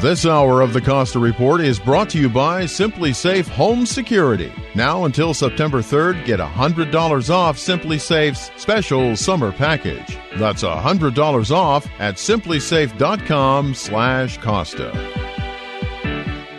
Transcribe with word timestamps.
This 0.00 0.26
hour 0.26 0.60
of 0.60 0.74
the 0.74 0.80
Costa 0.82 1.18
Report 1.18 1.62
is 1.62 1.80
brought 1.80 2.10
to 2.10 2.18
you 2.18 2.28
by 2.28 2.64
SimpliSafe 2.64 3.48
Home 3.48 3.86
Security. 3.86 4.52
Now 4.74 5.06
until 5.06 5.32
September 5.32 5.78
3rd, 5.78 6.26
get 6.26 6.38
$100 6.38 7.30
off 7.30 7.56
SimpliSafe's 7.56 8.50
special 8.60 9.16
summer 9.16 9.52
package. 9.52 10.18
That's 10.36 10.62
$100 10.62 11.50
off 11.50 11.86
at 11.98 12.16
simplisafe.com 12.16 13.74
slash 13.74 14.36
costa. 14.36 14.92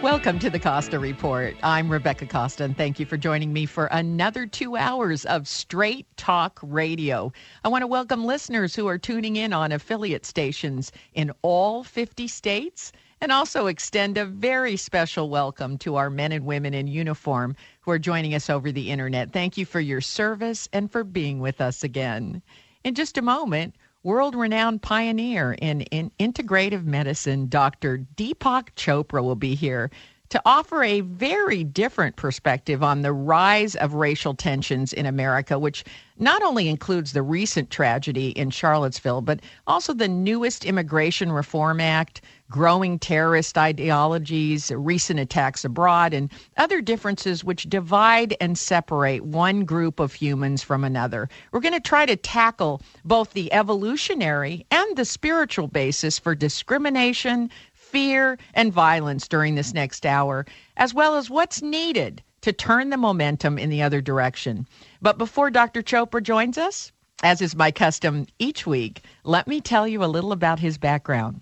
Welcome 0.02 0.40
to 0.40 0.50
the 0.50 0.60
Costa 0.60 0.98
Report. 0.98 1.56
I'm 1.62 1.92
Rebecca 1.92 2.26
Costa, 2.26 2.64
and 2.64 2.76
thank 2.76 3.00
you 3.00 3.06
for 3.06 3.18
joining 3.18 3.54
me 3.54 3.68
for 3.68 3.86
another 3.88 4.48
two 4.48 4.76
hours 4.76 5.26
of 5.26 5.48
straight 5.48 6.08
talk 6.18 6.60
radio. 6.64 7.32
I 7.64 7.68
want 7.68 7.84
to 7.84 7.88
welcome 7.88 8.26
listeners 8.26 8.74
who 8.74 8.88
are 8.88 8.98
tuning 8.98 9.36
in 9.36 9.54
on 9.54 9.72
affiliate 9.72 10.26
stations 10.26 10.92
in 11.14 11.32
all 11.44 11.84
50 11.84 12.28
states 12.28 12.92
and 13.22 13.32
also 13.32 13.68
extend 13.68 14.18
a 14.18 14.26
very 14.26 14.76
special 14.76 15.30
welcome 15.30 15.78
to 15.80 15.96
our 15.96 16.10
men 16.10 16.32
and 16.32 16.46
women 16.46 16.74
in 16.74 16.88
uniform 16.88 17.56
who 17.82 17.92
are 17.92 18.00
joining 18.00 18.36
us 18.36 18.50
over 18.50 18.72
the 18.72 18.92
internet. 18.92 19.32
Thank 19.32 19.58
you 19.58 19.66
for 19.66 19.80
your 19.80 20.02
service 20.02 20.70
and 20.74 20.92
for 20.92 21.04
being 21.04 21.40
with 21.40 21.62
us 21.62 21.84
again. 21.84 22.42
In 22.84 22.94
just 22.96 23.18
a 23.18 23.22
moment, 23.22 23.76
world 24.04 24.36
renowned 24.36 24.82
pioneer 24.82 25.54
in, 25.62 25.82
in 25.82 26.12
integrative 26.20 26.86
medicine, 26.86 27.48
Dr. 27.50 28.06
Deepak 28.16 28.70
Chopra, 28.76 29.24
will 29.24 29.36
be 29.36 29.56
here 29.56 29.90
to 30.30 30.42
offer 30.46 30.84
a 30.84 31.02
very 31.02 31.64
different 31.64 32.16
perspective 32.16 32.84
on 32.84 33.02
the 33.02 33.14
rise 33.14 33.76
of 33.76 33.94
racial 33.94 34.34
tensions 34.34 34.94
in 34.94 35.06
America, 35.06 35.58
which 35.58 35.84
not 36.20 36.42
only 36.42 36.68
includes 36.68 37.14
the 37.14 37.22
recent 37.22 37.70
tragedy 37.70 38.30
in 38.30 38.50
Charlottesville, 38.50 39.22
but 39.22 39.40
also 39.68 39.94
the 39.94 40.08
newest 40.08 40.66
Immigration 40.66 41.32
Reform 41.32 41.80
Act, 41.80 42.22
growing 42.50 42.98
terrorist 42.98 43.58
ideologies, 43.58 44.72
recent 44.72 45.20
attacks 45.20 45.64
abroad, 45.66 46.14
and 46.14 46.32
other 46.58 46.82
differences 46.82 47.44
which 47.44 47.70
divide 47.70 48.36
and 48.40 48.58
separate 48.58 49.26
one 49.26 49.66
group 49.66 50.00
of 50.00 50.14
humans 50.14 50.64
from 50.64 50.84
another. 50.84 51.30
We're 51.52 51.60
going 51.60 51.74
to 51.74 51.80
try 51.80 52.06
to 52.06 52.16
tackle 52.16 52.82
both 53.06 53.34
the 53.34 53.52
evolutionary 53.54 54.66
and 54.72 54.98
the 54.98 55.06
spiritual 55.06 55.68
basis 55.68 56.18
for 56.18 56.36
discrimination, 56.36 57.50
fear, 57.88 58.38
and 58.54 58.74
violence 58.74 59.28
during 59.28 59.56
this 59.56 59.74
next 59.74 60.06
hour, 60.06 60.46
as 60.76 60.94
well 60.94 61.16
as 61.16 61.30
what's 61.30 61.62
needed 61.62 62.22
to 62.42 62.52
turn 62.54 62.90
the 62.90 62.98
momentum 62.98 63.58
in 63.58 63.70
the 63.70 63.82
other 63.82 64.02
direction. 64.02 64.68
But 65.02 65.18
before 65.18 65.50
Dr. 65.50 65.82
Chopra 65.82 66.22
joins 66.22 66.58
us, 66.58 66.92
as 67.24 67.42
is 67.42 67.56
my 67.56 67.72
custom 67.72 68.28
each 68.40 68.68
week, 68.68 69.02
let 69.24 69.48
me 69.48 69.60
tell 69.60 69.88
you 69.88 70.04
a 70.04 70.06
little 70.06 70.32
about 70.32 70.60
his 70.60 70.78
background. 70.78 71.42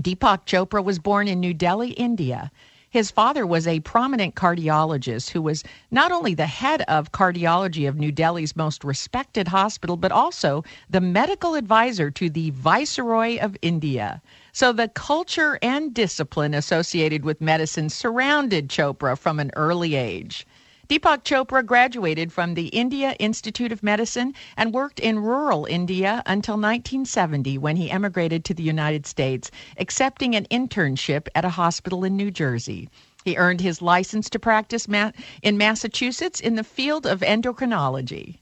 Deepak 0.00 0.46
Chopra 0.46 0.82
was 0.82 0.98
born 0.98 1.28
in 1.28 1.40
New 1.40 1.54
Delhi, 1.54 1.90
India. 1.92 2.50
His 2.88 3.10
father 3.10 3.46
was 3.46 3.66
a 3.66 3.80
prominent 3.80 4.34
cardiologist 4.34 5.30
who 5.30 5.42
was 5.42 5.64
not 5.90 6.12
only 6.12 6.34
the 6.34 6.46
head 6.46 6.82
of 6.82 7.12
cardiology 7.12 7.88
of 7.88 7.96
New 7.96 8.12
Delhi's 8.12 8.54
most 8.54 8.84
respected 8.84 9.48
hospital, 9.48 9.96
but 9.96 10.12
also 10.12 10.62
the 10.90 11.00
medical 11.00 11.54
advisor 11.54 12.10
to 12.10 12.28
the 12.30 12.50
Viceroy 12.50 13.38
of 13.38 13.56
India. 13.62 14.20
So 14.54 14.70
the 14.70 14.88
culture 14.88 15.58
and 15.62 15.94
discipline 15.94 16.52
associated 16.52 17.24
with 17.24 17.40
medicine 17.40 17.88
surrounded 17.88 18.68
Chopra 18.68 19.16
from 19.16 19.40
an 19.40 19.50
early 19.56 19.94
age. 19.94 20.46
Deepak 20.90 21.24
Chopra 21.24 21.64
graduated 21.64 22.30
from 22.34 22.52
the 22.52 22.66
India 22.66 23.16
Institute 23.18 23.72
of 23.72 23.82
Medicine 23.82 24.34
and 24.58 24.74
worked 24.74 25.00
in 25.00 25.20
rural 25.20 25.64
India 25.64 26.22
until 26.26 26.56
1970 26.56 27.56
when 27.56 27.76
he 27.76 27.90
emigrated 27.90 28.44
to 28.44 28.52
the 28.52 28.62
United 28.62 29.06
States, 29.06 29.50
accepting 29.78 30.36
an 30.36 30.44
internship 30.50 31.28
at 31.34 31.46
a 31.46 31.56
hospital 31.56 32.04
in 32.04 32.14
New 32.14 32.30
Jersey. 32.30 32.90
He 33.24 33.38
earned 33.38 33.62
his 33.62 33.80
license 33.80 34.28
to 34.28 34.38
practice 34.38 34.86
ma- 34.86 35.12
in 35.42 35.56
Massachusetts 35.56 36.40
in 36.40 36.56
the 36.56 36.64
field 36.64 37.06
of 37.06 37.20
endocrinology. 37.20 38.41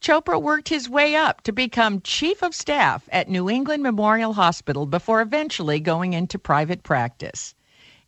Chopra 0.00 0.40
worked 0.40 0.70
his 0.70 0.88
way 0.88 1.14
up 1.14 1.42
to 1.42 1.52
become 1.52 2.00
chief 2.00 2.42
of 2.42 2.54
staff 2.54 3.06
at 3.12 3.28
New 3.28 3.50
England 3.50 3.82
Memorial 3.82 4.32
Hospital 4.32 4.86
before 4.86 5.20
eventually 5.20 5.78
going 5.78 6.14
into 6.14 6.38
private 6.38 6.82
practice. 6.82 7.54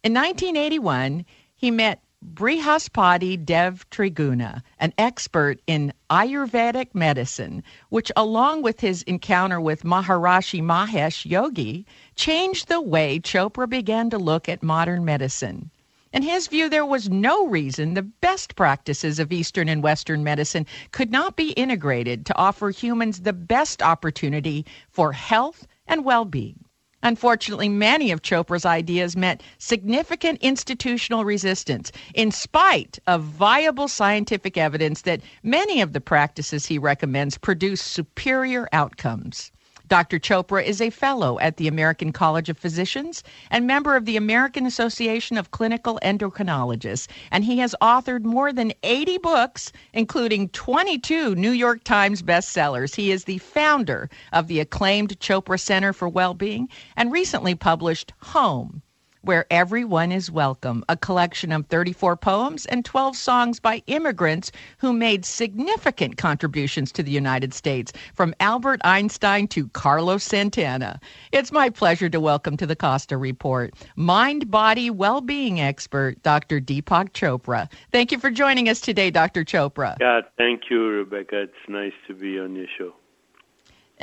In 0.03 0.15
1981, 0.15 1.27
he 1.55 1.71
met 1.71 2.03
Brihaspati 2.25 3.37
Dev 3.45 3.85
Triguna, 3.91 4.63
an 4.79 4.95
expert 4.97 5.61
in 5.67 5.93
Ayurvedic 6.09 6.95
medicine, 6.95 7.63
which, 7.91 8.11
along 8.17 8.63
with 8.63 8.81
his 8.81 9.03
encounter 9.03 9.61
with 9.61 9.83
Maharishi 9.83 10.63
Mahesh 10.63 11.27
Yogi, 11.27 11.85
changed 12.17 12.69
the 12.69 12.81
way 12.81 13.19
Chopra 13.19 13.69
began 13.69 14.09
to 14.09 14.19
look 14.19 14.49
at 14.49 14.63
modern 14.63 15.05
medicine. 15.05 15.71
In 16.13 16.23
his 16.23 16.47
view, 16.47 16.69
there 16.69 16.85
was 16.85 17.09
no 17.09 17.47
reason 17.47 17.95
the 17.95 18.03
best 18.03 18.55
practices 18.55 19.19
of 19.19 19.33
Eastern 19.33 19.67
and 19.69 19.83
Western 19.83 20.23
medicine 20.23 20.67
could 20.91 21.11
not 21.11 21.37
be 21.37 21.53
integrated 21.53 22.27
to 22.27 22.37
offer 22.37 22.69
humans 22.69 23.21
the 23.21 23.33
best 23.33 23.81
opportunity 23.81 24.67
for 24.91 25.13
health 25.15 25.67
and 25.87 26.05
well 26.05 26.27
being. 26.27 26.67
Unfortunately, 27.03 27.69
many 27.69 28.13
of 28.13 28.21
Chopra's 28.21 28.67
ideas 28.67 29.17
met 29.17 29.43
significant 29.59 30.39
institutional 30.43 31.25
resistance, 31.25 31.91
in 32.15 32.31
spite 32.31 32.99
of 33.07 33.23
viable 33.23 33.89
scientific 33.89 34.59
evidence 34.59 35.03
that 35.03 35.23
many 35.43 35.81
of 35.81 35.95
the 35.95 36.01
practices 36.01 36.67
he 36.67 36.79
recommends 36.79 37.39
produce 37.39 37.81
superior 37.81 38.69
outcomes. 38.73 39.51
Dr. 39.93 40.19
Chopra 40.19 40.65
is 40.65 40.81
a 40.81 40.89
fellow 40.89 41.39
at 41.41 41.59
the 41.59 41.69
American 41.69 42.13
College 42.13 42.49
of 42.49 42.57
Physicians 42.57 43.23
and 43.51 43.67
member 43.67 43.95
of 43.95 44.07
the 44.07 44.17
American 44.17 44.65
Association 44.65 45.37
of 45.37 45.51
Clinical 45.51 46.01
Endocrinologists, 46.03 47.09
and 47.31 47.45
he 47.45 47.59
has 47.59 47.75
authored 47.83 48.25
more 48.25 48.55
than 48.55 48.73
80 48.85 49.19
books, 49.19 49.71
including 49.93 50.49
22 50.49 51.35
New 51.35 51.51
York 51.51 51.85
Times 51.85 52.23
bestsellers. 52.23 52.95
He 52.95 53.11
is 53.11 53.25
the 53.25 53.37
founder 53.37 54.09
of 54.33 54.47
the 54.47 54.61
acclaimed 54.61 55.21
Chopra 55.21 55.61
Center 55.61 55.93
for 55.93 56.09
Wellbeing 56.09 56.71
and 56.97 57.13
recently 57.13 57.55
published 57.55 58.15
Home 58.21 58.81
where 59.23 59.47
everyone 59.51 60.13
is 60.13 60.31
welcome, 60.31 60.85
a 60.89 60.97
collection 60.97 61.53
of 61.53 61.67
34 61.67 62.17
poems 62.17 62.67
and 62.67 62.85
12 62.85 63.17
songs 63.17 63.61
by 63.61 63.83
immigrants 63.87 64.51
who 64.79 64.93
made 64.93 65.25
significant 65.25 66.17
contributions 66.17 66.91
to 66.93 67.03
the 67.03 67.11
United 67.11 67.55
States, 67.55 67.93
from 68.15 68.35
Albert 68.41 68.81
Einstein 68.85 69.47
to 69.49 69.69
Carlos 69.69 70.25
Santana. 70.25 71.01
It's 71.31 71.53
my 71.53 71.71
pleasure 71.71 72.09
to 72.09 72.21
welcome 72.21 72.57
to 72.57 72.67
the 72.67 72.77
Costa 72.77 73.17
Report 73.17 73.73
mind 73.97 74.51
body 74.51 74.91
well 74.91 75.21
being 75.21 75.61
expert, 75.61 76.23
Dr. 76.23 76.61
Deepak 76.61 77.13
Chopra. 77.13 77.71
Thank 77.93 78.13
you 78.13 78.19
for 78.19 78.31
joining 78.31 78.69
us 78.69 78.81
today, 78.81 79.11
Dr. 79.11 79.45
Chopra. 79.45 79.97
Yeah, 80.01 80.23
thank 80.37 80.63
you, 80.69 80.85
Rebecca. 80.89 81.43
It's 81.43 81.69
nice 81.69 81.93
to 82.09 82.15
be 82.15 82.39
on 82.39 82.57
your 82.57 82.67
show. 82.77 82.95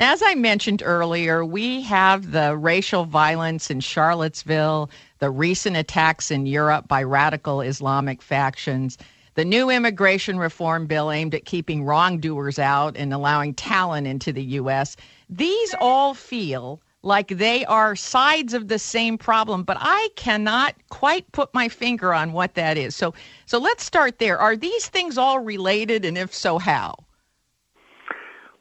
As 0.00 0.22
I 0.24 0.34
mentioned 0.34 0.82
earlier, 0.82 1.44
we 1.44 1.82
have 1.82 2.32
the 2.32 2.56
racial 2.56 3.04
violence 3.04 3.70
in 3.70 3.80
Charlottesville, 3.80 4.88
the 5.20 5.30
recent 5.30 5.76
attacks 5.76 6.30
in 6.30 6.46
Europe 6.46 6.88
by 6.88 7.02
radical 7.02 7.60
Islamic 7.60 8.20
factions, 8.20 8.98
the 9.34 9.44
new 9.44 9.70
immigration 9.70 10.38
reform 10.38 10.86
bill 10.86 11.10
aimed 11.10 11.34
at 11.34 11.44
keeping 11.44 11.84
wrongdoers 11.84 12.58
out 12.58 12.96
and 12.96 13.12
allowing 13.14 13.54
talent 13.54 14.06
into 14.06 14.32
the 14.32 14.42
U.S. 14.42 14.96
These 15.28 15.74
all 15.80 16.14
feel 16.14 16.80
like 17.02 17.28
they 17.28 17.64
are 17.66 17.96
sides 17.96 18.52
of 18.52 18.68
the 18.68 18.78
same 18.78 19.16
problem, 19.16 19.62
but 19.62 19.76
I 19.80 20.08
cannot 20.16 20.74
quite 20.90 21.30
put 21.32 21.52
my 21.54 21.68
finger 21.68 22.12
on 22.12 22.32
what 22.32 22.54
that 22.54 22.76
is. 22.76 22.94
So, 22.94 23.14
so 23.46 23.58
let's 23.58 23.84
start 23.84 24.18
there. 24.18 24.38
Are 24.38 24.56
these 24.56 24.88
things 24.88 25.16
all 25.16 25.38
related, 25.40 26.04
and 26.04 26.18
if 26.18 26.34
so, 26.34 26.58
how? 26.58 26.96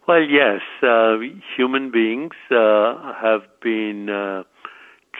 Well, 0.07 0.21
yes, 0.21 0.61
uh, 0.81 1.17
human 1.55 1.91
beings 1.91 2.33
uh, 2.49 3.13
have 3.21 3.41
been 3.61 4.09
uh, 4.09 4.43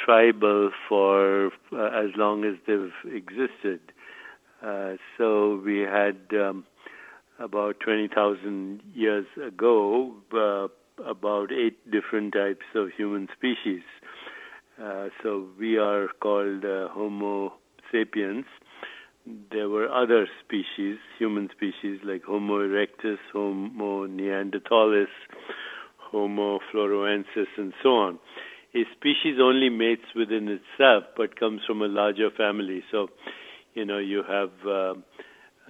tribal 0.05 0.71
for 0.87 1.47
uh, 1.71 1.87
as 1.87 2.11
long 2.15 2.45
as 2.45 2.55
they've 2.67 3.13
existed. 3.13 3.79
Uh, 4.65 4.93
so 5.17 5.61
we 5.63 5.79
had 5.79 6.17
um, 6.33 6.65
about 7.39 7.79
20,000 7.79 8.81
years 8.93 9.25
ago, 9.45 10.13
uh, 10.33 10.67
about 11.03 11.51
eight 11.51 11.89
different 11.89 12.33
types 12.33 12.65
of 12.75 12.89
human 12.95 13.27
species. 13.35 13.83
Uh, 14.81 15.07
so 15.23 15.47
we 15.57 15.77
are 15.77 16.07
called 16.21 16.65
uh, 16.65 16.87
Homo 16.89 17.53
sapiens. 17.91 18.45
There 19.51 19.69
were 19.69 19.89
other 19.89 20.27
species, 20.43 20.97
human 21.17 21.49
species 21.55 21.99
like 22.03 22.23
Homo 22.23 22.59
erectus, 22.59 23.17
Homo 23.31 24.07
neanderthalis, 24.07 25.07
Homo 25.97 26.59
florensis, 26.73 27.47
and 27.57 27.73
so 27.83 27.89
on. 27.89 28.19
A 28.75 28.83
species 28.95 29.39
only 29.41 29.69
mates 29.69 30.05
within 30.15 30.47
itself, 30.47 31.03
but 31.17 31.39
comes 31.39 31.61
from 31.65 31.81
a 31.81 31.87
larger 31.87 32.29
family. 32.29 32.83
So, 32.91 33.07
you 33.73 33.83
know, 33.83 33.97
you 33.97 34.23
have 34.27 34.51
uh, 34.67 34.93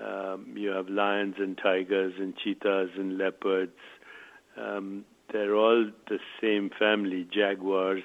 um, 0.03 0.53
you 0.55 0.69
have 0.69 0.89
lions 0.89 1.35
and 1.37 1.57
tigers 1.57 2.13
and 2.17 2.33
cheetahs 2.35 2.89
and 2.97 3.17
leopards. 3.17 3.77
Um, 4.57 5.05
they're 5.31 5.55
all 5.55 5.89
the 6.09 6.19
same 6.41 6.71
family, 6.77 7.27
jaguars, 7.31 8.03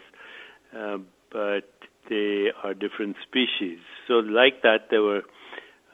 uh, 0.77 0.99
but 1.33 1.71
they 2.09 2.49
are 2.63 2.75
different 2.75 3.17
species. 3.27 3.79
So, 4.07 4.15
like 4.15 4.63
that, 4.63 4.89
there 4.91 5.03
were 5.03 5.23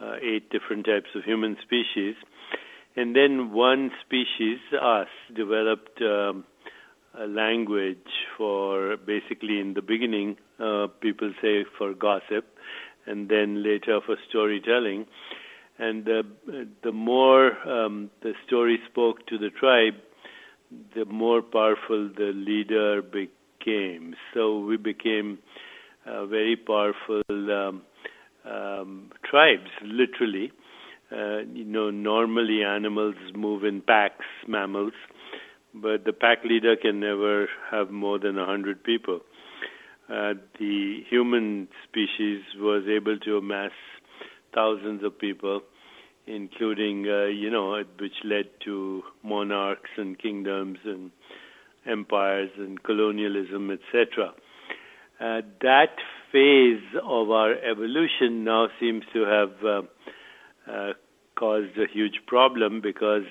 uh, 0.01 0.15
eight 0.23 0.51
different 0.51 0.87
types 0.87 1.11
of 1.15 1.25
human 1.25 1.57
species. 1.63 2.17
And 2.97 3.15
then 3.15 3.53
one 3.53 3.91
species, 4.05 4.59
us, 4.81 5.09
developed 5.35 6.03
um, 6.03 6.45
language 7.27 7.99
for 8.37 8.97
basically 8.97 9.61
in 9.61 9.75
the 9.75 9.83
beginning, 9.83 10.37
uh, 10.59 10.87
people 11.01 11.33
say 11.43 11.65
for 11.77 11.95
gossip, 11.95 12.47
and 13.07 13.29
then 13.29 13.63
later 13.63 14.01
for 14.05 14.17
storytelling. 14.29 15.07
And 15.79 16.05
the, 16.05 16.93
more 16.93 17.57
um, 17.69 18.11
the 18.23 18.35
story 18.47 18.79
spoke 18.91 19.27
to 19.29 19.39
the 19.39 19.51
tribe, 19.51 19.95
the 20.95 21.05
more 21.07 21.43
powerful 21.43 22.11
the 22.15 22.33
leader 22.35 23.03
became. 23.03 24.15
So 24.35 24.61
we 24.61 24.77
became 24.77 25.39
very 26.27 26.57
powerful 26.57 27.23
um, 27.29 27.83
um, 28.45 29.11
tribes, 29.29 29.71
literally. 29.83 30.53
Uh, 31.13 31.39
you 31.53 31.65
know, 31.65 31.91
normally 31.91 32.63
animals 32.63 33.17
move 33.35 33.65
in 33.65 33.81
packs, 33.81 34.27
mammals, 34.47 34.93
but 35.75 36.05
the 36.05 36.13
pack 36.13 36.45
leader 36.45 36.77
can 36.77 37.01
never 37.01 37.49
have 37.71 37.91
more 37.91 38.19
than 38.19 38.39
a 38.39 38.47
hundred 38.47 38.83
people. 38.83 39.21
Uh, 40.09 40.35
the 40.59 41.05
human 41.09 41.69
species 41.89 42.43
was 42.57 42.85
able 42.89 43.19
to 43.19 43.37
amass 43.37 43.71
thousands 44.53 45.05
of 45.05 45.17
people, 45.19 45.61
including, 46.27 47.07
uh, 47.09 47.27
you 47.27 47.49
know, 47.49 47.83
which 48.01 48.15
led 48.25 48.47
to 48.65 49.03
monarchs 49.23 49.91
and 49.97 50.19
kingdoms 50.19 50.79
and 50.85 51.13
empires 51.87 52.51
and 52.59 52.83
colonialism, 52.83 53.71
etc. 53.71 54.33
Uh, 55.21 55.43
that 55.61 55.95
phase 56.33 56.83
of 57.05 57.31
our 57.31 57.55
evolution 57.55 58.43
now 58.43 58.69
seems 58.81 59.05
to 59.13 59.25
have 59.25 59.65
uh, 59.65 59.83
uh, 60.71 60.93
caused 61.37 61.77
a 61.79 61.87
huge 61.93 62.21
problem 62.27 62.81
because 62.81 63.25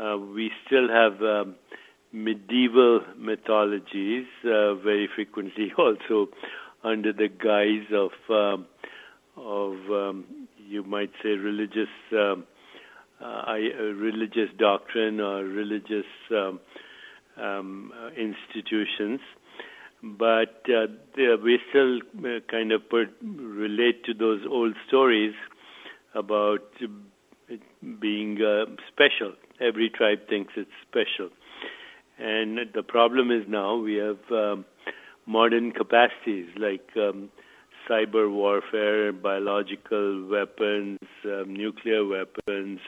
uh, 0.00 0.16
we 0.18 0.50
still 0.66 0.88
have 0.88 1.22
um, 1.22 1.54
medieval 2.12 3.00
mythologies, 3.16 4.26
uh, 4.44 4.74
very 4.74 5.08
frequently 5.14 5.72
also 5.78 6.28
under 6.82 7.12
the 7.12 7.28
guise 7.28 7.86
of 7.92 8.12
um, 8.30 8.66
of 9.36 9.74
um, 9.90 10.24
you 10.56 10.82
might 10.84 11.10
say 11.22 11.30
religious 11.30 11.88
um, 12.12 12.44
uh, 13.24 13.52
religious 13.54 14.50
doctrine 14.58 15.20
or 15.20 15.44
religious 15.44 16.06
um, 16.30 16.60
um, 17.40 17.92
institutions, 18.16 19.20
but 20.02 20.62
uh, 20.68 20.86
we 21.42 21.58
still 21.70 21.98
uh, 22.18 22.40
kind 22.50 22.72
of 22.72 22.82
relate 23.22 24.04
to 24.04 24.14
those 24.14 24.40
old 24.48 24.74
stories 24.86 25.34
about 26.14 26.62
being 28.00 28.38
uh, 28.42 28.66
special. 28.92 29.32
Every 29.60 29.90
tribe 29.90 30.28
thinks 30.28 30.52
it's 30.56 30.70
special. 30.88 31.30
And 32.18 32.58
the 32.74 32.82
problem 32.82 33.30
is 33.30 33.44
now 33.48 33.76
we 33.76 33.94
have 33.94 34.18
um, 34.30 34.64
modern 35.26 35.72
capacities 35.72 36.46
like 36.56 36.88
um, 36.96 37.30
cyber 37.88 38.30
warfare, 38.30 39.12
biological 39.12 40.26
weapons, 40.28 40.98
um, 41.24 41.54
nuclear 41.54 42.06
weapons, 42.06 42.80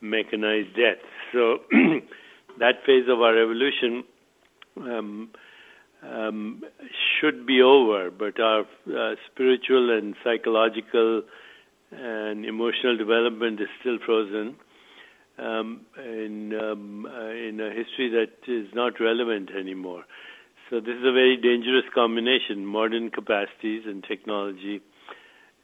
mechanized 0.00 0.74
death. 0.74 1.02
So 1.32 1.58
that 2.58 2.84
phase 2.86 3.08
of 3.08 3.20
our 3.20 3.40
evolution 3.40 4.04
um, 4.76 5.30
um, 6.02 6.62
should 7.20 7.46
be 7.46 7.60
over, 7.62 8.10
but 8.10 8.40
our 8.40 8.60
uh, 8.60 9.14
spiritual 9.30 9.96
and 9.96 10.14
psychological 10.24 11.22
and 11.92 12.44
emotional 12.44 12.96
development 12.96 13.60
is 13.60 13.68
still 13.80 13.98
frozen 14.04 14.56
um, 15.40 15.86
in 15.96 16.52
um, 16.54 17.06
uh, 17.06 17.30
in 17.30 17.60
a 17.60 17.70
history 17.70 18.10
that 18.10 18.50
is 18.50 18.68
not 18.74 19.00
relevant 19.00 19.50
anymore. 19.58 20.04
So 20.68 20.80
this 20.80 20.94
is 20.94 21.04
a 21.04 21.12
very 21.12 21.36
dangerous 21.36 21.84
combination: 21.94 22.66
modern 22.66 23.10
capacities 23.10 23.82
and 23.86 24.04
technology, 24.04 24.80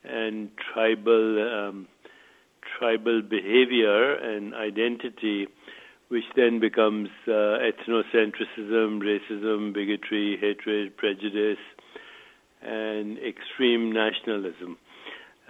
and 0.04 0.50
tribal 0.72 1.68
um, 1.68 1.88
tribal 2.78 3.22
behavior 3.22 4.14
and 4.14 4.54
identity, 4.54 5.46
which 6.08 6.24
then 6.34 6.58
becomes 6.60 7.08
uh, 7.28 7.58
ethnocentrism, 7.60 9.00
racism, 9.00 9.72
bigotry, 9.72 10.38
hatred, 10.40 10.96
prejudice, 10.96 11.62
and 12.62 13.18
extreme 13.18 13.92
nationalism 13.92 14.78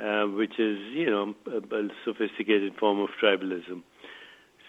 uh, 0.02 0.24
which 0.24 0.58
is, 0.58 0.78
you 0.92 1.10
know, 1.10 1.34
a, 1.46 1.76
a, 1.76 1.88
sophisticated 2.04 2.74
form 2.78 3.00
of 3.00 3.08
tribalism. 3.22 3.82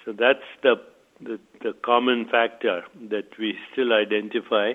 So 0.08 0.14
that's 0.18 0.40
the, 0.64 0.76
the, 1.20 1.38
the 1.62 1.74
common 1.84 2.28
factor 2.32 2.84
that 3.10 3.28
we 3.38 3.56
still 3.74 3.92
identify 3.92 4.72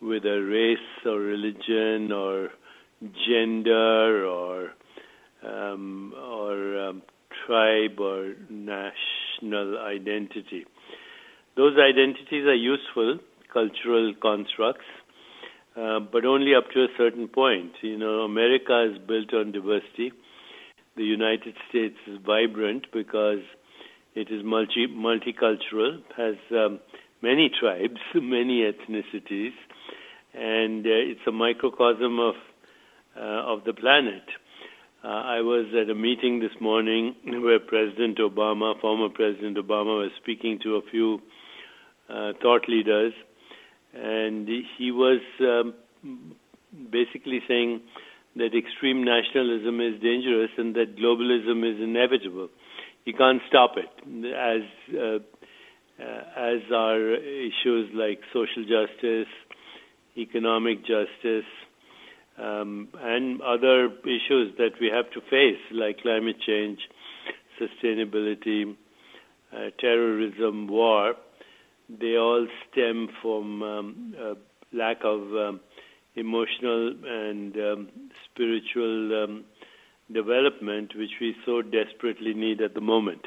with 0.00 0.24
a 0.24 0.42
race 0.42 1.06
or 1.06 1.20
religion 1.20 2.10
or 2.10 2.50
gender 3.24 4.26
or 4.26 4.72
um, 5.46 6.12
or 6.20 6.88
um, 6.88 7.02
tribe 7.46 8.00
or 8.00 8.34
national 8.50 9.78
identity. 9.78 10.66
Those 11.56 11.74
identities 11.78 12.44
are 12.46 12.54
useful 12.54 13.20
cultural 13.52 14.12
constructs 14.20 14.86
uh, 15.76 16.00
but 16.00 16.24
only 16.24 16.52
up 16.52 16.64
to 16.72 16.80
a 16.82 16.88
certain 16.98 17.28
point. 17.28 17.72
You 17.80 17.96
know, 17.96 18.22
America 18.22 18.90
is 18.90 18.98
built 19.06 19.32
on 19.32 19.52
diversity. 19.52 20.12
The 20.96 21.04
United 21.04 21.54
States 21.68 21.96
is 22.08 22.18
vibrant 22.26 22.86
because 22.92 23.40
it 24.14 24.28
is 24.30 24.42
multi 24.44 24.86
multicultural, 24.88 26.02
has 26.16 26.36
um, 26.50 26.80
many 27.22 27.50
tribes, 27.58 28.00
many 28.14 28.62
ethnicities, 28.62 29.52
and 30.34 30.86
uh, 30.86 30.90
it's 30.90 31.20
a 31.26 31.32
microcosm 31.32 32.18
of 32.18 32.34
uh, 33.16 33.20
of 33.20 33.64
the 33.64 33.72
planet. 33.72 34.24
Uh, 35.04 35.08
I 35.08 35.40
was 35.40 35.66
at 35.74 35.90
a 35.90 35.94
meeting 35.94 36.40
this 36.40 36.60
morning 36.60 37.16
where 37.24 37.58
President 37.58 38.18
Obama, 38.18 38.80
former 38.80 39.08
President 39.08 39.56
Obama, 39.56 40.02
was 40.02 40.10
speaking 40.22 40.60
to 40.62 40.76
a 40.76 40.82
few 40.90 41.20
uh, 42.08 42.32
thought 42.40 42.68
leaders 42.68 43.12
and 43.94 44.48
he 44.78 44.90
was 44.90 45.20
um, 45.40 45.74
basically 46.90 47.40
saying 47.46 47.80
that 48.36 48.56
extreme 48.56 49.04
nationalism 49.04 49.80
is 49.80 50.00
dangerous 50.00 50.50
and 50.56 50.74
that 50.74 50.96
globalism 50.96 51.60
is 51.68 51.80
inevitable. 51.82 52.48
You 53.04 53.14
can't 53.14 53.40
stop 53.48 53.72
it, 53.76 53.90
as 54.34 54.62
uh, 54.94 55.18
as 56.36 56.60
are 56.72 57.14
issues 57.14 57.90
like 57.94 58.20
social 58.32 58.62
justice, 58.62 59.32
economic 60.16 60.80
justice, 60.80 61.48
um, 62.38 62.88
and 63.00 63.40
other 63.42 63.86
issues 64.04 64.56
that 64.58 64.72
we 64.80 64.88
have 64.88 65.10
to 65.12 65.20
face, 65.30 65.60
like 65.72 66.00
climate 66.00 66.36
change, 66.46 66.78
sustainability, 67.60 68.76
uh, 69.52 69.70
terrorism, 69.80 70.68
war 70.68 71.14
they 72.00 72.16
all 72.16 72.46
stem 72.70 73.08
from 73.20 73.62
um, 73.62 74.14
lack 74.72 74.98
of 75.04 75.20
um, 75.34 75.60
emotional 76.14 76.94
and 77.04 77.56
um, 77.56 77.88
spiritual 78.30 79.24
um, 79.24 79.44
development, 80.12 80.92
which 80.96 81.10
we 81.20 81.34
so 81.44 81.62
desperately 81.62 82.34
need 82.34 82.60
at 82.60 82.74
the 82.74 82.80
moment. 82.80 83.22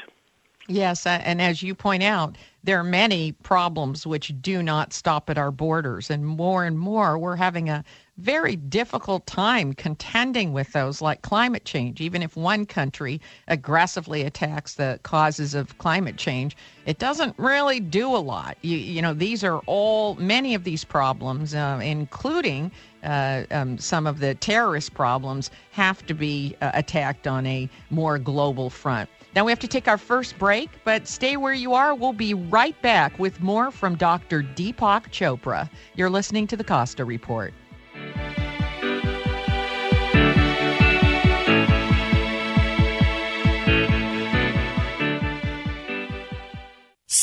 Yes, 0.67 1.05
and 1.05 1.41
as 1.41 1.61
you 1.61 1.75
point 1.75 2.01
out, 2.01 2.37
there 2.63 2.79
are 2.79 2.83
many 2.83 3.31
problems 3.31 4.07
which 4.07 4.33
do 4.41 4.63
not 4.63 4.93
stop 4.93 5.29
at 5.29 5.37
our 5.37 5.51
borders, 5.51 6.09
and 6.09 6.25
more 6.25 6.65
and 6.65 6.79
more 6.79 7.19
we're 7.19 7.35
having 7.35 7.69
a 7.69 7.83
very 8.17 8.55
difficult 8.55 9.27
time 9.27 9.73
contending 9.73 10.53
with 10.53 10.71
those 10.71 11.01
like 11.01 11.21
climate 11.21 11.65
change. 11.65 12.01
Even 12.01 12.23
if 12.23 12.35
one 12.35 12.65
country 12.65 13.21
aggressively 13.47 14.23
attacks 14.23 14.73
the 14.73 14.99
causes 15.03 15.53
of 15.53 15.77
climate 15.77 16.17
change, 16.17 16.57
it 16.87 16.97
doesn't 16.97 17.37
really 17.37 17.79
do 17.79 18.15
a 18.15 18.17
lot. 18.17 18.57
You, 18.63 18.77
you 18.77 19.03
know, 19.03 19.13
these 19.13 19.43
are 19.43 19.59
all, 19.67 20.15
many 20.15 20.55
of 20.55 20.63
these 20.63 20.83
problems, 20.83 21.53
uh, 21.53 21.79
including 21.83 22.71
uh, 23.03 23.43
um, 23.51 23.77
some 23.77 24.07
of 24.07 24.19
the 24.19 24.33
terrorist 24.33 24.95
problems, 24.95 25.51
have 25.71 26.03
to 26.07 26.15
be 26.15 26.55
uh, 26.61 26.71
attacked 26.73 27.27
on 27.27 27.45
a 27.45 27.69
more 27.91 28.17
global 28.17 28.71
front. 28.71 29.09
Now 29.35 29.43
we 29.43 29.51
have 29.51 29.59
to 29.59 29.67
take 29.67 29.89
our 29.89 29.97
first 29.97 30.37
break, 30.39 30.69
but 30.85 31.09
stay 31.09 31.35
where 31.35 31.53
you 31.53 31.73
are. 31.73 31.93
We'll 31.93 32.13
be 32.13 32.33
right 32.33 32.81
back 32.81 33.19
with 33.19 33.41
more 33.41 33.69
from 33.69 33.97
Dr. 33.97 34.41
Deepak 34.41 35.11
Chopra. 35.11 35.69
You're 35.95 36.09
listening 36.09 36.47
to 36.47 36.55
the 36.55 36.63
Costa 36.63 37.03
Report. 37.03 37.53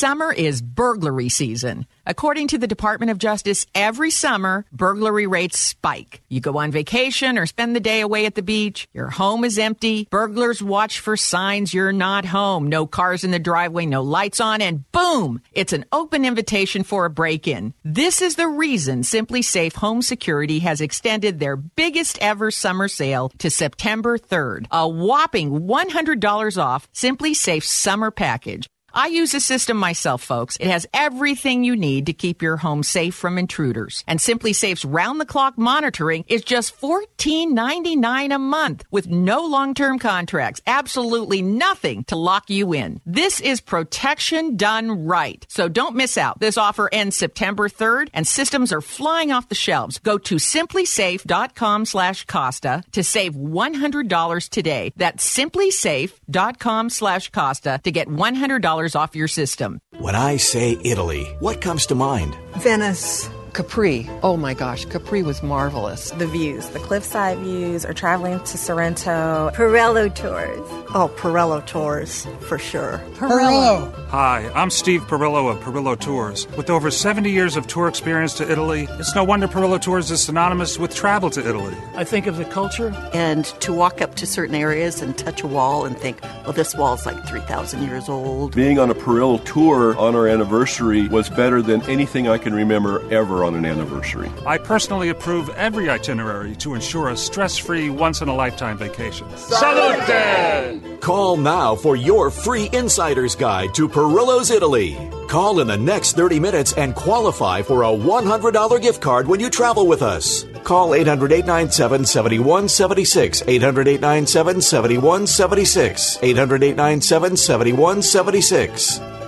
Summer 0.03 0.33
is 0.33 0.63
burglary 0.63 1.29
season. 1.29 1.87
According 2.05 2.49
to 2.49 2.59
the 2.59 2.67
Department 2.67 3.13
of 3.13 3.19
Justice, 3.19 3.67
every 3.73 4.11
summer, 4.11 4.65
burglary 4.73 5.29
rates 5.29 5.61
spike. 5.61 6.21
You 6.29 6.41
go 6.41 6.59
on 6.59 6.73
vacation 6.73 7.39
or 7.39 7.47
spend 7.47 7.77
the 7.77 7.79
day 7.79 8.01
away 8.01 8.27
at 8.27 8.35
the 8.35 8.43
beach, 8.43 8.89
your 8.93 9.11
home 9.11 9.45
is 9.45 9.61
empty, 9.61 10.09
burglars 10.11 10.61
watch 10.61 10.99
for 10.99 11.17
signs 11.17 11.73
you're 11.73 11.93
not 11.93 12.25
home, 12.25 12.67
no 12.67 12.85
cars 12.85 13.23
in 13.23 13.31
the 13.31 13.39
driveway, 13.39 13.87
no 13.87 14.03
lights 14.03 14.41
on, 14.41 14.61
and 14.61 14.91
boom! 14.91 15.41
It's 15.53 15.73
an 15.73 15.85
open 15.93 16.25
invitation 16.25 16.83
for 16.83 17.05
a 17.05 17.17
break 17.23 17.47
in. 17.47 17.73
This 17.85 18.23
is 18.23 18.35
the 18.35 18.49
reason 18.49 19.03
SimpliSafe 19.03 19.77
Home 19.77 20.03
Security 20.03 20.59
has 20.59 20.81
extended 20.81 21.39
their 21.39 21.57
biggest 21.57 22.19
ever 22.21 22.51
summer 22.51 22.89
sale 22.89 23.31
to 23.39 23.51
September 23.51 24.19
3rd. 24.19 24.67
A 24.73 24.89
whopping 24.89 25.61
$100 25.61 26.61
off 26.61 26.91
SimpliSafe's 26.93 27.71
summer 27.71 28.11
package. 28.11 28.69
I 28.95 29.07
use 29.07 29.33
the 29.33 29.41
system 29.41 29.77
myself, 29.77 30.23
folks. 30.23 30.57
It 30.59 30.67
has 30.69 30.87
everything 30.93 31.65
you 31.65 31.77
need 31.77 32.07
to 32.07 32.13
keep 32.13 32.43
your 32.43 32.59
home 32.59 32.83
safe 32.83 33.15
from 33.15 33.39
intruders. 33.39 34.05
And 34.07 34.19
SimpliSafe's 34.19 34.85
round 34.85 35.21
the 35.21 35.27
clock 35.27 35.57
monitoring 35.57 36.25
is 36.29 36.43
just 36.43 36.79
$14.99 36.81 38.35
a 38.35 38.39
month 38.39 38.85
with 38.91 39.09
no 39.09 39.47
long 39.47 39.73
term 39.75 39.99
contracts. 39.99 40.61
Absolutely 40.67 41.41
nothing 41.41 42.05
to 42.05 42.17
lock 42.17 42.51
you 42.51 42.75
in. 42.75 43.01
This 43.07 43.41
is 43.41 43.61
protection 43.61 44.57
done 44.57 45.07
right. 45.07 45.47
So 45.49 45.69
don't 45.69 45.97
miss 45.97 46.19
out. 46.19 46.41
This 46.41 46.59
offer 46.59 46.91
ends 46.93 47.17
September 47.17 47.69
3rd 47.69 48.11
and 48.13 48.27
systems 48.27 48.73
are 48.73 48.81
flying 48.81 49.33
off 49.33 49.49
the 49.49 49.55
shelves. 49.55 49.99
Go 50.01 50.19
to 50.19 50.37
simplisafe.com 50.37 51.87
slash 51.87 52.27
Costa 52.27 52.85
to 52.93 53.03
save 53.03 53.35
$100 53.35 54.49
today. 54.49 54.93
That's 54.97 55.39
simplisafe.com 55.39 56.91
slash 56.91 57.31
Costa 57.31 57.81
to 57.85 57.91
get 57.91 58.09
$100 58.09 58.82
off 58.97 59.15
your 59.15 59.29
system. 59.29 59.79
When 59.99 60.15
I 60.15 60.37
say 60.37 60.79
Italy, 60.83 61.25
what 61.39 61.61
comes 61.61 61.87
to 61.87 61.95
mind? 61.95 62.37
Venice. 62.59 63.29
Capri. 63.53 64.09
Oh 64.23 64.39
my 64.39 64.55
gosh, 64.55 64.87
Capri 64.87 65.23
was 65.23 65.43
marvelous. 65.43 66.11
The 66.13 66.27
views, 66.27 66.69
the 66.71 66.79
cliffside 66.79 67.39
views, 67.39 67.85
or 67.85 67.93
traveling 67.93 68.41
to 68.41 68.57
Sorrento. 68.57 69.51
Perillo 69.55 70.09
Tours. 70.15 70.59
Oh, 70.95 71.11
Perillo 71.17 71.65
Tours, 71.67 72.27
for 72.41 72.59
sure. 72.59 73.03
Perillo. 73.15 73.93
Hi, 74.09 74.51
I'm 74.55 74.71
Steve 74.71 75.03
Perillo 75.03 75.51
of 75.51 75.59
Perillo 75.61 75.99
Tours. 75.99 76.47
With 76.57 76.71
over 76.71 76.91
70 76.91 77.31
years 77.31 77.57
of 77.57 77.67
tour 77.67 77.89
experience 77.89 78.35
to 78.35 78.51
Italy, 78.51 78.89
it's 78.93 79.15
no 79.15 79.23
wonder 79.23 79.49
Perillo 79.49 79.81
Tours 79.81 80.11
is 80.11 80.23
synonymous 80.23 80.79
with 80.79 80.95
travel 80.95 81.29
to 81.31 81.47
Italy. 81.47 81.77
I 81.95 82.05
think 82.05 82.27
of 82.27 82.39
the 82.39 82.47
culture. 82.47 82.95
And 83.13 83.45
to 83.61 83.73
walk 83.73 84.01
up 84.01 84.15
to 84.17 84.27
certain 84.27 84.55
areas 84.55 85.03
and 85.03 85.17
touch 85.17 85.43
a 85.43 85.47
wall 85.47 85.85
and 85.85 85.97
think, 85.99 86.23
well, 86.45 86.53
this 86.53 86.75
wall's 86.75 87.05
like 87.05 87.27
3,000 87.27 87.83
years 87.83 88.09
old. 88.09 88.55
Being 88.55 88.79
on 88.79 88.91
a 88.91 88.95
Perillo 88.95 89.45
tour 89.45 89.97
on 89.99 90.15
our 90.15 90.27
anniversary 90.27 91.09
was 91.09 91.29
better 91.29 91.61
than 91.61 91.83
anything 91.83 92.29
I 92.29 92.39
can 92.39 92.55
remember 92.55 93.03
ever 93.13 93.42
on 93.45 93.55
an 93.55 93.65
anniversary. 93.65 94.31
I 94.47 94.59
personally 94.59 95.09
approve 95.09 95.49
every 95.51 95.89
itinerary 95.89 96.55
to 96.57 96.75
ensure 96.75 97.11
a 97.11 97.17
stress 97.17 97.57
free, 97.57 97.91
once 97.91 98.21
in 98.21 98.29
a 98.29 98.35
lifetime 98.35 98.79
vacation. 98.79 99.27
Salute! 99.37 101.01
Call 101.01 101.37
now 101.37 101.75
for 101.75 101.97
your 101.97 102.31
free 102.31 102.71
insider's 102.73 103.35
guide 103.35 103.75
to 103.75 103.89
Perillo's 103.89 104.51
Italy. 104.51 104.97
Call 105.29 105.61
in 105.61 105.67
the 105.67 105.77
next 105.77 106.15
30 106.15 106.39
minutes 106.39 106.73
and 106.75 106.95
qualify 106.95 107.63
for 107.63 107.83
a 107.83 107.87
$100 107.87 108.81
gift 108.83 109.01
card 109.01 109.27
when 109.27 109.41
you 109.41 109.51
travel 109.51 109.87
with 109.87 110.03
us. 110.03 110.45
Call 110.63 110.95
800 110.95 111.33
897 111.33 112.05
7176. 112.05 113.43
800 113.47 113.89
897 113.89 114.61
7176. 114.61 116.19
800 116.23 116.63
897 116.63 117.37
7176. 117.37 119.22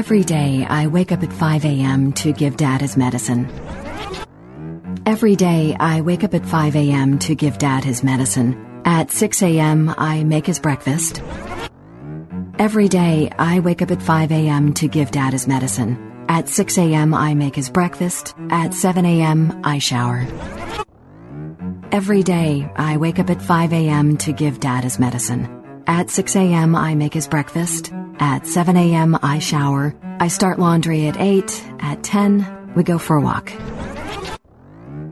Every 0.00 0.24
day, 0.24 0.64
I 0.64 0.86
wake 0.86 1.12
up 1.12 1.22
at 1.22 1.30
5 1.30 1.66
a.m. 1.66 2.14
to 2.14 2.32
give 2.32 2.56
Dad 2.56 2.80
his 2.80 2.96
medicine. 2.96 3.46
Every 5.04 5.36
day, 5.36 5.76
I 5.78 6.00
wake 6.00 6.24
up 6.24 6.32
at 6.32 6.46
5 6.46 6.74
a.m. 6.74 7.18
to 7.18 7.34
give 7.34 7.58
Dad 7.58 7.84
his 7.84 8.02
medicine. 8.02 8.80
At 8.86 9.10
6 9.10 9.42
a.m., 9.42 9.94
I 9.98 10.24
make 10.24 10.46
his 10.46 10.58
breakfast. 10.58 11.22
Every 12.58 12.88
day, 12.88 13.30
I 13.38 13.60
wake 13.60 13.82
up 13.82 13.90
at 13.90 14.00
5 14.00 14.32
a.m. 14.32 14.72
to 14.72 14.88
give 14.88 15.10
Dad 15.10 15.34
his 15.34 15.46
medicine. 15.46 16.24
At 16.30 16.48
6 16.48 16.78
a.m., 16.78 17.12
I 17.12 17.34
make 17.34 17.54
his 17.54 17.68
breakfast. 17.68 18.34
At 18.48 18.72
7 18.72 19.04
a.m., 19.04 19.60
I 19.64 19.80
shower. 19.80 20.26
Every 21.92 22.22
day, 22.22 22.72
I 22.74 22.96
wake 22.96 23.18
up 23.18 23.28
at 23.28 23.42
5 23.42 23.74
a.m. 23.74 24.16
to 24.16 24.32
give 24.32 24.60
Dad 24.60 24.84
his 24.84 24.98
medicine. 24.98 25.59
At 25.90 26.08
6 26.08 26.36
a.m., 26.36 26.76
I 26.76 26.94
make 26.94 27.12
his 27.12 27.26
breakfast. 27.26 27.90
At 28.20 28.46
7 28.46 28.76
a.m., 28.76 29.18
I 29.24 29.40
shower. 29.40 29.92
I 30.20 30.28
start 30.28 30.60
laundry 30.60 31.08
at 31.08 31.16
8. 31.16 31.64
At 31.80 32.04
10, 32.04 32.74
we 32.76 32.84
go 32.84 32.96
for 32.96 33.16
a 33.16 33.20
walk. 33.20 33.52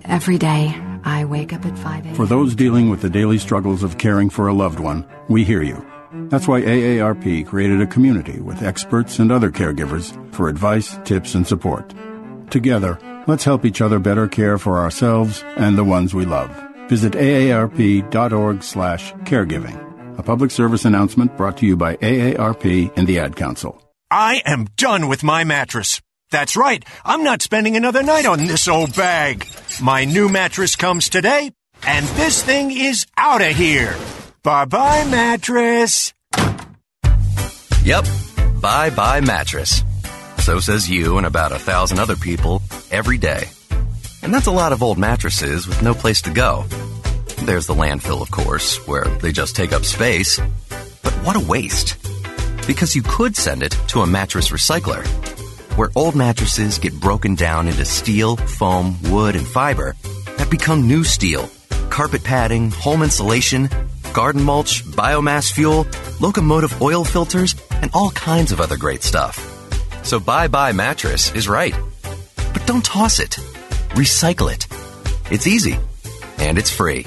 Every 0.05 0.39
day, 0.39 0.81
I 1.03 1.25
wake 1.25 1.53
up 1.53 1.67
at 1.67 1.77
5 1.77 2.07
a.m. 2.07 2.15
For 2.15 2.27
those 2.27 2.55
dealing 2.55 2.89
with 2.89 3.03
the 3.03 3.11
daily 3.11 3.39
struggles 3.39 3.83
of 3.83 3.99
caring 3.99 4.31
for 4.31 4.47
a 4.47 4.55
loved 4.55 4.79
one, 4.79 5.05
we 5.29 5.43
hear 5.43 5.65
you. 5.65 5.85
That's 6.31 6.47
why 6.47 6.63
AARP 6.63 7.45
created 7.45 7.81
a 7.81 7.87
community 7.89 8.39
with 8.39 8.63
experts 8.63 9.19
and 9.19 9.33
other 9.33 9.51
caregivers 9.51 10.15
for 10.33 10.49
advice, 10.49 10.97
tips, 11.03 11.35
and 11.35 11.45
support. 11.45 11.93
Together, 12.51 13.01
let's 13.27 13.43
help 13.43 13.65
each 13.65 13.81
other 13.81 13.99
better 13.99 14.29
care 14.29 14.59
for 14.59 14.79
ourselves 14.79 15.43
and 15.57 15.77
the 15.77 15.83
ones 15.83 16.15
we 16.15 16.25
love. 16.25 16.51
Visit 16.89 17.15
aarp.org 17.15 18.63
slash 18.63 19.13
caregiving. 19.25 19.88
A 20.19 20.23
public 20.23 20.51
service 20.51 20.85
announcement 20.85 21.37
brought 21.37 21.59
to 21.59 21.67
you 21.67 21.77
by 21.77 21.97
AARP 21.97 22.93
and 22.97 23.07
the 23.07 23.21
Ad 23.21 23.37
Council. 23.37 23.81
I 24.11 24.43
am 24.45 24.67
done 24.77 25.07
with 25.07 25.23
my 25.23 25.45
mattress. 25.45 26.03
That's 26.33 26.57
right. 26.57 26.85
I'm 27.05 27.23
not 27.23 27.41
spending 27.41 27.77
another 27.77 28.03
night 28.03 28.27
on 28.27 28.47
this 28.47 28.67
old 28.67 28.97
bag. 28.97 29.47
My 29.81 30.05
new 30.05 30.29
mattress 30.29 30.75
comes 30.75 31.09
today, 31.09 31.53
and 31.87 32.05
this 32.05 32.43
thing 32.43 32.73
is 32.73 33.07
out 33.17 33.43
of 33.43 33.57
here. 33.57 33.95
Bye 34.43 34.65
bye, 34.65 35.07
mattress. 35.09 36.13
Yep. 37.85 38.07
Bye 38.61 38.91
bye, 38.91 39.21
mattress. 39.21 39.85
So 40.41 40.59
says 40.59 40.91
you 40.91 41.19
and 41.19 41.27
about 41.27 41.53
a 41.53 41.59
thousand 41.61 42.01
other 42.01 42.17
people 42.17 42.61
every 42.91 43.19
day. 43.19 43.45
And 44.23 44.35
that's 44.35 44.47
a 44.47 44.53
lot 44.53 44.73
of 44.73 44.83
old 44.83 44.99
mattresses 44.99 45.69
with 45.69 45.81
no 45.81 45.95
place 45.95 46.23
to 46.23 46.31
go. 46.31 46.65
There's 47.43 47.67
the 47.67 47.75
landfill, 47.75 48.21
of 48.21 48.31
course, 48.31 48.87
where 48.87 49.05
they 49.05 49.33
just 49.33 49.57
take 49.57 49.73
up 49.73 49.85
space. 49.85 50.39
But 51.03 51.13
what 51.25 51.37
a 51.37 51.41
waste. 51.41 51.97
Because 52.67 52.95
you 52.95 53.03
could 53.03 53.37
send 53.37 53.63
it 53.63 53.73
to 53.89 54.01
a 54.01 54.07
mattress 54.07 54.51
recycler, 54.51 55.07
where 55.77 55.91
old 55.95 56.15
mattresses 56.15 56.79
get 56.79 57.01
broken 57.01 57.35
down 57.35 57.69
into 57.69 57.85
steel, 57.85 58.37
foam, 58.37 58.97
wood, 59.05 59.37
and 59.37 59.47
fiber 59.47 59.95
that 60.37 60.51
become 60.51 60.87
new 60.87 61.05
steel, 61.05 61.49
carpet 61.89 62.23
padding, 62.23 62.71
home 62.71 63.03
insulation, 63.03 63.71
garden 64.13 64.43
mulch, 64.43 64.85
biomass 64.85 65.51
fuel, 65.51 65.87
locomotive 66.21 66.83
oil 66.83 67.05
filters, 67.05 67.55
and 67.71 67.91
all 67.95 68.11
kinds 68.11 68.53
of 68.53 68.61
other 68.61 68.77
great 68.77 69.03
stuff. 69.03 69.39
So 70.05 70.19
Bye 70.19 70.49
Bye 70.49 70.73
Mattress 70.73 71.33
is 71.35 71.49
right. 71.49 71.75
But 72.53 72.67
don't 72.67 72.85
toss 72.85 73.21
it. 73.21 73.39
Recycle 73.91 74.53
it. 74.53 74.67
It's 75.31 75.47
easy. 75.47 75.79
And 76.39 76.59
it's 76.59 76.71
free. 76.71 77.07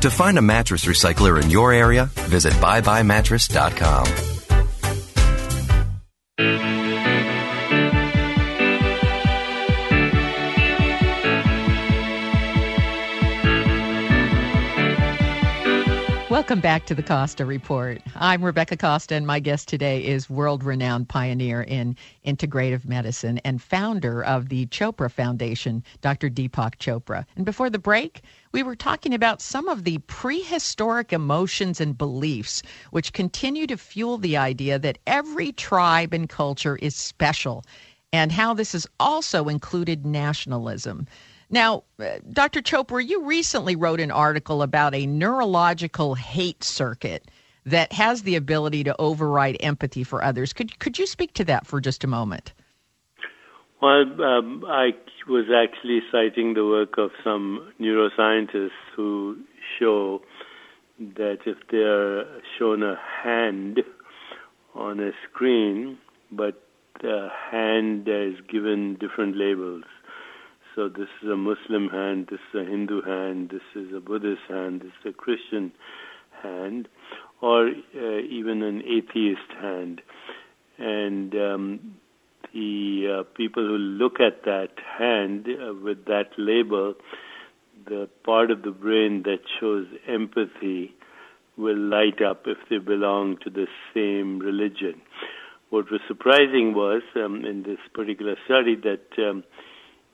To 0.00 0.10
find 0.10 0.38
a 0.38 0.42
mattress 0.42 0.86
recycler 0.86 1.42
in 1.42 1.50
your 1.50 1.72
area, 1.74 2.06
visit 2.28 2.54
byebyemattress.com. 2.54 4.29
Welcome 16.40 16.60
back 16.60 16.86
to 16.86 16.94
the 16.94 17.02
Costa 17.02 17.44
Report. 17.44 18.00
I'm 18.14 18.42
Rebecca 18.42 18.74
Costa, 18.74 19.14
and 19.14 19.26
my 19.26 19.40
guest 19.40 19.68
today 19.68 20.02
is 20.02 20.30
world 20.30 20.64
renowned 20.64 21.10
pioneer 21.10 21.60
in 21.60 21.98
integrative 22.26 22.86
medicine 22.86 23.36
and 23.44 23.60
founder 23.60 24.24
of 24.24 24.48
the 24.48 24.64
Chopra 24.68 25.10
Foundation, 25.10 25.84
Dr. 26.00 26.30
Deepak 26.30 26.78
Chopra. 26.78 27.26
And 27.36 27.44
before 27.44 27.68
the 27.68 27.78
break, 27.78 28.22
we 28.52 28.62
were 28.62 28.74
talking 28.74 29.12
about 29.12 29.42
some 29.42 29.68
of 29.68 29.84
the 29.84 29.98
prehistoric 30.06 31.12
emotions 31.12 31.78
and 31.78 31.98
beliefs 31.98 32.62
which 32.90 33.12
continue 33.12 33.66
to 33.66 33.76
fuel 33.76 34.16
the 34.16 34.38
idea 34.38 34.78
that 34.78 34.96
every 35.06 35.52
tribe 35.52 36.14
and 36.14 36.26
culture 36.26 36.76
is 36.76 36.96
special, 36.96 37.66
and 38.14 38.32
how 38.32 38.54
this 38.54 38.72
has 38.72 38.86
also 38.98 39.48
included 39.48 40.06
nationalism. 40.06 41.06
Now, 41.50 41.82
uh, 41.98 42.18
Dr. 42.32 42.62
Chopra, 42.62 43.06
you 43.06 43.24
recently 43.24 43.74
wrote 43.74 44.00
an 44.00 44.12
article 44.12 44.62
about 44.62 44.94
a 44.94 45.06
neurological 45.06 46.14
hate 46.14 46.62
circuit 46.62 47.28
that 47.66 47.92
has 47.92 48.22
the 48.22 48.36
ability 48.36 48.84
to 48.84 48.96
override 49.00 49.56
empathy 49.60 50.04
for 50.04 50.22
others. 50.22 50.52
Could 50.52 50.78
could 50.78 50.98
you 50.98 51.06
speak 51.06 51.34
to 51.34 51.44
that 51.44 51.66
for 51.66 51.80
just 51.80 52.04
a 52.04 52.06
moment? 52.06 52.52
Well, 53.82 54.22
um, 54.22 54.64
I 54.66 54.90
was 55.26 55.46
actually 55.54 56.00
citing 56.12 56.54
the 56.54 56.64
work 56.64 56.98
of 56.98 57.10
some 57.24 57.72
neuroscientists 57.80 58.70
who 58.94 59.38
show 59.78 60.20
that 60.98 61.38
if 61.46 61.56
they 61.70 61.78
are 61.78 62.24
shown 62.58 62.82
a 62.82 62.98
hand 63.22 63.80
on 64.74 65.00
a 65.00 65.12
screen, 65.28 65.98
but 66.30 66.62
the 67.00 67.28
hand 67.50 68.06
is 68.06 68.34
given 68.48 68.96
different 69.00 69.36
labels, 69.36 69.84
so 70.74 70.88
this 70.88 71.08
is 71.22 71.28
a 71.28 71.36
Muslim 71.36 71.88
hand, 71.88 72.28
this 72.30 72.40
is 72.52 72.60
a 72.60 72.64
Hindu 72.64 73.02
hand, 73.02 73.50
this 73.50 73.82
is 73.82 73.92
a 73.94 74.00
Buddhist 74.00 74.42
hand, 74.48 74.80
this 74.80 74.92
is 75.04 75.10
a 75.10 75.12
Christian 75.12 75.72
hand, 76.42 76.88
or 77.40 77.68
uh, 77.68 78.18
even 78.30 78.62
an 78.62 78.82
atheist 78.82 79.50
hand. 79.60 80.00
And 80.78 81.34
um, 81.34 81.96
the 82.52 83.20
uh, 83.20 83.22
people 83.34 83.66
who 83.66 83.76
look 83.76 84.20
at 84.20 84.44
that 84.44 84.70
hand 84.98 85.46
uh, 85.48 85.74
with 85.74 86.04
that 86.06 86.30
label, 86.38 86.94
the 87.86 88.08
part 88.24 88.50
of 88.50 88.62
the 88.62 88.70
brain 88.70 89.22
that 89.24 89.40
shows 89.58 89.86
empathy 90.08 90.94
will 91.56 91.78
light 91.78 92.22
up 92.22 92.42
if 92.46 92.58
they 92.68 92.78
belong 92.78 93.36
to 93.44 93.50
the 93.50 93.66
same 93.94 94.38
religion. 94.38 95.00
What 95.70 95.90
was 95.90 96.00
surprising 96.08 96.74
was 96.74 97.02
um, 97.16 97.44
in 97.44 97.62
this 97.62 97.78
particular 97.94 98.36
study 98.46 98.76
that 98.76 99.06
um, 99.18 99.44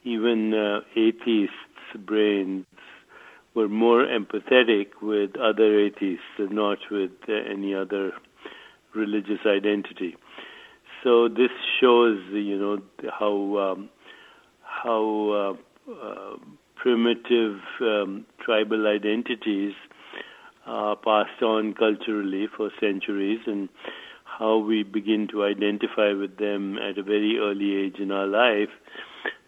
even 0.03 0.53
uh, 0.53 0.81
atheists' 0.95 1.55
brains 2.05 2.65
were 3.53 3.67
more 3.67 4.05
empathetic 4.05 4.87
with 5.01 5.35
other 5.37 5.79
atheists 5.79 6.25
and 6.37 6.51
not 6.51 6.77
with 6.91 7.11
uh, 7.27 7.33
any 7.33 7.73
other 7.73 8.11
religious 8.93 9.39
identity. 9.45 10.15
So 11.03 11.27
this 11.27 11.51
shows, 11.79 12.19
you 12.31 12.57
know, 12.57 12.81
how 13.19 13.57
um, 13.71 13.89
how 14.61 15.57
uh, 15.89 15.91
uh, 15.91 16.37
primitive 16.75 17.59
um, 17.81 18.25
tribal 18.43 18.87
identities 18.87 19.73
are 20.65 20.95
passed 20.95 21.41
on 21.41 21.73
culturally 21.73 22.47
for 22.55 22.69
centuries, 22.79 23.39
and 23.47 23.69
how 24.25 24.57
we 24.57 24.83
begin 24.83 25.27
to 25.31 25.43
identify 25.43 26.13
with 26.13 26.37
them 26.37 26.77
at 26.77 26.97
a 26.97 27.03
very 27.03 27.37
early 27.39 27.75
age 27.75 27.99
in 27.99 28.11
our 28.11 28.27
life 28.27 28.69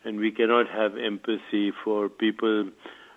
and 0.04 0.20
we 0.20 0.32
cannot 0.32 0.68
have 0.70 0.98
empathy 0.98 1.72
for 1.84 2.10
people, 2.10 2.70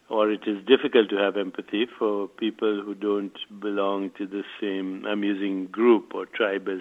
or 0.09 0.31
it 0.31 0.43
is 0.47 0.65
difficult 0.67 1.09
to 1.11 1.17
have 1.17 1.37
empathy 1.37 1.87
for 1.99 2.29
people 2.29 2.83
who 2.85 2.95
don't 2.95 3.37
belong 3.61 4.11
to 4.19 4.27
the 4.27 4.43
same, 4.61 5.05
I'm 5.07 5.23
using 5.25 5.67
group 5.67 6.13
or 6.15 6.27
tribe 6.27 6.69
as 6.69 6.81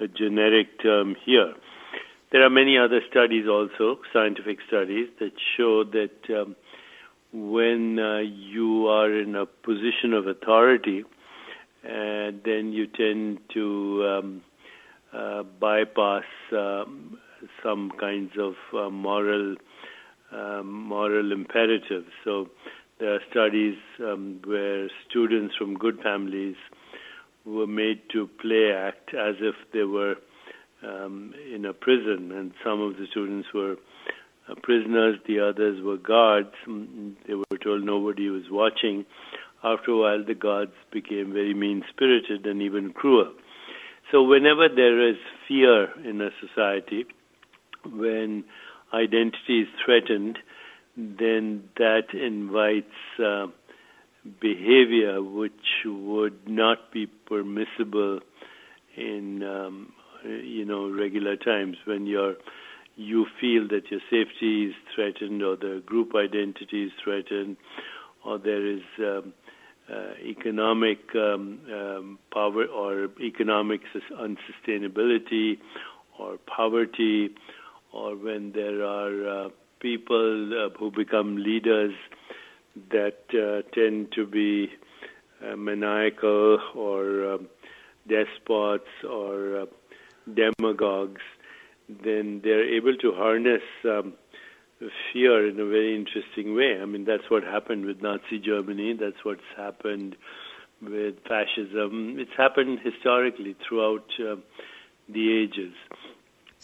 a 0.00 0.08
generic 0.08 0.82
term 0.82 1.16
here. 1.24 1.54
There 2.32 2.42
are 2.42 2.50
many 2.50 2.76
other 2.76 3.00
studies 3.08 3.46
also, 3.48 4.00
scientific 4.12 4.58
studies, 4.66 5.08
that 5.20 5.32
show 5.56 5.84
that 5.84 6.18
um, 6.30 6.56
when 7.32 7.98
uh, 7.98 8.18
you 8.18 8.88
are 8.88 9.12
in 9.12 9.36
a 9.36 9.46
position 9.46 10.12
of 10.12 10.26
authority, 10.26 11.04
uh, 11.84 12.32
then 12.44 12.72
you 12.72 12.86
tend 12.88 13.38
to 13.52 14.04
um, 14.08 14.42
uh, 15.12 15.42
bypass 15.60 16.24
um, 16.52 17.18
some 17.62 17.90
kinds 17.98 18.32
of 18.38 18.54
uh, 18.76 18.90
moral 18.90 19.56
um, 20.32 20.72
moral 20.72 21.32
imperatives. 21.32 22.08
So 22.24 22.48
there 22.98 23.14
are 23.14 23.20
studies 23.30 23.76
um, 24.00 24.40
where 24.44 24.88
students 25.08 25.54
from 25.56 25.76
good 25.76 26.00
families 26.02 26.56
were 27.44 27.66
made 27.66 28.00
to 28.12 28.28
play 28.40 28.72
act 28.72 29.14
as 29.14 29.36
if 29.40 29.54
they 29.72 29.84
were 29.84 30.16
um, 30.82 31.34
in 31.52 31.64
a 31.64 31.72
prison, 31.72 32.32
and 32.32 32.52
some 32.64 32.80
of 32.80 32.96
the 32.96 33.06
students 33.10 33.48
were 33.54 33.76
uh, 34.48 34.54
prisoners, 34.62 35.18
the 35.26 35.40
others 35.40 35.82
were 35.82 35.96
guards. 35.96 36.54
Mm, 36.66 37.14
they 37.26 37.34
were 37.34 37.58
told 37.62 37.84
nobody 37.84 38.28
was 38.28 38.44
watching. 38.50 39.04
After 39.62 39.92
a 39.92 39.98
while, 39.98 40.24
the 40.24 40.34
guards 40.34 40.72
became 40.92 41.32
very 41.32 41.54
mean 41.54 41.82
spirited 41.88 42.44
and 42.46 42.60
even 42.60 42.92
cruel. 42.92 43.32
So, 44.12 44.22
whenever 44.22 44.68
there 44.68 45.08
is 45.08 45.16
fear 45.48 45.88
in 46.06 46.20
a 46.20 46.28
society, 46.40 47.06
when 47.84 48.44
identity 48.92 49.60
is 49.62 49.68
threatened, 49.84 50.38
then 50.96 51.64
that 51.76 52.14
invites 52.14 52.86
uh, 53.22 53.46
behavior 54.40 55.22
which 55.22 55.52
would 55.84 56.48
not 56.48 56.92
be 56.92 57.06
permissible 57.06 58.20
in 58.96 59.42
um, 59.42 59.92
you 60.24 60.64
know 60.64 60.90
regular 60.90 61.36
times 61.36 61.76
when 61.84 62.06
you're 62.06 62.36
you 62.96 63.26
feel 63.40 63.66
that 63.68 63.90
your 63.90 64.00
safety 64.08 64.66
is 64.66 64.74
threatened 64.94 65.42
or 65.42 65.56
the 65.56 65.82
group 65.84 66.12
identity 66.14 66.84
is 66.84 66.92
threatened 67.02 67.56
or 68.24 68.38
there 68.38 68.64
is 68.64 68.82
um, 69.00 69.34
uh, 69.92 70.12
economic 70.24 70.98
um, 71.14 71.60
um, 71.72 72.18
power 72.32 72.64
or 72.66 73.08
economic 73.20 73.80
unsustainability 74.12 75.58
or 76.18 76.38
poverty 76.46 77.30
or 77.94 78.16
when 78.16 78.52
there 78.52 78.84
are 78.84 79.46
uh, 79.46 79.48
people 79.80 80.50
uh, 80.66 80.78
who 80.78 80.90
become 80.90 81.36
leaders 81.36 81.94
that 82.90 83.18
uh, 83.32 83.62
tend 83.74 84.10
to 84.12 84.26
be 84.26 84.68
uh, 85.46 85.54
maniacal 85.56 86.58
or 86.74 87.34
um, 87.34 87.48
despots 88.08 88.88
or 89.08 89.66
demagogues, 90.34 91.20
then 91.88 92.40
they're 92.42 92.68
able 92.76 92.96
to 92.96 93.12
harness 93.12 93.62
um, 93.84 94.14
fear 95.12 95.48
in 95.48 95.60
a 95.60 95.66
very 95.66 95.94
interesting 95.94 96.56
way. 96.56 96.78
I 96.80 96.86
mean, 96.86 97.04
that's 97.04 97.30
what 97.30 97.44
happened 97.44 97.84
with 97.86 98.02
Nazi 98.02 98.38
Germany. 98.44 98.96
That's 98.98 99.24
what's 99.24 99.40
happened 99.56 100.16
with 100.82 101.14
fascism. 101.28 102.16
It's 102.18 102.36
happened 102.36 102.80
historically 102.82 103.54
throughout 103.68 104.06
uh, 104.20 104.36
the 105.08 105.42
ages. 105.42 105.74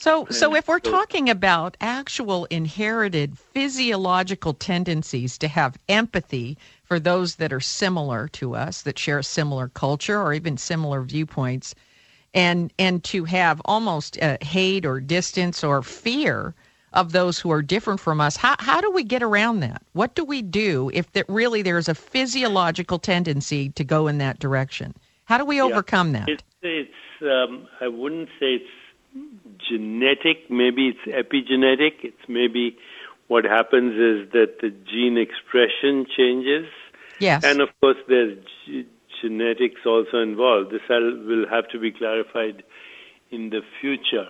So, 0.01 0.27
so 0.31 0.55
if 0.55 0.67
we're 0.67 0.79
talking 0.79 1.29
about 1.29 1.77
actual 1.79 2.47
inherited 2.47 3.39
physiological 3.39 4.55
tendencies 4.55 5.37
to 5.37 5.47
have 5.47 5.77
empathy 5.91 6.57
for 6.85 6.99
those 6.99 7.35
that 7.35 7.53
are 7.53 7.61
similar 7.61 8.27
to 8.29 8.57
us, 8.57 8.81
that 8.81 8.99
share 8.99 9.19
a 9.19 9.23
similar 9.23 9.69
culture 9.69 10.19
or 10.19 10.33
even 10.33 10.57
similar 10.57 11.03
viewpoints, 11.03 11.75
and 12.33 12.73
and 12.79 13.05
to 13.05 13.27
have 13.27 13.61
almost 13.67 14.19
uh, 14.23 14.39
hate 14.41 14.87
or 14.87 15.01
distance 15.01 15.63
or 15.63 15.83
fear 15.83 16.55
of 16.95 17.13
those 17.13 17.39
who 17.39 17.51
are 17.51 17.61
different 17.61 18.01
from 18.01 18.23
us, 18.23 18.39
how 18.39 18.57
how 18.59 18.81
do 18.81 18.91
we 18.91 19.05
get 19.05 19.23
around 19.23 19.61
that? 19.61 19.83
What 19.93 20.15
do 20.15 20.25
we 20.25 20.41
do 20.41 20.91
if 20.95 21.13
that 21.13 21.27
really 21.29 21.61
there's 21.61 21.91
a 21.91 21.95
physiological 21.95 22.99
tendency 22.99 23.69
to 23.69 23.85
go 23.85 24.07
in 24.07 24.17
that 24.17 24.39
direction? 24.39 24.95
How 25.27 25.37
do 25.37 25.45
we 25.45 25.61
overcome 25.61 26.15
yeah, 26.15 26.21
that? 26.21 26.29
It's, 26.31 26.45
it's 26.63 27.21
um, 27.23 27.69
I 27.83 27.89
wouldn't 27.89 28.31
say 28.41 28.55
it's 28.55 28.80
genetic, 29.69 30.51
maybe 30.51 30.89
it's 30.89 31.07
epigenetic. 31.07 32.03
It's 32.03 32.29
maybe 32.29 32.77
what 33.29 33.45
happens 33.45 33.93
is 33.95 34.33
that 34.33 34.61
the 34.61 34.71
gene 34.71 35.17
expression 35.17 36.07
changes. 36.17 36.67
Yes. 37.19 37.45
And 37.45 37.61
of 37.61 37.69
course, 37.81 37.99
there's 38.09 38.39
g- 38.67 38.87
genetics 39.21 39.83
also 39.87 40.19
involved. 40.19 40.73
This 40.73 40.81
will 40.89 41.47
have 41.49 41.69
to 41.69 41.79
be 41.79 41.93
clarified 41.93 42.63
in 43.31 43.51
the 43.51 43.61
future. 43.81 44.29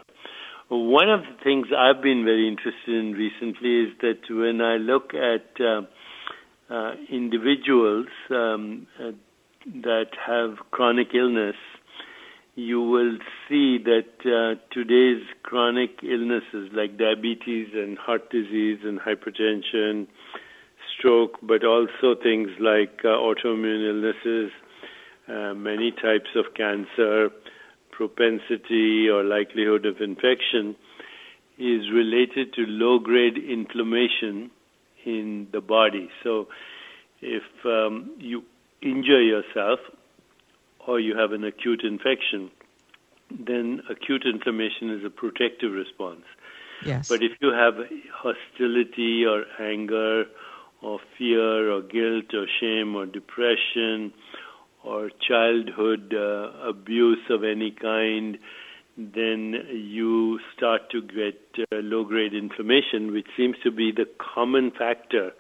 One 0.69 1.11
of 1.11 1.23
the 1.23 1.43
things 1.43 1.67
I've 1.77 2.03
been 2.03 2.25
very 2.25 2.47
interested 2.47 2.95
in 2.95 3.13
recently 3.13 3.85
is 3.85 3.99
that 4.03 4.21
when 4.31 4.61
I 4.61 4.77
look 4.77 5.15
at 5.15 5.61
uh, 5.61 5.83
uh, 6.73 6.95
individuals 7.11 8.07
um, 8.31 8.87
uh, 9.01 9.11
that 9.83 10.11
have 10.25 10.59
chronic 10.71 11.09
illness, 11.15 11.57
you 12.61 12.83
will 12.83 13.17
see 13.49 13.79
that 13.79 14.13
uh, 14.27 14.61
today's 14.73 15.25
chronic 15.43 15.91
illnesses 16.03 16.71
like 16.73 16.99
diabetes 16.99 17.69
and 17.73 17.97
heart 17.97 18.31
disease 18.31 18.81
and 18.85 19.01
hypertension, 19.01 20.07
stroke, 20.97 21.39
but 21.43 21.65
also 21.65 22.15
things 22.23 22.51
like 22.61 23.01
uh, 23.05 23.09
autoimmune 23.09 23.89
illnesses, 23.89 24.53
uh, 25.29 25.55
many 25.55 25.91
types 25.91 26.31
of 26.37 26.53
cancer, 26.55 27.31
propensity 27.91 29.09
or 29.09 29.25
likelihood 29.25 29.87
of 29.87 30.01
infection 30.01 30.77
is 31.59 31.91
related 31.93 32.53
to 32.55 32.63
low 32.67 32.99
grade 32.99 33.37
inflammation 33.39 34.51
in 35.05 35.47
the 35.53 35.61
body. 35.61 36.11
So, 36.23 36.49
if 37.23 37.43
um, 37.65 38.11
you 38.19 38.43
injure 38.83 39.23
yourself 39.23 39.79
or 40.87 41.01
you 41.01 41.17
have 41.17 41.33
an 41.33 41.45
acute 41.45 41.83
infection, 41.85 42.51
then 43.31 43.83
acute 43.89 44.25
inflammation 44.25 44.91
is 44.91 45.05
a 45.05 45.11
protective 45.11 45.73
response. 45.73 46.25
Yes. 46.85 47.09
But 47.09 47.23
if 47.23 47.33
you 47.41 47.53
have 47.53 47.75
hostility 48.13 49.25
or 49.25 49.45
anger 49.61 50.25
or 50.83 50.99
fear 51.19 51.71
or 51.71 51.83
guilt 51.83 52.33
or 52.33 52.47
shame 52.61 52.97
or 52.97 53.07
depression 53.07 54.13
or 54.83 55.11
childhood 55.29 56.15
uh, 56.15 56.51
abuse 56.67 57.21
of 57.29 57.45
any 57.45 57.71
kind, 57.71 58.39
then 58.97 59.55
you 59.73 60.41
start 60.57 60.91
to 60.91 61.03
get 61.03 61.39
uh, 61.73 61.77
low 61.77 62.05
grade 62.05 62.35
inflammation, 62.35 63.13
which 63.13 63.27
seems 63.37 63.57
to 63.63 63.71
be 63.71 63.93
the 63.93 64.07
common 64.35 64.71
factor 64.71 65.33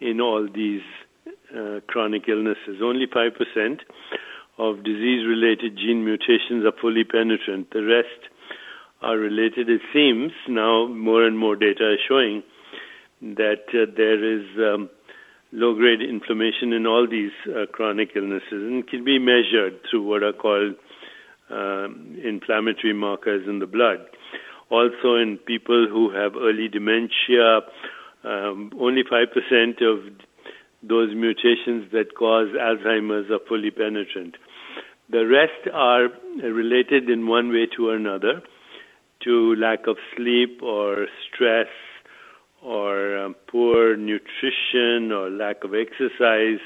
in 0.00 0.20
all 0.20 0.48
these 0.52 0.82
uh, 1.54 1.80
chronic 1.86 2.28
illnesses. 2.28 2.80
Only 2.82 3.06
5% 3.06 3.80
of 4.60 4.84
disease 4.84 5.24
related 5.26 5.76
gene 5.76 6.04
mutations 6.04 6.66
are 6.66 6.76
fully 6.80 7.02
penetrant. 7.02 7.70
The 7.72 7.82
rest 7.82 8.28
are 9.00 9.16
related. 9.16 9.70
It 9.70 9.80
seems 9.92 10.32
now 10.48 10.86
more 10.86 11.24
and 11.24 11.38
more 11.38 11.56
data 11.56 11.94
is 11.94 12.00
showing 12.06 12.42
that 13.22 13.64
uh, 13.72 13.90
there 13.96 14.20
is 14.20 14.44
um, 14.58 14.90
low 15.52 15.74
grade 15.74 16.02
inflammation 16.02 16.74
in 16.74 16.86
all 16.86 17.08
these 17.08 17.32
uh, 17.48 17.64
chronic 17.72 18.10
illnesses 18.14 18.52
and 18.52 18.86
can 18.86 19.02
be 19.02 19.18
measured 19.18 19.80
through 19.88 20.02
what 20.02 20.22
are 20.22 20.34
called 20.34 20.74
um, 21.48 22.18
inflammatory 22.22 22.92
markers 22.92 23.48
in 23.48 23.60
the 23.60 23.66
blood. 23.66 23.98
Also, 24.70 25.16
in 25.16 25.38
people 25.46 25.88
who 25.90 26.10
have 26.10 26.36
early 26.36 26.68
dementia, 26.68 27.60
um, 28.24 28.70
only 28.78 29.02
5% 29.02 29.24
of 29.82 30.12
those 30.82 31.14
mutations 31.14 31.90
that 31.92 32.14
cause 32.16 32.48
Alzheimer's 32.48 33.30
are 33.30 33.40
fully 33.48 33.70
penetrant. 33.70 34.36
The 35.10 35.26
rest 35.26 35.74
are 35.74 36.08
related 36.42 37.10
in 37.10 37.26
one 37.26 37.50
way 37.50 37.66
to 37.76 37.90
another 37.90 38.42
to 39.24 39.54
lack 39.56 39.86
of 39.86 39.96
sleep 40.16 40.62
or 40.62 41.06
stress 41.26 41.66
or 42.62 43.18
um, 43.18 43.34
poor 43.50 43.96
nutrition 43.96 45.12
or 45.12 45.30
lack 45.30 45.64
of 45.64 45.72
exercise 45.74 46.60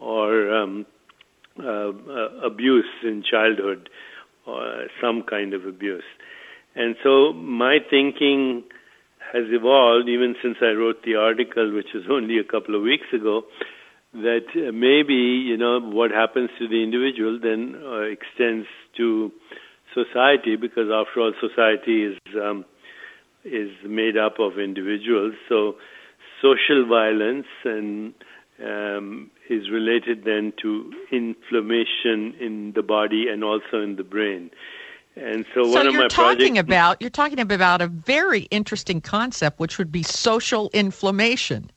or 0.00 0.52
um, 0.54 0.86
uh, 1.62 1.90
uh, 1.90 2.28
abuse 2.44 2.88
in 3.02 3.22
childhood 3.28 3.88
or 4.46 4.86
some 5.00 5.22
kind 5.22 5.52
of 5.52 5.66
abuse. 5.66 6.04
And 6.74 6.96
so 7.02 7.32
my 7.34 7.78
thinking 7.90 8.64
has 9.32 9.44
evolved 9.48 10.08
even 10.08 10.34
since 10.42 10.56
I 10.62 10.72
wrote 10.72 11.02
the 11.04 11.16
article, 11.16 11.72
which 11.74 11.88
was 11.94 12.04
only 12.10 12.38
a 12.38 12.44
couple 12.44 12.74
of 12.74 12.82
weeks 12.82 13.06
ago, 13.12 13.42
that 14.14 14.46
uh, 14.54 14.72
maybe 14.72 15.14
you 15.14 15.56
know 15.56 15.80
what 15.80 16.10
happens 16.10 16.50
to 16.58 16.68
the 16.68 16.82
individual 16.82 17.38
then 17.42 17.80
uh, 17.82 18.00
extends 18.00 18.66
to 18.96 19.32
society 19.94 20.56
because 20.56 20.88
after 20.92 21.20
all 21.20 21.32
society 21.40 22.04
is 22.04 22.18
um, 22.36 22.64
is 23.44 23.70
made 23.86 24.16
up 24.16 24.38
of 24.38 24.58
individuals. 24.58 25.34
So 25.48 25.76
social 26.40 26.86
violence 26.86 27.46
and 27.64 28.14
um, 28.62 29.30
is 29.48 29.70
related 29.70 30.24
then 30.24 30.52
to 30.62 30.92
inflammation 31.10 32.34
in 32.40 32.72
the 32.74 32.82
body 32.82 33.26
and 33.28 33.42
also 33.42 33.80
in 33.82 33.96
the 33.96 34.04
brain. 34.04 34.50
And 35.16 35.44
so, 35.54 35.64
so 35.64 35.70
one 35.70 35.86
of 35.86 35.94
my 35.94 36.00
you're 36.00 36.08
talking 36.08 36.54
projects 36.54 36.60
about 36.60 37.00
you're 37.00 37.10
talking 37.10 37.40
about 37.40 37.82
a 37.82 37.86
very 37.86 38.42
interesting 38.50 39.00
concept 39.00 39.60
which 39.60 39.78
would 39.78 39.92
be 39.92 40.02
social 40.02 40.70
inflammation 40.72 41.70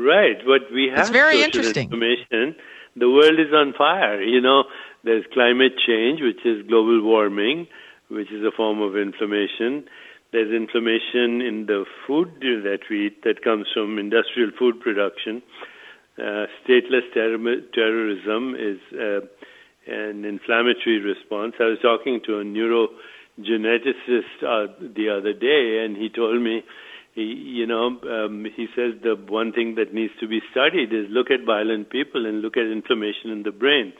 Right, 0.00 0.38
but 0.46 0.72
we 0.72 0.88
have 0.88 1.00
It's 1.00 1.10
very 1.10 1.42
interesting. 1.42 1.84
information. 1.84 2.56
The 2.96 3.10
world 3.10 3.38
is 3.38 3.52
on 3.52 3.74
fire. 3.76 4.22
You 4.22 4.40
know, 4.40 4.64
there's 5.04 5.24
climate 5.32 5.72
change, 5.86 6.20
which 6.22 6.44
is 6.44 6.66
global 6.66 7.02
warming, 7.02 7.68
which 8.08 8.32
is 8.32 8.42
a 8.44 8.50
form 8.50 8.80
of 8.80 8.96
inflammation. 8.96 9.84
There's 10.32 10.52
inflammation 10.52 11.42
in 11.42 11.66
the 11.66 11.84
food 12.06 12.28
that 12.40 12.80
we 12.88 13.06
eat 13.06 13.24
that 13.24 13.42
comes 13.42 13.66
from 13.74 13.98
industrial 13.98 14.50
food 14.58 14.80
production. 14.80 15.42
Uh, 16.18 16.46
stateless 16.64 17.06
terror- 17.12 17.60
terrorism 17.74 18.54
is 18.54 18.78
uh, 18.96 19.20
an 19.86 20.24
inflammatory 20.24 21.00
response. 21.00 21.54
I 21.60 21.64
was 21.64 21.78
talking 21.82 22.20
to 22.26 22.38
a 22.40 22.44
neurogeneticist 22.44 24.42
uh, 24.42 24.72
the 24.80 25.08
other 25.10 25.32
day, 25.32 25.84
and 25.84 25.96
he 25.96 26.08
told 26.08 26.40
me 26.40 26.62
he, 27.14 27.22
you 27.22 27.66
know, 27.66 27.98
um, 28.08 28.46
he 28.56 28.66
says 28.76 28.94
the 29.02 29.16
one 29.28 29.52
thing 29.52 29.74
that 29.76 29.92
needs 29.92 30.12
to 30.20 30.28
be 30.28 30.40
studied 30.50 30.92
is 30.92 31.06
look 31.10 31.30
at 31.30 31.44
violent 31.44 31.90
people 31.90 32.26
and 32.26 32.40
look 32.40 32.56
at 32.56 32.66
inflammation 32.66 33.30
in 33.30 33.42
the 33.42 33.50
brain, 33.50 33.92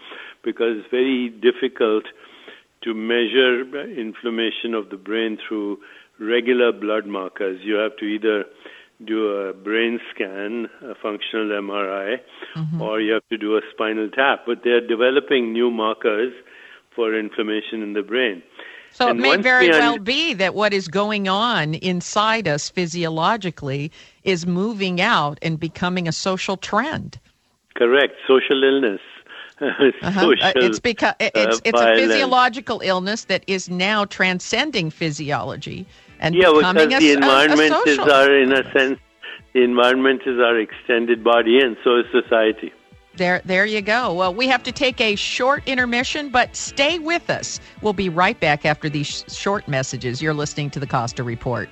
because 0.45 0.79
it's 0.79 0.91
very 0.91 1.29
difficult 1.29 2.05
to 2.83 2.95
measure 2.95 3.61
inflammation 3.99 4.75
of 4.75 4.89
the 4.91 4.97
brain 4.97 5.39
through 5.47 5.79
regular 6.19 6.73
blood 6.73 7.07
markers. 7.07 7.61
You 7.63 7.75
have 7.75 7.97
to 7.97 8.05
either 8.05 8.45
do 9.05 9.29
a 9.29 9.53
brain 9.53 9.99
scan, 10.15 10.69
a 10.83 10.95
functional 10.95 11.49
MRI, 11.61 12.19
or 12.81 13.01
you 13.01 13.13
have 13.15 13.27
to 13.31 13.39
do 13.39 13.57
a 13.57 13.61
spinal 13.73 14.09
tap. 14.11 14.45
But 14.47 14.59
they're 14.63 14.87
developing 14.87 15.53
new 15.53 15.71
markers 15.71 16.33
for 16.95 17.19
inflammation 17.19 17.83
in 17.83 17.95
the 17.95 18.03
brain. 18.03 18.43
So 18.93 19.09
And 19.09 19.19
it 19.19 19.23
may 19.23 19.37
very 19.37 19.67
we 19.67 19.79
well 19.79 19.99
be 19.99 20.35
that 20.35 20.55
what 20.55 20.73
is 20.73 20.89
going 20.89 21.29
on 21.29 21.75
inside 21.75 22.49
us 22.49 22.69
physiologically 22.69 23.91
is 24.25 24.47
moving 24.47 25.01
out 25.01 25.39
and 25.43 25.59
becoming 25.59 26.09
a 26.09 26.13
social 26.13 26.57
trend. 26.57 27.19
Correct. 27.75 28.15
Social 28.27 28.63
illness. 28.65 29.01
Uh-huh. 29.61 30.21
Social, 30.21 30.47
Uh, 30.47 30.53
it's 30.57 30.81
because 30.81 31.13
uh, 31.21 31.29
it's 31.35 31.61
it's 31.67 31.81
a 31.81 31.95
physiological 31.95 32.81
illness 32.83 33.25
that 33.25 33.45
is 33.47 33.69
now 33.69 34.07
transcending 34.07 34.91
physiology 34.91 35.85
and 36.19 36.35
yeah, 36.35 36.51
becoming 36.51 36.95
because 36.95 37.03
a, 37.03 37.07
the 37.07 37.11
s- 37.11 37.13
a- 37.13 37.13
a 37.13 37.17
environment 37.17 37.73
is 37.87 37.97
social. 37.99 38.11
our, 38.11 38.35
in 38.39 38.53
a 38.53 38.73
sense, 38.73 38.99
the 39.53 39.63
environment 39.63 40.23
is 40.25 40.39
our 40.39 40.59
extended 40.59 41.23
body, 41.23 41.59
and 41.61 41.77
so 41.85 41.99
is 41.99 42.07
society. 42.11 42.73
There, 43.21 43.43
there 43.45 43.67
you 43.67 43.83
go. 43.83 44.15
Well, 44.15 44.33
we 44.33 44.49
have 44.49 44.63
to 44.63 44.73
take 44.73 44.99
a 44.99 45.15
short 45.15 45.69
intermission, 45.69 46.31
but 46.31 46.57
stay 46.57 46.99
with 46.99 47.29
us. 47.29 47.61
We'll 47.83 47.93
be 47.93 48.09
right 48.09 48.41
back 48.41 48.65
after 48.65 48.89
these 48.89 49.09
sh- 49.09 49.35
short 49.35 49.69
messages. 49.69 50.23
You're 50.23 50.33
listening 50.33 50.71
to 50.71 50.81
the 50.81 50.87
Costa 50.87 51.23
Report. 51.23 51.69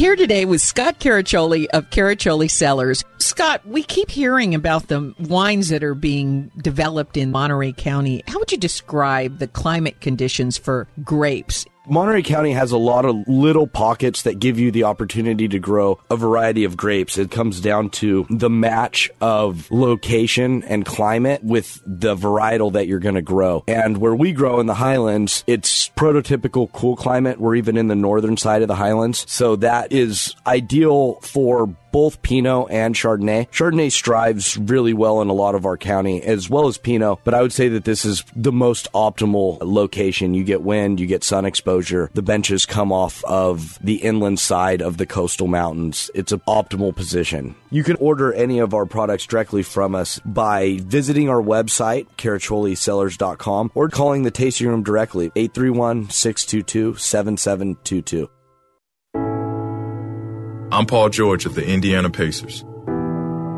Here 0.00 0.16
today 0.16 0.46
with 0.46 0.62
Scott 0.62 0.98
Caraccioli 0.98 1.66
of 1.74 1.90
Caraccioli 1.90 2.50
Cellars. 2.50 3.04
Scott, 3.18 3.66
we 3.66 3.82
keep 3.82 4.10
hearing 4.10 4.54
about 4.54 4.88
the 4.88 5.14
wines 5.18 5.68
that 5.68 5.84
are 5.84 5.94
being 5.94 6.50
developed 6.56 7.18
in 7.18 7.30
Monterey 7.30 7.72
County. 7.72 8.22
How 8.26 8.38
would 8.38 8.50
you 8.50 8.56
describe 8.56 9.40
the 9.40 9.46
climate 9.46 10.00
conditions 10.00 10.56
for 10.56 10.88
grapes? 11.04 11.66
Monterey 11.88 12.22
County 12.22 12.52
has 12.52 12.72
a 12.72 12.78
lot 12.78 13.06
of 13.06 13.16
little 13.26 13.66
pockets 13.66 14.22
that 14.22 14.38
give 14.38 14.58
you 14.58 14.70
the 14.70 14.84
opportunity 14.84 15.48
to 15.48 15.58
grow 15.58 15.98
a 16.10 16.16
variety 16.16 16.64
of 16.64 16.76
grapes. 16.76 17.16
It 17.16 17.30
comes 17.30 17.60
down 17.60 17.90
to 17.90 18.26
the 18.28 18.50
match 18.50 19.10
of 19.20 19.70
location 19.70 20.62
and 20.64 20.84
climate 20.84 21.42
with 21.42 21.80
the 21.86 22.14
varietal 22.14 22.74
that 22.74 22.86
you're 22.86 22.98
going 22.98 23.14
to 23.14 23.22
grow. 23.22 23.64
And 23.66 23.96
where 23.96 24.14
we 24.14 24.32
grow 24.32 24.60
in 24.60 24.66
the 24.66 24.74
highlands, 24.74 25.42
it's 25.46 25.88
prototypical 25.90 26.70
cool 26.72 26.96
climate. 26.96 27.40
We're 27.40 27.56
even 27.56 27.78
in 27.78 27.88
the 27.88 27.96
northern 27.96 28.36
side 28.36 28.60
of 28.62 28.68
the 28.68 28.76
highlands. 28.76 29.24
So 29.30 29.56
that 29.56 29.90
is 29.90 30.34
ideal 30.46 31.14
for 31.22 31.66
both 31.92 32.22
Pinot 32.22 32.68
and 32.70 32.94
Chardonnay. 32.94 33.48
Chardonnay 33.50 33.90
strives 33.90 34.56
really 34.56 34.92
well 34.92 35.20
in 35.22 35.28
a 35.28 35.34
lot 35.34 35.54
of 35.54 35.66
our 35.66 35.76
county 35.76 36.22
as 36.22 36.48
well 36.48 36.68
as 36.68 36.78
Pinot, 36.78 37.18
but 37.24 37.34
I 37.34 37.42
would 37.42 37.52
say 37.52 37.68
that 37.68 37.84
this 37.84 38.04
is 38.04 38.24
the 38.34 38.52
most 38.52 38.90
optimal 38.92 39.58
location. 39.60 40.34
You 40.34 40.44
get 40.44 40.62
wind, 40.62 41.00
you 41.00 41.06
get 41.06 41.24
sun 41.24 41.44
exposure. 41.44 42.10
The 42.14 42.22
benches 42.22 42.66
come 42.66 42.92
off 42.92 43.24
of 43.24 43.78
the 43.82 43.96
inland 43.96 44.38
side 44.38 44.82
of 44.82 44.96
the 44.96 45.06
coastal 45.06 45.46
mountains. 45.46 46.10
It's 46.14 46.32
an 46.32 46.40
optimal 46.48 46.94
position. 46.94 47.54
You 47.70 47.84
can 47.84 47.96
order 47.96 48.32
any 48.32 48.58
of 48.58 48.74
our 48.74 48.86
products 48.86 49.26
directly 49.26 49.62
from 49.62 49.94
us 49.94 50.18
by 50.24 50.78
visiting 50.82 51.28
our 51.28 51.42
website, 51.42 52.06
caracciolicellars.com, 52.16 53.72
or 53.74 53.88
calling 53.88 54.22
the 54.22 54.30
tasting 54.30 54.68
room 54.68 54.82
directly, 54.82 55.26
831 55.36 56.10
622 56.10 56.96
7722. 56.96 58.30
I'm 60.72 60.86
Paul 60.86 61.08
George 61.08 61.46
of 61.46 61.56
the 61.56 61.66
Indiana 61.66 62.10
Pacers. 62.10 62.62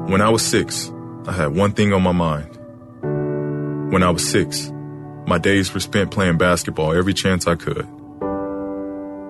When 0.09 0.23
I 0.23 0.31
was 0.31 0.41
six, 0.41 0.91
I 1.27 1.33
had 1.33 1.55
one 1.55 1.73
thing 1.73 1.93
on 1.93 2.03
my 2.03 2.13
mind. 2.13 2.59
When 3.93 4.03
I 4.03 4.09
was 4.11 4.27
six, 4.27 4.73
My 5.27 5.39
days 5.39 5.73
were 5.73 5.81
spent 5.81 6.11
playing 6.11 6.37
basketball 6.37 6.93
every 6.93 7.15
chance 7.15 7.47
I 7.47 7.55
could. 7.55 7.87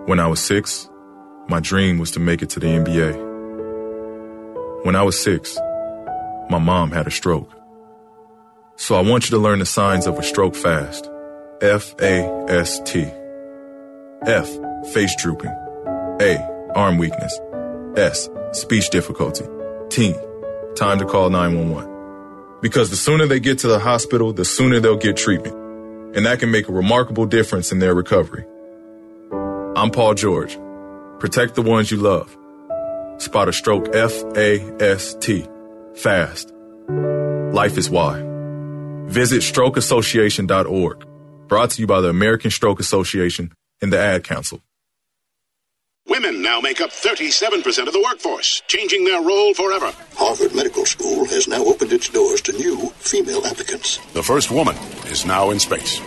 When 0.09 0.19
I 0.19 0.27
was 0.27 0.41
six, 0.41 0.89
my 1.49 1.61
dream 1.61 1.99
was 1.99 2.11
to 2.13 2.21
make 2.21 2.41
it 2.41 2.49
to 2.51 2.61
the 2.61 2.67
NBA. 2.67 3.15
When 4.85 4.97
I 4.97 5.03
was 5.03 5.21
six, 5.21 5.59
my 6.49 6.59
mom 6.59 6.93
had 6.93 7.07
a 7.07 7.11
stroke. 7.11 7.51
So 8.77 8.95
I 8.95 9.03
want 9.03 9.25
you 9.25 9.31
to 9.37 9.43
learn 9.43 9.59
the 9.59 9.67
signs 9.67 10.07
of 10.07 10.19
a 10.19 10.23
stroke 10.23 10.55
fast. 10.55 11.11
F 11.61 11.95
A 12.01 12.25
S 12.49 12.81
T. 12.81 13.05
F, 14.23 14.49
face 14.95 15.15
drooping. 15.21 15.55
A, 16.21 16.39
arm 16.75 16.97
weakness. 16.97 17.39
S, 17.97 18.29
speech 18.53 18.91
difficulty. 18.91 19.45
T, 19.91 20.15
time 20.77 20.99
to 20.99 21.05
call 21.05 21.31
911. 21.31 22.61
Because 22.61 22.91
the 22.91 22.97
sooner 22.97 23.27
they 23.27 23.41
get 23.41 23.59
to 23.61 23.69
the 23.69 23.79
hospital, 23.79 24.33
the 24.33 24.45
sooner 24.45 24.81
they'll 24.81 24.97
get 24.97 25.17
treatment. 25.17 25.55
And 26.17 26.27
that 26.27 26.41
can 26.41 26.51
make 26.51 26.69
a 26.69 26.73
remarkable 26.73 27.27
difference 27.27 27.73
in 27.73 27.79
their 27.79 27.95
recovery. 27.95 28.45
I'm 29.77 29.91
Paul 29.91 30.15
George. 30.15 30.59
Protect 31.19 31.55
the 31.55 31.63
ones 31.63 31.91
you 31.91 31.97
love. 31.97 32.37
Spot 33.19 33.49
a 33.49 33.53
stroke 33.53 33.95
F 33.95 34.13
A 34.37 34.61
S 34.83 35.15
T. 35.21 35.47
Fast. 35.95 36.53
Life 36.89 37.79
is 37.79 37.91
why. 37.91 38.23
Visit 39.07 39.43
strokeassociation.org. 39.43 41.07
Brought 41.49 41.71
to 41.71 41.81
you 41.81 41.87
by 41.87 42.01
the 42.01 42.09
American 42.09 42.51
Stroke 42.51 42.81
Association 42.81 43.53
and 43.81 43.93
the 43.93 43.99
Ad 43.99 44.25
Council. 44.25 44.61
Women 46.09 46.43
now 46.43 46.61
make 46.61 46.81
up 46.81 46.91
37% 46.91 47.87
of 47.87 47.93
the 47.93 48.01
workforce, 48.01 48.61
changing 48.67 49.05
their 49.05 49.23
role 49.23 49.55
forever. 49.55 49.93
Harvard 50.15 50.55
Medical 50.55 50.85
School 50.85 51.25
has 51.27 51.47
now 51.47 51.65
opened 51.65 51.93
its 51.93 52.09
doors 52.09 52.43
to 52.43 52.53
new 52.53 52.91
female 52.99 53.47
applicants. 53.47 53.99
The 54.13 54.23
first 54.23 54.51
woman 54.51 54.77
is 55.07 55.25
now 55.25 55.51
in 55.51 55.59
space. 55.59 56.01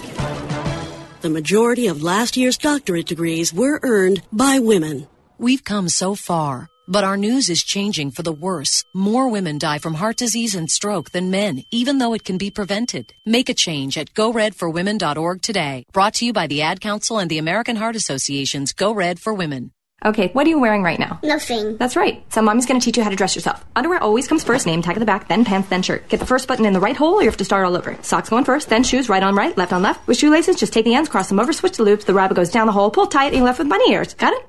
The 1.21 1.29
majority 1.29 1.87
of 1.87 2.03
last 2.03 2.37
year's 2.37 2.57
doctorate 2.57 3.07
degrees 3.07 3.53
were 3.53 3.79
earned 3.83 4.21
by 4.31 4.59
women. 4.59 5.07
We've 5.37 5.63
come 5.63 5.89
so 5.89 6.13
far, 6.13 6.69
but 6.87 7.03
our 7.03 7.17
news 7.17 7.49
is 7.49 7.63
changing 7.63 8.11
for 8.11 8.21
the 8.21 8.31
worse. 8.33 8.83
More 8.93 9.29
women 9.29 9.57
die 9.57 9.79
from 9.79 9.95
heart 9.95 10.17
disease 10.17 10.55
and 10.55 10.69
stroke 10.69 11.11
than 11.11 11.31
men, 11.31 11.63
even 11.71 11.97
though 11.97 12.13
it 12.13 12.23
can 12.23 12.37
be 12.37 12.51
prevented. 12.51 13.13
Make 13.25 13.49
a 13.49 13.53
change 13.53 13.97
at 13.97 14.13
goredforwomen.org 14.13 15.41
today. 15.41 15.85
Brought 15.93 16.15
to 16.15 16.25
you 16.25 16.33
by 16.33 16.47
the 16.47 16.61
Ad 16.61 16.79
Council 16.79 17.17
and 17.17 17.29
the 17.29 17.39
American 17.39 17.75
Heart 17.77 17.95
Association's 17.95 18.71
Go 18.73 18.93
Red 18.93 19.19
for 19.19 19.33
Women. 19.33 19.71
Okay, 20.05 20.27
what 20.33 20.45
are 20.45 20.49
you 20.51 20.59
wearing 20.59 20.83
right 20.83 20.99
now? 20.99 21.19
Nothing. 21.23 21.77
That's 21.77 21.95
right. 21.95 22.23
So 22.31 22.43
mommy's 22.43 22.67
gonna 22.67 22.79
teach 22.79 22.95
you 22.95 23.03
how 23.03 23.09
to 23.09 23.15
dress 23.15 23.33
yourself. 23.35 23.65
Underwear 23.75 24.01
always 24.03 24.27
comes 24.27 24.43
first, 24.43 24.67
name 24.67 24.83
tag 24.83 24.95
at 24.95 24.99
the 24.99 25.05
back, 25.05 25.27
then 25.27 25.43
pants, 25.43 25.69
then 25.69 25.81
shirt. 25.81 26.07
Get 26.09 26.19
the 26.19 26.27
first 26.27 26.47
button 26.47 26.63
in 26.65 26.73
the 26.73 26.79
right 26.79 26.95
hole 26.95 27.15
or 27.15 27.23
you 27.23 27.27
have 27.27 27.37
to 27.37 27.45
start 27.45 27.65
all 27.65 27.75
over. 27.75 27.97
Socks 28.03 28.29
going 28.29 28.45
first, 28.45 28.69
then 28.69 28.83
shoes, 28.83 29.09
right 29.09 29.23
on 29.23 29.33
right, 29.35 29.57
left 29.57 29.73
on 29.73 29.81
left. 29.81 30.07
With 30.07 30.17
shoelaces, 30.17 30.57
just 30.57 30.73
take 30.73 30.85
the 30.85 30.93
ends, 30.93 31.09
cross 31.09 31.29
them 31.29 31.39
over, 31.39 31.51
switch 31.51 31.77
the 31.77 31.83
loops, 31.83 32.05
the 32.05 32.13
rabbit 32.13 32.35
goes 32.35 32.51
down 32.51 32.67
the 32.67 32.73
hole, 32.73 32.91
pull 32.91 33.07
tight, 33.07 33.27
and 33.27 33.37
you're 33.37 33.45
left 33.45 33.57
with 33.57 33.67
bunny 33.67 33.91
ears. 33.91 34.13
Got 34.13 34.33
it? 34.33 34.45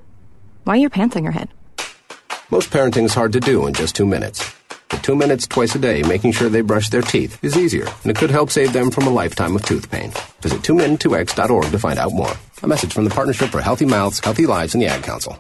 Why 0.65 0.75
are 0.75 0.77
your 0.77 0.91
pants 0.91 1.17
on 1.17 1.23
your 1.23 1.33
head? 1.33 1.49
Most 2.51 2.69
parenting 2.69 3.05
is 3.05 3.15
hard 3.15 3.33
to 3.33 3.41
do 3.41 3.67
in 3.67 3.73
just 3.73 3.97
two 3.97 4.05
minutes. 4.05 4.55
But 4.91 5.03
two 5.03 5.17
minutes 5.17 5.47
twice 5.47 5.75
a 5.75 5.79
day 5.79 6.03
making 6.03 6.33
sure 6.33 6.51
they 6.51 6.61
brush 6.61 6.91
their 6.91 7.01
teeth 7.01 7.43
is 7.43 7.57
easier, 7.57 7.87
and 8.03 8.11
it 8.11 8.17
could 8.19 8.31
help 8.31 8.51
save 8.51 8.75
them 8.75 8.91
from 8.91 9.07
a 9.07 9.11
lifetime 9.11 9.57
of 9.57 9.65
tooth 9.65 9.91
pain. 9.91 10.13
Visit 10.43 10.61
2min2x.org 10.61 11.71
to 11.71 11.79
find 11.79 11.99
out 11.99 12.13
more. 12.13 12.33
A 12.63 12.67
message 12.67 12.93
from 12.93 13.05
the 13.05 13.11
Partnership 13.11 13.49
for 13.49 13.63
Healthy 13.63 13.87
Mouths, 13.87 14.21
Healthy 14.23 14.45
Lives, 14.45 14.75
and 14.75 14.83
the 14.83 14.87
Ad 14.87 15.03
Council. 15.03 15.39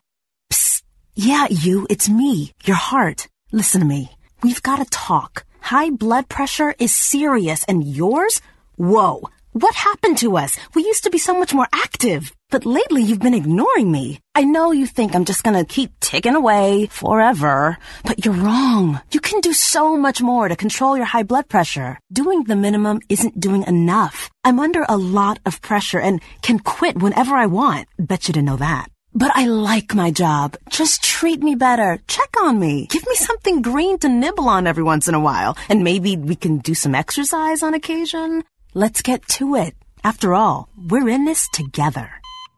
Yeah, 1.18 1.46
you, 1.48 1.87
it's 1.88 2.11
me, 2.11 2.52
your 2.64 2.76
heart. 2.76 3.29
Listen 3.50 3.81
to 3.81 3.87
me. 3.87 4.11
We've 4.42 4.62
got 4.62 4.76
to 4.76 4.85
talk. 4.90 5.46
High 5.62 5.88
blood 5.88 6.29
pressure 6.29 6.74
is 6.79 6.94
serious, 6.94 7.64
and 7.64 7.83
yours? 7.83 8.42
Whoa. 8.76 9.22
What 9.52 9.74
happened 9.74 10.18
to 10.18 10.37
us? 10.37 10.59
We 10.74 10.85
used 10.85 11.05
to 11.05 11.11
be 11.11 11.16
so 11.16 11.33
much 11.33 11.55
more 11.55 11.68
active. 11.72 12.35
But 12.50 12.66
lately 12.66 13.02
you've 13.02 13.24
been 13.26 13.33
ignoring 13.33 13.90
me. 13.90 14.20
I 14.35 14.44
know 14.44 14.72
you 14.72 14.87
think 14.87 15.14
I'm 15.14 15.24
just 15.24 15.42
gonna 15.42 15.64
keep 15.64 15.98
ticking 16.00 16.35
away 16.35 16.88
forever, 16.90 17.79
but 18.05 18.22
you're 18.26 18.35
wrong. 18.35 19.00
You 19.11 19.20
can 19.20 19.40
do 19.40 19.55
so 19.55 19.96
much 19.96 20.20
more 20.20 20.48
to 20.48 20.55
control 20.55 20.98
your 20.98 21.07
high 21.07 21.22
blood 21.22 21.48
pressure. 21.48 21.98
Doing 22.12 22.44
the 22.44 22.57
minimum 22.57 23.00
isn't 23.09 23.40
doing 23.40 23.62
enough. 23.62 24.29
I'm 24.44 24.61
under 24.61 24.85
a 24.87 24.98
lot 24.98 25.38
of 25.46 25.62
pressure 25.62 25.98
and 25.98 26.20
can 26.42 26.59
quit 26.59 26.98
whenever 26.98 27.35
I 27.35 27.46
want. 27.46 27.88
Bet 27.98 28.29
you 28.29 28.35
didn't 28.35 28.48
know 28.48 28.59
that. 28.59 28.90
But 29.16 29.33
I 29.35 29.46
like 29.46 29.94
my 29.94 30.11
job. 30.11 30.59
Just 30.68 31.02
treat 31.02 31.42
me 31.42 31.55
better. 31.55 31.98
Check 32.07 32.29
on 32.42 32.61
me. 32.61 32.87
Give 32.90 33.07
me 33.07 33.14
something 33.14 33.62
green 33.62 33.98
to 34.00 34.11
nibble 34.11 34.46
on 34.46 34.66
every 34.66 34.83
once 34.83 35.09
in 35.09 35.14
a 35.14 35.20
while. 35.20 35.57
And 35.70 35.83
maybe 35.83 36.18
we 36.18 36.37
can 36.37 36.59
do 36.59 36.74
some 36.74 36.94
exercise 36.94 37.62
on 37.62 37.72
occasion. 37.72 38.44
Let's 38.74 39.00
get 39.00 39.26
to 39.38 39.55
it. 39.55 39.74
After 40.05 40.35
all, 40.35 40.68
we're 40.76 41.09
in 41.09 41.24
this 41.24 41.48
together. 41.48 42.11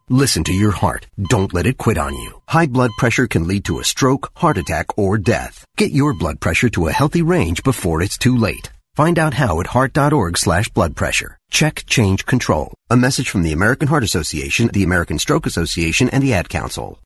Listen 0.08 0.42
to 0.44 0.52
your 0.52 0.72
heart. 0.72 1.06
Don't 1.28 1.54
let 1.54 1.66
it 1.66 1.78
quit 1.78 1.96
on 1.96 2.14
you. 2.16 2.42
High 2.48 2.66
blood 2.66 2.90
pressure 2.98 3.28
can 3.28 3.46
lead 3.46 3.64
to 3.66 3.78
a 3.78 3.84
stroke, 3.84 4.32
heart 4.34 4.58
attack, 4.58 4.98
or 4.98 5.16
death. 5.16 5.64
Get 5.76 5.92
your 5.92 6.12
blood 6.12 6.40
pressure 6.40 6.70
to 6.70 6.88
a 6.88 6.92
healthy 6.92 7.22
range 7.22 7.62
before 7.62 8.02
it's 8.02 8.18
too 8.18 8.36
late. 8.36 8.68
Find 8.98 9.16
out 9.16 9.34
how 9.34 9.60
at 9.60 9.68
heart.org 9.68 10.36
slash 10.36 10.70
blood 10.70 10.96
pressure. 10.96 11.38
Check, 11.52 11.84
change, 11.86 12.26
control. 12.26 12.74
A 12.90 12.96
message 12.96 13.30
from 13.30 13.44
the 13.44 13.52
American 13.52 13.86
Heart 13.86 14.02
Association, 14.02 14.70
the 14.72 14.82
American 14.82 15.20
Stroke 15.20 15.46
Association, 15.46 16.08
and 16.08 16.20
the 16.20 16.34
Ad 16.34 16.48
Council. 16.48 16.98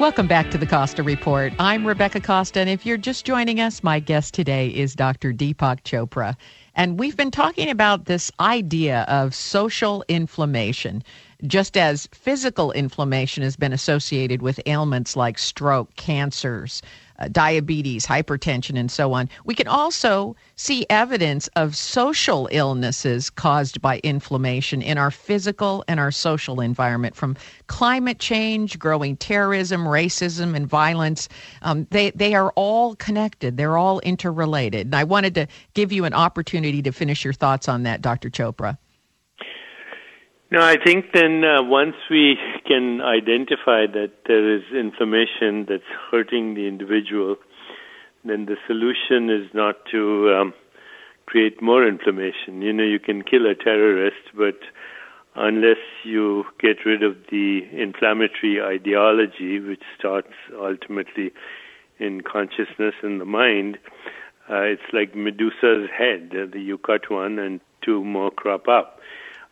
Welcome 0.00 0.28
back 0.28 0.50
to 0.52 0.56
the 0.56 0.66
Costa 0.66 1.02
Report. 1.02 1.52
I'm 1.58 1.86
Rebecca 1.86 2.20
Costa, 2.20 2.60
and 2.60 2.70
if 2.70 2.86
you're 2.86 2.96
just 2.96 3.26
joining 3.26 3.60
us, 3.60 3.82
my 3.82 4.00
guest 4.00 4.32
today 4.32 4.68
is 4.68 4.94
Dr. 4.94 5.34
Deepak 5.34 5.82
Chopra. 5.82 6.34
And 6.78 6.96
we've 6.96 7.16
been 7.16 7.32
talking 7.32 7.68
about 7.70 8.04
this 8.04 8.30
idea 8.38 9.04
of 9.08 9.34
social 9.34 10.04
inflammation. 10.06 11.02
Just 11.44 11.76
as 11.76 12.08
physical 12.12 12.70
inflammation 12.70 13.42
has 13.42 13.56
been 13.56 13.72
associated 13.72 14.42
with 14.42 14.60
ailments 14.64 15.16
like 15.16 15.38
stroke, 15.38 15.96
cancers, 15.96 16.80
uh, 17.18 17.28
diabetes, 17.28 18.06
hypertension, 18.06 18.78
and 18.78 18.90
so 18.90 19.12
on, 19.12 19.28
we 19.44 19.54
can 19.54 19.68
also 19.68 20.36
see 20.56 20.86
evidence 20.90 21.48
of 21.56 21.76
social 21.76 22.48
illnesses 22.52 23.30
caused 23.30 23.80
by 23.80 23.98
inflammation 24.00 24.82
in 24.82 24.98
our 24.98 25.10
physical 25.10 25.84
and 25.88 25.98
our 26.00 26.10
social 26.10 26.60
environment, 26.60 27.14
from 27.14 27.36
climate 27.66 28.18
change, 28.18 28.78
growing 28.78 29.16
terrorism, 29.16 29.84
racism, 29.84 30.54
and 30.54 30.66
violence. 30.66 31.28
Um, 31.62 31.86
they, 31.90 32.10
they 32.10 32.34
are 32.34 32.52
all 32.56 32.94
connected, 32.96 33.56
they're 33.56 33.76
all 33.76 34.00
interrelated. 34.00 34.86
And 34.86 34.94
I 34.94 35.04
wanted 35.04 35.34
to 35.34 35.46
give 35.74 35.92
you 35.92 36.04
an 36.04 36.14
opportunity 36.14 36.82
to 36.82 36.92
finish 36.92 37.24
your 37.24 37.34
thoughts 37.34 37.68
on 37.68 37.82
that, 37.84 38.02
Dr. 38.02 38.30
Chopra. 38.30 38.78
No, 40.50 40.62
I 40.62 40.76
think 40.82 41.12
then 41.12 41.44
uh, 41.44 41.62
once 41.62 41.96
we 42.10 42.38
can 42.66 43.02
identify 43.02 43.86
that 43.86 44.12
there 44.26 44.56
is 44.56 44.62
inflammation 44.72 45.66
that's 45.68 45.82
hurting 46.10 46.54
the 46.54 46.66
individual, 46.66 47.36
then 48.24 48.46
the 48.46 48.56
solution 48.66 49.28
is 49.28 49.52
not 49.52 49.76
to 49.90 50.34
um, 50.34 50.54
create 51.26 51.60
more 51.60 51.86
inflammation. 51.86 52.62
You 52.62 52.72
know, 52.72 52.82
you 52.82 52.98
can 52.98 53.24
kill 53.24 53.44
a 53.44 53.54
terrorist, 53.54 54.32
but 54.34 54.58
unless 55.36 55.84
you 56.02 56.44
get 56.58 56.78
rid 56.86 57.02
of 57.02 57.16
the 57.30 57.60
inflammatory 57.70 58.58
ideology, 58.62 59.60
which 59.60 59.82
starts 59.98 60.32
ultimately 60.58 61.30
in 61.98 62.22
consciousness 62.22 62.94
in 63.02 63.18
the 63.18 63.26
mind, 63.26 63.76
uh, 64.48 64.62
it's 64.62 64.94
like 64.94 65.14
Medusa's 65.14 65.90
head. 65.94 66.32
You 66.54 66.78
cut 66.78 67.10
one 67.10 67.38
and 67.38 67.60
two 67.82 68.02
more 68.02 68.30
crop 68.30 68.66
up 68.66 68.97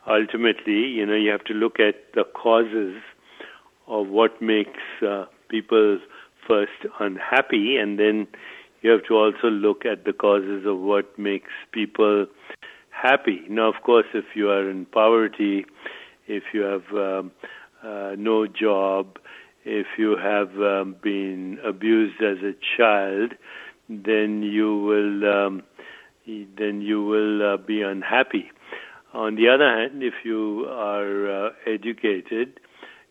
ultimately, 0.09 0.87
you 0.87 1.05
know, 1.07 1.15
you 1.15 1.31
have 1.31 1.45
to 1.45 1.55
look 1.55 1.79
at 1.81 1.97
the 2.15 2.25
causes 2.25 2.97
of 3.87 4.09
what 4.09 4.41
makes 4.41 4.81
uh, 5.07 5.27
people 5.49 5.99
first 6.47 6.87
unhappy, 7.01 7.77
and 7.77 7.99
then 7.99 8.27
you 8.83 8.91
have 8.91 9.05
to 9.09 9.15
also 9.15 9.49
look 9.49 9.85
at 9.85 10.05
the 10.05 10.13
causes 10.13 10.65
of 10.67 10.79
what 10.79 11.19
makes 11.19 11.51
people 11.73 12.27
happy. 12.91 13.43
Now, 13.49 13.69
of 13.69 13.83
course, 13.83 14.07
if 14.15 14.25
you 14.35 14.51
are 14.51 14.69
in 14.69 14.87
poverty, 14.87 15.67
if 16.27 16.45
you 16.53 16.63
have 16.63 16.93
um, 16.93 17.33
uh, 17.83 18.15
no 18.17 18.47
job, 18.47 19.19
if 19.65 19.87
you 19.99 20.17
have 20.17 20.51
um, 20.61 20.97
been 21.03 21.59
abused 21.65 22.23
as 22.23 22.39
a 22.39 22.55
child, 22.77 23.33
then 23.89 24.43
you 24.43 24.79
will 24.79 25.47
um, 25.47 25.63
then 26.27 26.81
you 26.81 27.05
will 27.05 27.55
uh, 27.55 27.57
be 27.57 27.83
unhappy. 27.83 28.51
On 29.17 29.35
the 29.35 29.49
other 29.49 29.67
hand, 29.67 30.03
if 30.03 30.13
you 30.25 30.67
are 30.69 31.47
uh, 31.47 31.51
educated, 31.67 32.61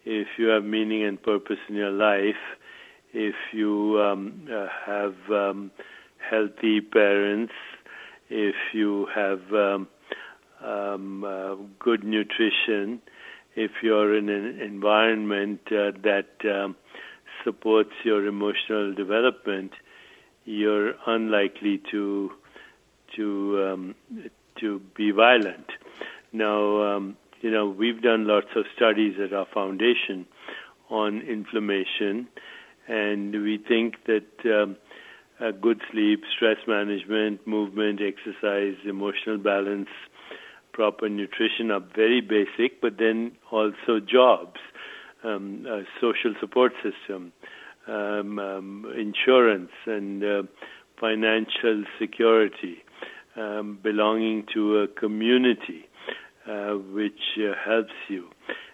if 0.05 0.27
you 0.37 0.49
have 0.49 0.63
meaning 0.63 1.03
and 1.03 1.19
purpose 1.21 1.57
in 1.67 1.73
your 1.73 1.89
life, 1.89 2.43
if 3.11 3.33
you 3.51 3.99
um, 3.99 4.47
uh, 4.47 4.67
have 4.85 5.15
um, 5.31 5.71
healthy 6.29 6.79
parents, 6.79 7.53
if 8.29 8.53
you 8.71 9.07
have 9.15 9.41
um, 9.51 9.87
um, 10.63 11.23
uh, 11.23 11.55
good 11.79 12.03
nutrition, 12.03 13.01
if 13.55 13.71
you're 13.81 14.15
in 14.15 14.29
an 14.29 14.61
environment 14.61 15.61
uh, 15.71 15.89
that 16.03 16.29
um, 16.47 16.75
supports 17.43 17.93
your 18.03 18.27
emotional 18.27 18.93
development, 18.93 19.71
you're 20.43 20.93
unlikely 21.07 21.81
to 21.89 22.29
to 23.15 23.67
um, 23.67 23.95
to 24.59 24.79
be 24.95 25.09
violent. 25.09 25.65
Now, 26.35 26.97
um, 26.97 27.15
you 27.39 27.49
know, 27.49 27.69
we've 27.69 28.01
done 28.01 28.27
lots 28.27 28.47
of 28.57 28.65
studies 28.75 29.15
at 29.23 29.31
our 29.31 29.47
foundation 29.53 30.25
on 30.89 31.21
inflammation, 31.21 32.27
and 32.89 33.31
we 33.31 33.57
think 33.57 33.95
that 34.05 34.27
um, 34.45 34.75
good 35.61 35.81
sleep, 35.89 36.23
stress 36.35 36.57
management, 36.67 37.47
movement, 37.47 38.01
exercise, 38.01 38.75
emotional 38.85 39.37
balance, 39.37 39.87
proper 40.73 41.07
nutrition 41.07 41.71
are 41.71 41.83
very 41.95 42.19
basic, 42.19 42.81
but 42.81 42.97
then 42.99 43.31
also 43.49 44.01
jobs, 44.05 44.59
um, 45.23 45.65
a 45.69 45.83
social 46.01 46.35
support 46.41 46.73
system, 46.83 47.31
um, 47.87 48.39
um, 48.39 48.93
insurance, 48.99 49.71
and 49.85 50.21
uh, 50.21 50.43
financial 50.99 51.85
security, 51.97 52.83
um, 53.37 53.79
belonging 53.81 54.45
to 54.53 54.79
a 54.79 54.87
community 54.89 55.87
uh, 56.47 56.73
which 56.73 57.37
uh, 57.37 57.53
helps 57.65 57.93
you. 58.07 58.27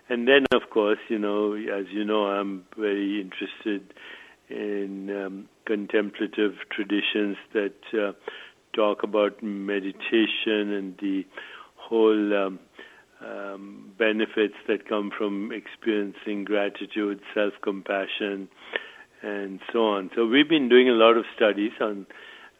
And 0.10 0.28
then, 0.28 0.46
of 0.52 0.70
course, 0.70 1.00
you 1.08 1.18
know, 1.18 1.54
as 1.54 1.86
you 1.92 2.04
know, 2.04 2.26
I'm 2.26 2.66
very 2.78 3.22
interested 3.22 3.94
in 4.50 5.10
um, 5.10 5.50
contemplative 5.66 6.54
traditions 6.70 7.38
that 7.54 7.76
uh, 7.94 8.12
talk 8.76 9.04
about 9.04 9.42
meditation 9.42 10.74
and 10.74 10.98
the 11.00 11.26
whole 11.76 12.34
um, 12.46 12.60
um, 13.26 13.94
benefits 13.98 14.56
that 14.68 14.88
come 14.88 15.12
from 15.18 15.52
experiencing 15.52 16.44
gratitude, 16.44 17.22
self 17.34 17.54
compassion, 17.64 18.50
and 19.22 19.60
so 19.72 19.86
on. 19.86 20.10
So 20.16 20.26
we've 20.26 20.50
been 20.50 20.70
doing 20.70 20.90
a 20.90 20.94
lot 20.94 21.18
of 21.18 21.26
studies 21.36 21.72
on 21.80 22.08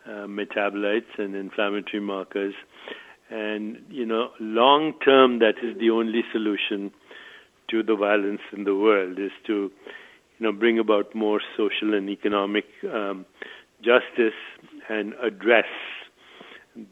uh, 0.06 0.28
metabolites 0.28 1.18
and 1.18 1.36
inflammatory 1.36 2.02
markers. 2.02 2.54
And, 3.32 3.78
you 3.90 4.06
know, 4.06 4.32
long 4.42 4.94
term, 5.04 5.40
that 5.40 5.56
is 5.64 5.78
the 5.80 5.90
only 5.90 6.22
solution 6.34 6.92
to 7.70 7.82
the 7.82 7.96
violence 7.96 8.42
in 8.52 8.66
the 8.66 8.76
world 8.76 9.18
is 9.18 9.32
to, 9.48 9.72
you 10.38 10.46
know, 10.46 10.52
bring 10.52 10.78
about 10.78 11.16
more 11.16 11.40
social 11.56 11.94
and 11.94 12.10
economic 12.10 12.66
um, 12.94 13.26
justice 13.82 14.38
and 14.90 15.14
address 15.24 15.66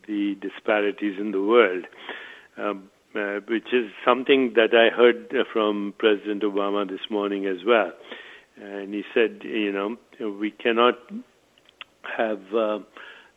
the 0.08 0.36
disparities 0.42 1.20
in 1.20 1.32
the 1.32 1.42
world, 1.42 1.86
um, 2.58 2.90
uh, 3.16 3.40
which 3.48 3.74
is 3.74 3.92
something 4.06 4.54
that 4.56 4.74
I 4.74 4.96
heard 4.96 5.34
from 5.52 5.94
President 5.98 6.44
Obama 6.44 6.88
this 6.88 7.10
morning 7.10 7.48
as 7.48 7.66
well. 7.66 7.92
And 8.62 8.94
he 8.94 9.04
said, 9.14 9.42
you 9.44 9.72
know, 9.74 9.98
we 10.40 10.52
cannot 10.52 10.96
have 12.18 12.42
uh, 12.56 12.80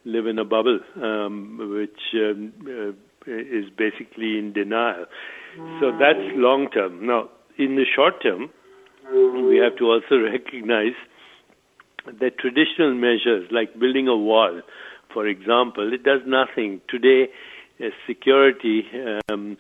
live 0.05 0.27
in 0.27 0.39
a 0.39 0.45
bubble, 0.45 0.81
um, 1.01 1.59
which 1.75 2.01
um, 2.15 2.53
uh, 2.67 3.33
is 3.33 3.67
basically 3.77 4.39
in 4.39 4.53
denial. 4.53 5.07
So 5.81 5.93
that's 5.99 6.19
long 6.35 6.71
term. 6.71 7.07
Now, 7.07 7.29
in 7.59 7.77
the 7.77 7.85
short 7.85 8.23
term, 8.23 8.51
we 9.13 9.59
have 9.59 9.77
to 9.77 9.85
also 9.85 10.19
recognize 10.33 10.95
that 12.07 12.39
traditional 12.39 12.95
measures 12.95 13.49
like 13.51 13.79
building 13.79 14.09
a 14.09 14.17
wall, 14.17 14.63
for 15.13 15.27
example, 15.27 15.93
it 15.93 16.03
does 16.03 16.21
nothing. 16.27 16.81
Today, 16.89 17.29
uh, 17.81 17.91
security 18.07 18.87
um, 19.31 19.59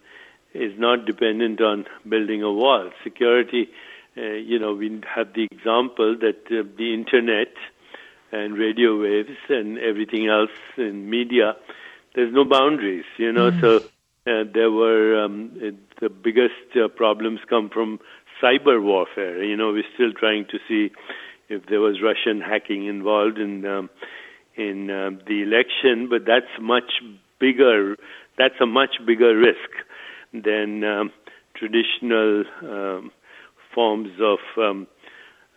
is 0.55 0.72
not 0.78 1.05
dependent 1.05 1.61
on 1.61 1.85
building 2.09 2.42
a 2.42 2.52
wall. 2.52 2.90
Security 3.05 3.68
uh, 4.16 4.20
you 4.20 4.59
know, 4.59 4.74
we 4.74 5.00
have 5.14 5.33
the 5.35 5.46
example 5.50 6.16
that 6.20 6.44
uh, 6.50 6.68
the 6.76 6.92
internet 6.92 7.48
and 8.33 8.57
radio 8.57 9.01
waves 9.01 9.37
and 9.49 9.79
everything 9.79 10.29
else 10.29 10.51
in 10.77 11.09
media, 11.09 11.55
there's 12.14 12.33
no 12.33 12.45
boundaries, 12.45 13.05
you 13.18 13.33
know. 13.33 13.51
Mm. 13.51 13.61
So 13.61 13.77
uh, 14.27 14.45
there 14.53 14.71
were 14.71 15.25
um, 15.25 15.53
it, 15.57 15.75
the 16.01 16.09
biggest 16.09 16.77
uh, 16.77 16.88
problems 16.88 17.40
come 17.49 17.68
from 17.68 18.01
cyber 18.42 18.83
warfare. 18.83 19.42
You 19.42 19.57
know, 19.57 19.73
we're 19.73 19.85
still 19.95 20.12
trying 20.12 20.47
to 20.51 20.59
see 20.68 20.92
if 21.49 21.66
there 21.66 21.81
was 21.81 22.01
Russian 22.03 22.40
hacking 22.40 22.87
involved 22.87 23.38
in 23.38 23.64
um, 23.66 23.90
in 24.57 24.90
um, 24.90 25.21
the 25.27 25.42
election, 25.42 26.09
but 26.09 26.25
that's 26.27 26.53
much 26.61 27.03
bigger. 27.38 27.97
That's 28.38 28.55
a 28.61 28.66
much 28.66 28.97
bigger 29.07 29.37
risk 29.37 29.71
than 30.33 30.83
um, 30.85 31.12
traditional. 31.55 32.45
Um, 32.62 33.12
forms 33.75 34.11
of 34.21 34.38
um, 34.59 34.87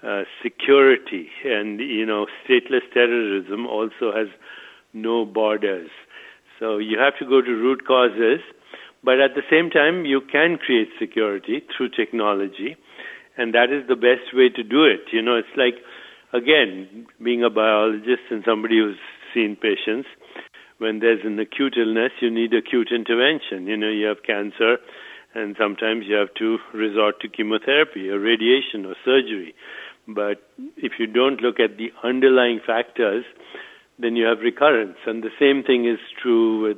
uh, 0.05 0.23
security. 0.43 1.29
And, 1.43 1.79
you 1.79 2.05
know, 2.05 2.27
stateless 2.43 2.85
terrorism 2.93 3.65
also 3.65 4.11
has 4.15 4.27
no 4.93 5.25
borders. 5.25 5.89
So 6.59 6.77
you 6.77 6.97
have 6.99 7.17
to 7.19 7.25
go 7.25 7.41
to 7.41 7.51
root 7.51 7.85
causes, 7.85 8.39
but 9.03 9.19
at 9.19 9.35
the 9.35 9.43
same 9.49 9.69
time, 9.69 10.05
you 10.05 10.21
can 10.21 10.57
create 10.57 10.89
security 10.99 11.61
through 11.75 11.89
technology, 11.89 12.77
and 13.37 13.53
that 13.53 13.69
is 13.71 13.87
the 13.87 13.95
best 13.95 14.33
way 14.33 14.49
to 14.49 14.63
do 14.63 14.83
it. 14.85 15.11
You 15.11 15.21
know, 15.21 15.35
it's 15.35 15.55
like, 15.57 15.75
again, 16.33 17.05
being 17.21 17.43
a 17.43 17.49
biologist 17.49 18.31
and 18.31 18.43
somebody 18.45 18.79
who's 18.79 18.97
seen 19.33 19.57
patients, 19.57 20.07
when 20.77 20.99
there's 20.99 21.25
an 21.25 21.39
acute 21.39 21.75
illness, 21.77 22.11
you 22.21 22.31
need 22.31 22.53
acute 22.53 22.89
intervention. 22.93 23.67
You 23.67 23.77
know, 23.77 23.89
you 23.89 24.07
have 24.07 24.23
cancer, 24.25 24.77
and 25.33 25.55
sometimes 25.59 26.05
you 26.07 26.15
have 26.15 26.33
to 26.39 26.57
resort 26.73 27.19
to 27.21 27.27
chemotherapy 27.27 28.09
or 28.09 28.19
radiation 28.19 28.85
or 28.85 28.95
surgery. 29.03 29.53
But 30.07 30.49
if 30.77 30.93
you 30.99 31.07
don't 31.07 31.41
look 31.41 31.59
at 31.59 31.77
the 31.77 31.91
underlying 32.03 32.59
factors, 32.65 33.25
then 33.97 34.15
you 34.15 34.25
have 34.25 34.39
recurrence. 34.39 34.97
And 35.05 35.23
the 35.23 35.31
same 35.39 35.63
thing 35.63 35.85
is 35.85 35.99
true 36.21 36.67
with 36.67 36.77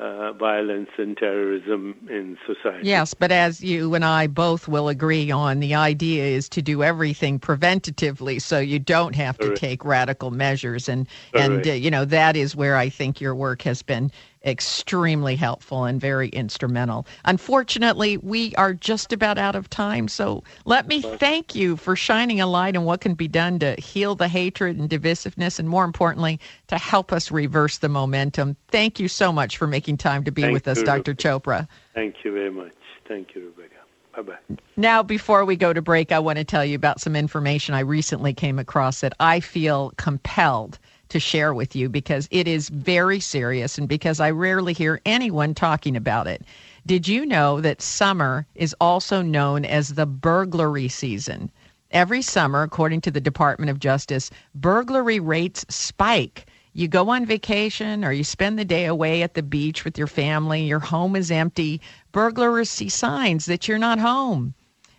uh, 0.00 0.32
violence 0.32 0.88
and 0.96 1.16
terrorism 1.16 1.94
in 2.08 2.38
society. 2.46 2.88
Yes, 2.88 3.12
but 3.12 3.30
as 3.30 3.62
you 3.62 3.94
and 3.94 4.04
I 4.04 4.26
both 4.28 4.66
will 4.66 4.88
agree 4.88 5.30
on, 5.30 5.60
the 5.60 5.74
idea 5.74 6.24
is 6.24 6.48
to 6.50 6.62
do 6.62 6.82
everything 6.82 7.38
preventatively, 7.38 8.40
so 8.40 8.58
you 8.58 8.78
don't 8.78 9.14
have 9.14 9.36
to 9.38 9.48
Correct. 9.48 9.60
take 9.60 9.84
radical 9.84 10.30
measures, 10.30 10.88
and 10.88 11.06
and 11.34 11.66
uh, 11.66 11.72
you 11.72 11.90
know 11.90 12.06
that 12.06 12.34
is 12.34 12.56
where 12.56 12.76
I 12.76 12.88
think 12.88 13.20
your 13.20 13.34
work 13.34 13.60
has 13.62 13.82
been 13.82 14.10
extremely 14.44 15.36
helpful 15.36 15.84
and 15.84 16.00
very 16.00 16.28
instrumental. 16.30 17.06
Unfortunately, 17.24 18.16
we 18.16 18.54
are 18.56 18.72
just 18.72 19.12
about 19.12 19.38
out 19.38 19.54
of 19.54 19.68
time, 19.68 20.08
so 20.08 20.42
let 20.64 20.86
me 20.88 21.02
thank 21.02 21.54
you 21.54 21.76
for 21.76 21.94
shining 21.94 22.40
a 22.40 22.46
light 22.46 22.76
on 22.76 22.84
what 22.84 23.00
can 23.00 23.14
be 23.14 23.28
done 23.28 23.58
to 23.58 23.74
heal 23.74 24.14
the 24.14 24.28
hatred 24.28 24.78
and 24.78 24.88
divisiveness, 24.88 25.58
and 25.58 25.68
more 25.68 25.84
importantly, 25.84 26.40
to 26.68 26.78
help 26.78 27.12
us 27.12 27.30
reverse 27.30 27.78
the 27.78 27.88
momentum. 27.88 28.56
Thank 28.68 28.98
you 28.98 29.08
so 29.08 29.32
much 29.32 29.56
for 29.56 29.66
making 29.66 29.98
time 29.98 30.24
to 30.24 30.30
be 30.30 30.42
thank 30.42 30.52
with 30.52 30.68
us, 30.68 30.82
Dr. 30.82 31.14
Chopra. 31.14 31.68
Thank 31.94 32.16
you 32.24 32.32
very 32.32 32.50
much. 32.50 32.72
Thank 33.06 33.34
you, 33.34 33.52
Rebecca. 33.56 33.74
Bye 34.16 34.22
bye. 34.22 34.56
Now, 34.76 35.02
before 35.02 35.44
we 35.44 35.56
go 35.56 35.72
to 35.72 35.82
break, 35.82 36.12
I 36.12 36.18
want 36.18 36.38
to 36.38 36.44
tell 36.44 36.64
you 36.64 36.74
about 36.74 37.00
some 37.00 37.14
information 37.14 37.74
I 37.74 37.80
recently 37.80 38.32
came 38.32 38.58
across 38.58 39.00
that 39.00 39.14
I 39.20 39.40
feel 39.40 39.92
compelled 39.96 40.78
to 41.10 41.20
share 41.20 41.52
with 41.52 41.76
you 41.76 41.88
because 41.88 42.26
it 42.30 42.48
is 42.48 42.68
very 42.68 43.20
serious 43.20 43.78
and 43.78 43.88
because 43.88 44.20
I 44.20 44.30
rarely 44.30 44.72
hear 44.72 45.00
anyone 45.04 45.54
talking 45.54 45.96
about 45.96 46.26
it. 46.26 46.42
Did 46.86 47.06
you 47.06 47.26
know 47.26 47.60
that 47.60 47.82
summer 47.82 48.46
is 48.54 48.74
also 48.80 49.20
known 49.20 49.64
as 49.64 49.90
the 49.90 50.06
burglary 50.06 50.88
season? 50.88 51.50
Every 51.90 52.22
summer, 52.22 52.62
according 52.62 53.02
to 53.02 53.10
the 53.10 53.20
Department 53.20 53.70
of 53.70 53.80
Justice, 53.80 54.30
burglary 54.54 55.20
rates 55.20 55.66
spike. 55.68 56.46
You 56.72 56.86
go 56.86 57.08
on 57.10 57.26
vacation 57.26 58.04
or 58.04 58.12
you 58.12 58.22
spend 58.22 58.58
the 58.58 58.64
day 58.64 58.86
away 58.86 59.22
at 59.22 59.34
the 59.34 59.42
beach 59.42 59.84
with 59.84 59.98
your 59.98 60.06
family, 60.06 60.64
your 60.64 60.78
home 60.78 61.16
is 61.16 61.30
empty. 61.30 61.80
Burglars 62.12 62.70
see 62.70 62.88
signs 62.88 63.46
that 63.46 63.66
you're 63.66 63.76
not 63.76 63.98
home. 63.98 64.54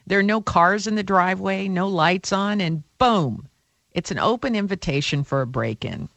There 0.05 0.19
are 0.19 0.23
no 0.23 0.41
cars 0.41 0.85
in 0.85 0.95
the 0.95 1.03
driveway, 1.03 1.69
no 1.69 1.87
lights 1.87 2.33
on, 2.33 2.59
and 2.59 2.83
boom, 2.97 3.47
it's 3.93 4.11
an 4.11 4.19
open 4.19 4.55
invitation 4.55 5.23
for 5.23 5.41
a 5.41 5.47
break 5.47 5.85
in. 5.85 6.09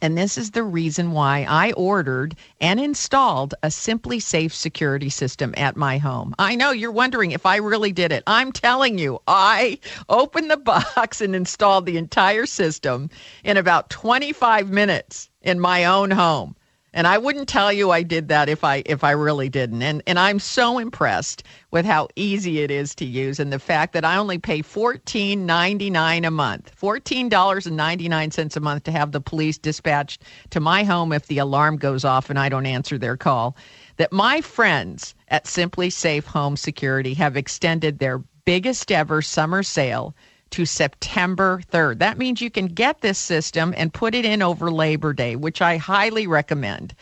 And 0.00 0.16
this 0.16 0.38
is 0.38 0.52
the 0.52 0.62
reason 0.62 1.10
why 1.10 1.44
I 1.48 1.72
ordered 1.72 2.36
and 2.60 2.78
installed 2.78 3.54
a 3.64 3.68
SimpliSafe 3.68 4.52
security 4.52 5.08
system 5.08 5.52
at 5.56 5.76
my 5.76 5.98
home. 5.98 6.34
I 6.38 6.54
know 6.54 6.70
you're 6.70 6.92
wondering 6.92 7.32
if 7.32 7.44
I 7.44 7.56
really 7.56 7.90
did 7.90 8.12
it. 8.12 8.22
I'm 8.26 8.52
telling 8.52 8.98
you, 8.98 9.20
I 9.26 9.80
opened 10.08 10.50
the 10.50 10.56
box 10.56 11.20
and 11.20 11.34
installed 11.34 11.86
the 11.86 11.96
entire 11.96 12.46
system 12.46 13.10
in 13.42 13.56
about 13.56 13.90
25 13.90 14.70
minutes 14.70 15.28
in 15.42 15.58
my 15.58 15.84
own 15.84 16.12
home. 16.12 16.54
And 16.98 17.06
I 17.06 17.16
wouldn't 17.16 17.48
tell 17.48 17.72
you 17.72 17.92
I 17.92 18.02
did 18.02 18.26
that 18.26 18.48
if 18.48 18.64
I 18.64 18.82
if 18.84 19.04
I 19.04 19.12
really 19.12 19.48
didn't. 19.48 19.82
And 19.82 20.02
and 20.08 20.18
I'm 20.18 20.40
so 20.40 20.80
impressed 20.80 21.44
with 21.70 21.86
how 21.86 22.08
easy 22.16 22.58
it 22.58 22.72
is 22.72 22.92
to 22.96 23.04
use 23.04 23.38
and 23.38 23.52
the 23.52 23.60
fact 23.60 23.92
that 23.92 24.04
I 24.04 24.16
only 24.16 24.38
pay 24.38 24.62
$14.99 24.62 26.26
a 26.26 26.30
month. 26.32 26.72
$14.99 26.76 28.56
a 28.56 28.60
month 28.60 28.82
to 28.82 28.90
have 28.90 29.12
the 29.12 29.20
police 29.20 29.58
dispatched 29.58 30.24
to 30.50 30.58
my 30.58 30.82
home 30.82 31.12
if 31.12 31.28
the 31.28 31.38
alarm 31.38 31.76
goes 31.76 32.04
off 32.04 32.30
and 32.30 32.38
I 32.38 32.48
don't 32.48 32.66
answer 32.66 32.98
their 32.98 33.16
call. 33.16 33.56
That 33.98 34.12
my 34.12 34.40
friends 34.40 35.14
at 35.28 35.44
SimpliSafe 35.44 36.24
Home 36.24 36.56
Security 36.56 37.14
have 37.14 37.36
extended 37.36 38.00
their 38.00 38.18
biggest 38.44 38.90
ever 38.90 39.22
summer 39.22 39.62
sale 39.62 40.16
to 40.50 40.64
September 40.64 41.60
3rd. 41.70 41.98
That 41.98 42.18
means 42.18 42.40
you 42.40 42.50
can 42.50 42.66
get 42.66 43.00
this 43.00 43.18
system 43.18 43.74
and 43.76 43.92
put 43.92 44.14
it 44.14 44.24
in 44.24 44.42
over 44.42 44.70
Labor 44.70 45.12
Day, 45.12 45.36
which 45.36 45.60
I 45.62 45.76
highly 45.76 46.26
recommend. 46.26 46.94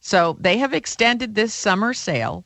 So 0.00 0.36
they 0.40 0.58
have 0.58 0.74
extended 0.74 1.34
this 1.34 1.54
summer 1.54 1.94
sale 1.94 2.44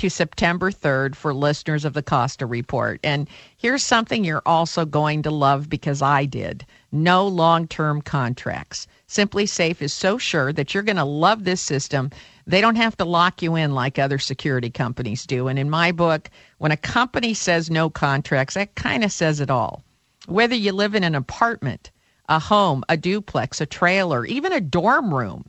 to 0.00 0.08
September 0.08 0.70
3rd 0.70 1.14
for 1.14 1.34
listeners 1.34 1.84
of 1.84 1.92
the 1.92 2.02
Costa 2.02 2.46
Report. 2.46 3.00
And 3.04 3.28
here's 3.58 3.84
something 3.84 4.24
you're 4.24 4.42
also 4.46 4.86
going 4.86 5.22
to 5.24 5.30
love 5.30 5.68
because 5.68 6.00
I 6.00 6.24
did 6.24 6.64
no 6.92 7.26
long 7.26 7.68
term 7.68 8.00
contracts. 8.02 8.86
SimpliSafe 9.08 9.82
is 9.82 9.92
so 9.92 10.18
sure 10.18 10.52
that 10.52 10.72
you're 10.72 10.82
going 10.82 10.96
to 10.96 11.04
love 11.04 11.44
this 11.44 11.60
system. 11.60 12.10
They 12.46 12.60
don't 12.60 12.76
have 12.76 12.96
to 12.96 13.04
lock 13.04 13.42
you 13.42 13.56
in 13.56 13.74
like 13.74 13.98
other 13.98 14.18
security 14.18 14.70
companies 14.70 15.26
do. 15.26 15.48
And 15.48 15.58
in 15.58 15.68
my 15.68 15.92
book, 15.92 16.30
when 16.58 16.72
a 16.72 16.76
company 16.76 17.34
says 17.34 17.70
no 17.70 17.90
contracts, 17.90 18.54
that 18.54 18.74
kind 18.76 19.04
of 19.04 19.12
says 19.12 19.40
it 19.40 19.50
all. 19.50 19.84
Whether 20.26 20.54
you 20.54 20.72
live 20.72 20.94
in 20.94 21.04
an 21.04 21.14
apartment, 21.14 21.90
a 22.28 22.38
home, 22.38 22.84
a 22.88 22.96
duplex, 22.96 23.60
a 23.60 23.66
trailer, 23.66 24.24
even 24.26 24.52
a 24.52 24.60
dorm 24.60 25.12
room, 25.12 25.44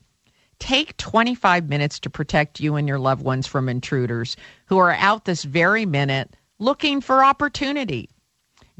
take 0.60 0.98
25 0.98 1.68
minutes 1.68 2.00
to 2.00 2.10
protect 2.10 2.60
you 2.60 2.76
and 2.76 2.88
your 2.88 3.00
loved 3.00 3.24
ones 3.24 3.48
from 3.48 3.68
intruders 3.68 4.38
who 4.66 4.78
are 4.78 4.94
out 4.94 5.26
this 5.26 5.44
very 5.44 5.86
minute 5.86 6.36
looking 6.60 7.02
for 7.02 7.24
opportunity. 7.24 8.10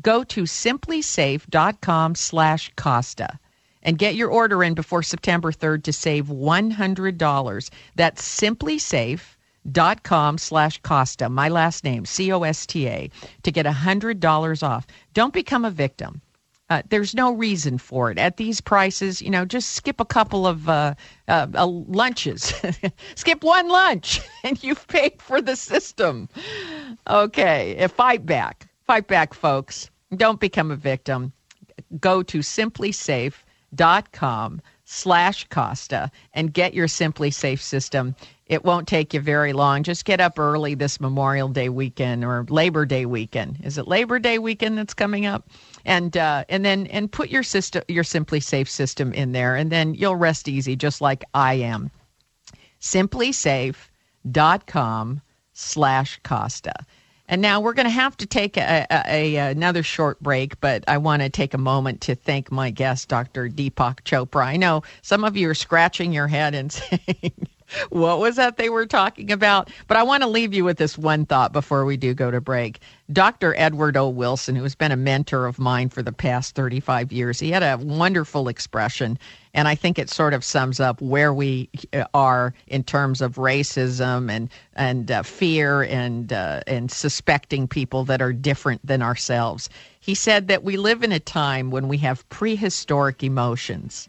Go 0.02 0.24
to 0.24 0.44
simplisafe.com 0.44 2.16
slash 2.16 2.72
Costa 2.76 3.40
and 3.84 3.98
get 3.98 4.16
your 4.16 4.30
order 4.30 4.64
in 4.64 4.74
before 4.74 5.04
September 5.04 5.52
3rd 5.52 5.84
to 5.84 5.94
save 5.94 6.28
$100. 6.28 7.70
That's 7.96 8.24
simplisafe.com 9.68 10.38
slash 10.38 10.82
Costa, 10.82 11.30
my 11.30 11.50
last 11.50 11.84
name, 11.84 12.06
C-O-S-T-A, 12.06 13.10
to 13.44 13.52
get 13.52 13.66
$100 13.66 14.64
off. 14.64 14.88
Don't 15.14 15.34
become 15.34 15.66
a 15.66 15.72
victim. 15.72 16.22
Uh, 16.70 16.82
there's 16.90 17.14
no 17.14 17.34
reason 17.34 17.78
for 17.78 18.10
it 18.12 18.18
at 18.18 18.38
these 18.38 18.62
prices. 18.62 19.22
You 19.22 19.30
know, 19.30 19.44
just 19.44 19.74
skip 19.74 20.00
a 20.00 20.06
couple 20.06 20.48
of 20.48 20.70
uh, 20.70 20.94
uh, 21.28 21.48
uh 21.54 21.68
lunches, 21.68 22.54
skip 23.16 23.44
one 23.44 23.68
lunch, 23.68 24.22
and 24.46 24.64
you've 24.64 24.88
paid 24.88 25.22
for 25.22 25.42
the 25.42 25.58
system. 25.58 26.30
Okay, 27.10 27.86
fight 27.98 28.26
back, 28.26 28.70
fight 28.88 29.08
back, 29.08 29.34
folks. 29.34 29.90
Don't 30.16 30.40
become 30.40 30.72
a 30.72 30.78
victim. 30.78 31.34
Go 32.00 32.24
to 32.24 32.40
simplisafe.com 32.40 34.62
slash 34.86 35.48
Costa 35.50 36.10
and 36.34 36.54
get 36.54 36.74
your 36.74 36.88
SimpliSafe 36.88 37.60
system. 37.60 38.16
It 38.52 38.64
won't 38.66 38.86
take 38.86 39.14
you 39.14 39.22
very 39.22 39.54
long. 39.54 39.82
Just 39.82 40.04
get 40.04 40.20
up 40.20 40.38
early 40.38 40.76
this 40.76 41.00
Memorial 41.00 41.48
Day 41.48 41.70
weekend 41.70 42.26
or 42.26 42.46
Labor 42.50 42.86
Day 42.86 43.06
weekend. 43.06 43.60
Is 43.64 43.78
it 43.78 43.88
Labor 43.88 44.20
Day 44.20 44.40
weekend 44.40 44.78
that's 44.78 44.94
coming 44.94 45.26
up? 45.26 45.50
And 45.86 46.18
uh, 46.18 46.44
and 46.50 46.66
then 46.66 46.88
and 46.88 47.10
put 47.10 47.30
your 47.30 47.44
system, 47.44 47.82
your 47.88 48.04
SimpliSafe 48.04 48.68
system 48.68 49.14
in 49.14 49.32
there, 49.32 49.56
and 49.56 49.72
then 49.72 49.94
you'll 49.94 50.18
rest 50.18 50.50
easy, 50.50 50.76
just 50.76 51.00
like 51.00 51.24
I 51.34 51.54
am. 51.54 51.92
SimpliSafe.com 52.82 55.22
slash 55.54 56.20
Costa. 56.24 56.74
And 57.30 57.42
now 57.42 57.62
we're 57.62 57.72
going 57.72 57.86
to 57.86 57.90
have 57.90 58.18
to 58.18 58.26
take 58.26 58.58
a, 58.58 58.86
a, 58.92 59.04
a, 59.08 59.38
another 59.52 59.82
short 59.82 60.20
break, 60.20 60.60
but 60.60 60.84
I 60.90 60.98
want 60.98 61.22
to 61.22 61.30
take 61.30 61.54
a 61.54 61.58
moment 61.58 62.02
to 62.02 62.16
thank 62.16 62.52
my 62.52 62.70
guest, 62.70 63.08
Dr. 63.08 63.48
Deepak 63.48 64.02
Chopra. 64.02 64.46
I 64.46 64.58
know 64.58 64.84
some 65.04 65.24
of 65.24 65.38
you 65.38 65.50
are 65.50 65.56
scratching 65.56 66.12
your 66.12 66.28
head 66.28 66.54
and 66.54 66.70
saying, 66.74 67.48
what 67.90 68.20
was 68.20 68.36
that 68.36 68.58
they 68.58 68.70
were 68.70 68.86
talking 68.86 69.32
about? 69.32 69.70
But 69.88 69.98
I 69.98 70.04
want 70.04 70.24
to 70.24 70.30
leave 70.30 70.54
you 70.54 70.64
with 70.64 70.78
this 70.78 70.98
one 70.98 71.26
thought 71.26 71.54
before 71.54 71.86
we 71.86 71.98
do 71.98 72.14
go 72.14 72.32
to 72.32 72.42
break. 72.42 72.80
Dr. 73.12 73.54
Edward 73.58 73.98
O. 73.98 74.08
Wilson, 74.08 74.56
who 74.56 74.64
has 74.64 74.76
been 74.76 74.92
a 74.92 74.98
mentor 74.98 75.46
of 75.46 75.60
mine 75.60 75.90
for 75.90 76.02
the 76.02 76.14
past 76.14 76.56
35 76.56 77.12
years, 77.12 77.40
he 77.40 77.52
had 77.52 77.64
a 77.64 77.78
wonderful 77.84 78.48
expression, 78.48 79.20
and 79.54 79.68
I 79.68 79.76
think 79.76 80.00
it 80.00 80.10
sort 80.10 80.34
of 80.34 80.44
sums 80.44 80.80
up 80.80 81.02
where 81.02 81.34
we 81.34 81.70
uh, 81.94 82.06
are 82.14 82.54
in 82.68 82.84
terms 82.84 83.22
of 83.22 83.36
racism 83.36 84.32
and 84.32 84.50
and 84.76 85.12
uh, 85.12 85.24
fear 85.24 85.84
and 85.84 86.32
uh, 86.32 86.62
and 86.68 86.90
suspecting 86.90 87.68
people 87.68 88.06
that 88.06 88.22
are 88.22 88.34
different 88.34 88.86
than 88.86 89.02
ourselves. 89.02 89.70
He 90.00 90.16
said 90.16 90.48
that 90.48 90.64
we 90.64 90.78
live 90.78 91.04
in 91.04 91.12
a 91.12 91.20
time 91.20 91.70
when 91.70 91.88
we 91.88 91.98
have 91.98 92.28
prehistoric 92.30 93.24
emotions, 93.24 94.08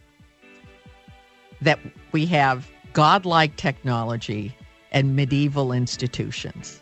that 1.60 1.80
we 2.12 2.24
have 2.26 2.70
godlike 2.92 3.56
technology, 3.56 4.54
and 4.90 5.16
medieval 5.16 5.72
institutions. 5.72 6.80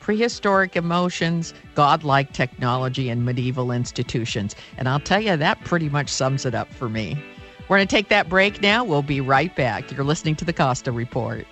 Prehistoric 0.00 0.76
emotions, 0.76 1.54
godlike 1.74 2.32
technology, 2.32 3.08
and 3.08 3.24
medieval 3.24 3.70
institutions. 3.70 4.54
And 4.76 4.88
I'll 4.88 5.00
tell 5.00 5.20
you, 5.20 5.36
that 5.36 5.64
pretty 5.64 5.88
much 5.88 6.08
sums 6.08 6.44
it 6.44 6.54
up 6.54 6.72
for 6.72 6.88
me. 6.88 7.22
We're 7.68 7.78
going 7.78 7.88
to 7.88 7.96
take 7.96 8.08
that 8.08 8.28
break 8.28 8.60
now. 8.60 8.84
We'll 8.84 9.02
be 9.02 9.20
right 9.20 9.54
back. 9.54 9.90
You're 9.90 10.04
listening 10.04 10.36
to 10.36 10.44
the 10.44 10.52
Costa 10.52 10.92
Report. 10.92 11.46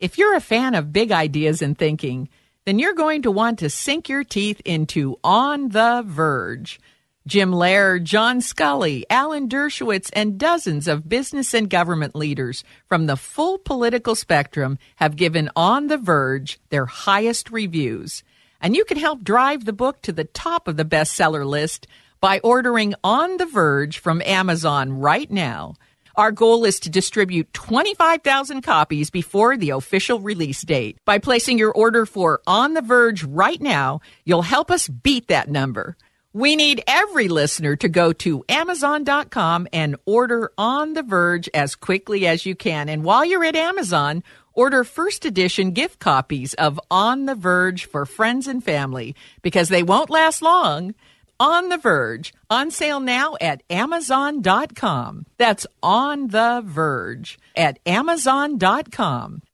If 0.00 0.18
you're 0.18 0.34
a 0.34 0.40
fan 0.40 0.74
of 0.74 0.92
big 0.92 1.12
ideas 1.12 1.62
and 1.62 1.78
thinking, 1.78 2.28
then 2.64 2.78
you're 2.78 2.94
going 2.94 3.22
to 3.22 3.30
want 3.30 3.58
to 3.58 3.70
sink 3.70 4.08
your 4.08 4.24
teeth 4.24 4.60
into 4.64 5.18
On 5.24 5.70
the 5.70 6.02
Verge. 6.06 6.80
Jim 7.26 7.52
Laird, 7.52 8.04
John 8.04 8.40
Sculley, 8.40 9.04
Alan 9.08 9.48
Dershowitz, 9.48 10.10
and 10.12 10.38
dozens 10.38 10.88
of 10.88 11.08
business 11.08 11.54
and 11.54 11.70
government 11.70 12.16
leaders 12.16 12.64
from 12.88 13.06
the 13.06 13.16
full 13.16 13.58
political 13.58 14.16
spectrum 14.16 14.76
have 14.96 15.14
given 15.14 15.48
On 15.54 15.86
the 15.86 15.98
Verge 15.98 16.58
their 16.70 16.86
highest 16.86 17.50
reviews. 17.50 18.24
And 18.60 18.74
you 18.74 18.84
can 18.84 18.98
help 18.98 19.22
drive 19.22 19.64
the 19.64 19.72
book 19.72 20.02
to 20.02 20.12
the 20.12 20.24
top 20.24 20.66
of 20.66 20.76
the 20.76 20.84
bestseller 20.84 21.46
list 21.46 21.86
by 22.20 22.40
ordering 22.40 22.94
On 23.04 23.36
the 23.36 23.46
Verge 23.46 23.98
from 23.98 24.22
Amazon 24.22 24.92
right 24.92 25.30
now. 25.30 25.74
Our 26.16 26.32
goal 26.32 26.64
is 26.64 26.78
to 26.80 26.90
distribute 26.90 27.52
25,000 27.54 28.62
copies 28.62 29.10
before 29.10 29.56
the 29.56 29.70
official 29.70 30.20
release 30.20 30.62
date. 30.62 30.98
By 31.04 31.18
placing 31.18 31.58
your 31.58 31.72
order 31.72 32.04
for 32.04 32.40
On 32.46 32.74
the 32.74 32.82
Verge 32.82 33.24
right 33.24 33.60
now, 33.60 34.00
you'll 34.24 34.42
help 34.42 34.70
us 34.70 34.88
beat 34.88 35.28
that 35.28 35.48
number. 35.48 35.96
We 36.34 36.56
need 36.56 36.82
every 36.86 37.28
listener 37.28 37.76
to 37.76 37.88
go 37.90 38.14
to 38.14 38.42
Amazon.com 38.48 39.68
and 39.72 39.96
order 40.06 40.50
On 40.56 40.94
the 40.94 41.02
Verge 41.02 41.48
as 41.52 41.74
quickly 41.74 42.26
as 42.26 42.46
you 42.46 42.54
can. 42.54 42.88
And 42.88 43.04
while 43.04 43.24
you're 43.24 43.44
at 43.44 43.54
Amazon, 43.56 44.22
order 44.54 44.82
first 44.82 45.26
edition 45.26 45.72
gift 45.72 45.98
copies 45.98 46.54
of 46.54 46.80
On 46.90 47.26
the 47.26 47.34
Verge 47.34 47.84
for 47.84 48.06
friends 48.06 48.46
and 48.46 48.64
family 48.64 49.14
because 49.42 49.68
they 49.68 49.82
won't 49.82 50.08
last 50.08 50.40
long. 50.40 50.94
On 51.42 51.70
the 51.70 51.76
Verge, 51.76 52.32
on 52.48 52.70
sale 52.70 53.00
now 53.00 53.34
at 53.40 53.64
Amazon.com. 53.68 55.26
That's 55.38 55.66
On 55.82 56.28
the 56.28 56.62
Verge 56.64 57.36
at 57.56 57.80
Amazon.com. 57.84 59.42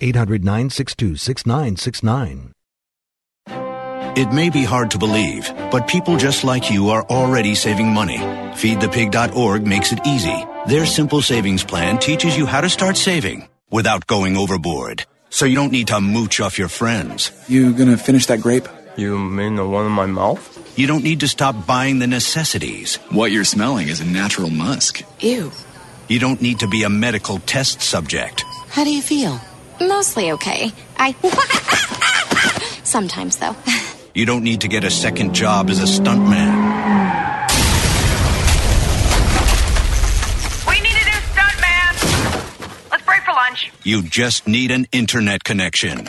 800 0.00 0.44
962 0.44 1.16
6969. 1.16 2.52
It 4.16 4.32
may 4.32 4.50
be 4.50 4.64
hard 4.64 4.90
to 4.90 4.98
believe, 4.98 5.52
but 5.70 5.86
people 5.86 6.16
just 6.16 6.42
like 6.42 6.70
you 6.70 6.90
are 6.90 7.04
already 7.04 7.54
saving 7.54 7.88
money. 7.88 8.18
FeedThePig.org 8.18 9.66
makes 9.66 9.92
it 9.92 10.00
easy. 10.04 10.44
Their 10.66 10.84
simple 10.84 11.22
savings 11.22 11.62
plan 11.62 11.98
teaches 11.98 12.36
you 12.36 12.44
how 12.44 12.60
to 12.60 12.68
start 12.68 12.96
saving 12.96 13.48
without 13.70 14.08
going 14.08 14.36
overboard. 14.36 15.06
So 15.30 15.44
you 15.46 15.54
don't 15.54 15.70
need 15.70 15.86
to 15.88 16.00
mooch 16.00 16.40
off 16.40 16.58
your 16.58 16.68
friends. 16.68 17.30
You 17.48 17.72
gonna 17.72 17.96
finish 17.96 18.26
that 18.26 18.40
grape? 18.40 18.68
You 18.96 19.16
mean 19.16 19.54
the 19.54 19.66
one 19.66 19.86
in 19.86 19.92
my 19.92 20.06
mouth? 20.06 20.42
You 20.76 20.88
don't 20.88 21.04
need 21.04 21.20
to 21.20 21.28
stop 21.28 21.66
buying 21.66 22.00
the 22.00 22.08
necessities. 22.08 22.96
What 23.10 23.30
you're 23.30 23.44
smelling 23.44 23.88
is 23.88 24.00
a 24.00 24.04
natural 24.04 24.50
musk. 24.50 25.02
Ew. 25.20 25.52
You 26.08 26.18
don't 26.18 26.42
need 26.42 26.58
to 26.58 26.66
be 26.66 26.82
a 26.82 26.90
medical 26.90 27.38
test 27.38 27.80
subject. 27.80 28.42
How 28.68 28.82
do 28.82 28.92
you 28.92 29.02
feel? 29.02 29.40
Mostly 29.80 30.32
okay. 30.32 30.72
I. 30.98 31.12
Sometimes, 32.84 33.36
though. 33.36 33.56
You 34.12 34.26
don't 34.26 34.42
need 34.42 34.62
to 34.62 34.68
get 34.68 34.82
a 34.82 34.90
second 34.90 35.36
job 35.36 35.70
as 35.70 35.78
a 35.78 35.84
stuntman. 35.84 36.50
We 40.66 40.80
need 40.80 40.96
a 40.96 41.04
new 41.04 41.20
stuntman. 41.30 42.90
Let's 42.90 43.04
break 43.06 43.22
for 43.22 43.32
lunch. 43.32 43.70
You 43.84 44.02
just 44.02 44.48
need 44.48 44.72
an 44.72 44.88
internet 44.90 45.44
connection. 45.44 46.08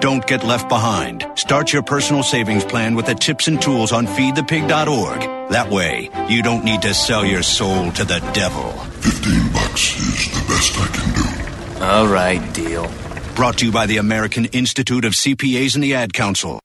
Don't 0.00 0.26
get 0.26 0.44
left 0.44 0.68
behind. 0.68 1.26
Start 1.36 1.72
your 1.72 1.82
personal 1.82 2.22
savings 2.22 2.64
plan 2.66 2.94
with 2.96 3.06
the 3.06 3.14
tips 3.14 3.48
and 3.48 3.60
tools 3.62 3.92
on 3.92 4.06
feedthepig.org. 4.06 5.20
That 5.50 5.70
way, 5.70 6.10
you 6.28 6.42
don't 6.42 6.64
need 6.64 6.82
to 6.82 6.92
sell 6.92 7.24
your 7.24 7.42
soul 7.42 7.90
to 7.92 8.04
the 8.04 8.18
devil. 8.34 8.72
15 9.00 9.52
bucks 9.54 9.96
is 9.98 10.30
the 10.32 10.44
best 10.48 10.78
I 10.78 10.86
can 10.88 11.14
do. 11.14 11.45
All 11.80 12.06
right, 12.06 12.40
deal. 12.54 12.90
Brought 13.34 13.58
to 13.58 13.66
you 13.66 13.72
by 13.72 13.86
the 13.86 13.98
American 13.98 14.46
Institute 14.46 15.04
of 15.04 15.12
CPAs 15.12 15.74
and 15.74 15.84
the 15.84 15.94
Ad 15.94 16.14
Council. 16.14 16.58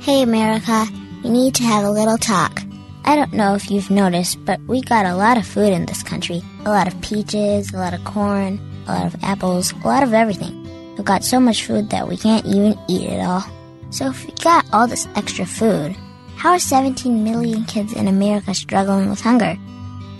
Hey, 0.00 0.22
America, 0.22 0.86
we 1.22 1.30
need 1.30 1.54
to 1.54 1.62
have 1.62 1.84
a 1.84 1.90
little 1.90 2.18
talk. 2.18 2.60
I 3.04 3.14
don't 3.14 3.32
know 3.32 3.54
if 3.54 3.70
you've 3.70 3.90
noticed, 3.90 4.44
but 4.44 4.60
we 4.66 4.80
got 4.82 5.06
a 5.06 5.14
lot 5.14 5.36
of 5.36 5.46
food 5.46 5.72
in 5.72 5.86
this 5.86 6.02
country. 6.02 6.42
A 6.64 6.70
lot 6.70 6.88
of 6.88 7.00
peaches, 7.02 7.72
a 7.72 7.76
lot 7.76 7.94
of 7.94 8.04
corn, 8.04 8.60
a 8.88 8.94
lot 8.94 9.06
of 9.06 9.22
apples, 9.22 9.72
a 9.72 9.86
lot 9.86 10.02
of 10.02 10.12
everything. 10.12 10.56
We've 10.96 11.04
got 11.04 11.24
so 11.24 11.38
much 11.38 11.64
food 11.64 11.90
that 11.90 12.08
we 12.08 12.16
can't 12.16 12.44
even 12.44 12.78
eat 12.88 13.08
it 13.08 13.20
all. 13.20 13.44
So 13.90 14.10
if 14.10 14.26
we 14.26 14.32
got 14.42 14.66
all 14.72 14.86
this 14.86 15.06
extra 15.14 15.46
food, 15.46 15.94
how 16.36 16.50
are 16.50 16.58
17 16.58 17.22
million 17.22 17.64
kids 17.64 17.92
in 17.92 18.08
America 18.08 18.54
struggling 18.54 19.08
with 19.08 19.20
hunger? 19.20 19.56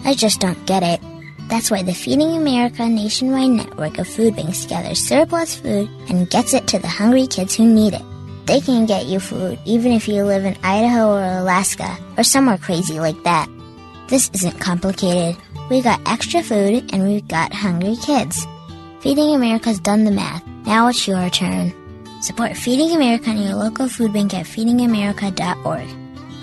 I 0.04 0.14
just 0.14 0.40
don't 0.40 0.64
get 0.66 0.82
it. 0.82 1.00
That's 1.50 1.68
why 1.68 1.82
the 1.82 1.92
Feeding 1.92 2.36
America 2.36 2.88
nationwide 2.88 3.50
network 3.50 3.98
of 3.98 4.06
food 4.06 4.36
banks 4.36 4.66
gathers 4.66 5.00
surplus 5.00 5.56
food 5.56 5.90
and 6.08 6.30
gets 6.30 6.54
it 6.54 6.68
to 6.68 6.78
the 6.78 6.86
hungry 6.86 7.26
kids 7.26 7.56
who 7.56 7.66
need 7.66 7.92
it. 7.92 8.02
They 8.46 8.60
can 8.60 8.86
get 8.86 9.06
you 9.06 9.18
food 9.18 9.58
even 9.64 9.90
if 9.90 10.06
you 10.06 10.22
live 10.22 10.44
in 10.44 10.56
Idaho 10.62 11.10
or 11.10 11.38
Alaska 11.40 11.98
or 12.16 12.22
somewhere 12.22 12.56
crazy 12.56 13.00
like 13.00 13.20
that. 13.24 13.48
This 14.06 14.30
isn't 14.32 14.60
complicated. 14.60 15.36
We 15.68 15.82
got 15.82 16.00
extra 16.06 16.40
food 16.40 16.94
and 16.94 17.02
we've 17.02 17.26
got 17.26 17.52
hungry 17.52 17.96
kids. 17.96 18.46
Feeding 19.00 19.34
America's 19.34 19.80
done 19.80 20.04
the 20.04 20.12
math. 20.12 20.46
Now 20.66 20.86
it's 20.86 21.08
your 21.08 21.28
turn. 21.30 21.74
Support 22.22 22.56
Feeding 22.56 22.94
America 22.94 23.30
and 23.30 23.42
your 23.42 23.54
local 23.54 23.88
food 23.88 24.12
bank 24.12 24.34
at 24.34 24.46
feedingamerica.org. 24.46 25.88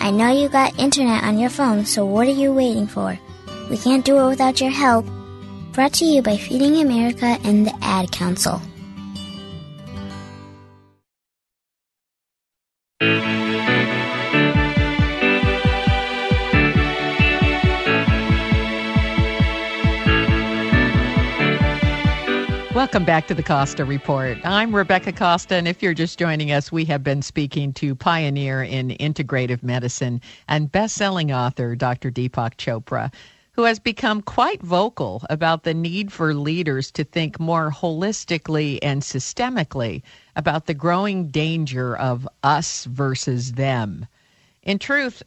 I 0.02 0.12
know 0.12 0.34
you 0.34 0.50
got 0.50 0.78
internet 0.78 1.24
on 1.24 1.40
your 1.40 1.50
phone, 1.50 1.86
so 1.86 2.06
what 2.06 2.28
are 2.28 2.32
you 2.32 2.52
waiting 2.54 2.88
for? 2.88 3.18
We 3.70 3.78
can't 3.78 4.06
do 4.06 4.18
it 4.18 4.30
without 4.30 4.62
your 4.62 4.70
help. 4.70 5.06
Brought 5.74 5.94
to 5.96 6.06
you 6.06 6.22
by 6.22 6.38
Feeding 6.38 6.78
America 6.78 7.38
and 7.44 7.68
the 7.68 7.74
Ad 7.82 8.12
Council. 8.14 8.62
Welcome 22.74 23.06
back 23.06 23.28
to 23.28 23.34
the 23.34 23.44
Costa 23.44 23.84
Report. 23.84 24.38
I'm 24.46 24.74
Rebecca 24.74 25.12
Costa, 25.12 25.56
and 25.56 25.68
if 25.68 25.82
you're 25.84 25.94
just 25.96 26.18
joining 26.18 26.52
us, 26.52 26.72
we 26.72 26.86
have 26.86 27.04
been 27.04 27.22
speaking 27.22 27.74
to 27.74 27.96
pioneer 27.96 28.64
in 28.64 28.92
integrative 28.92 29.62
medicine 29.62 30.22
and 30.48 30.72
best-selling 30.72 31.34
author 31.34 31.76
Dr. 31.76 32.12
Deepak 32.12 32.56
Chopra, 32.56 33.12
who 33.58 33.64
has 33.64 33.80
become 33.80 34.22
quite 34.22 34.62
vocal 34.62 35.24
about 35.32 35.64
the 35.64 35.74
need 35.74 36.14
for 36.14 36.36
leaders 36.36 36.92
to 36.92 37.04
think 37.04 37.40
more 37.40 37.72
holistically 37.72 38.78
and 38.84 39.02
systemically 39.02 40.04
about 40.36 40.68
the 40.68 40.76
growing 40.76 41.28
danger 41.30 41.98
of 41.98 42.30
us 42.44 42.86
versus 42.86 43.54
them. 43.54 44.06
In 44.62 44.78
truth, 44.78 45.24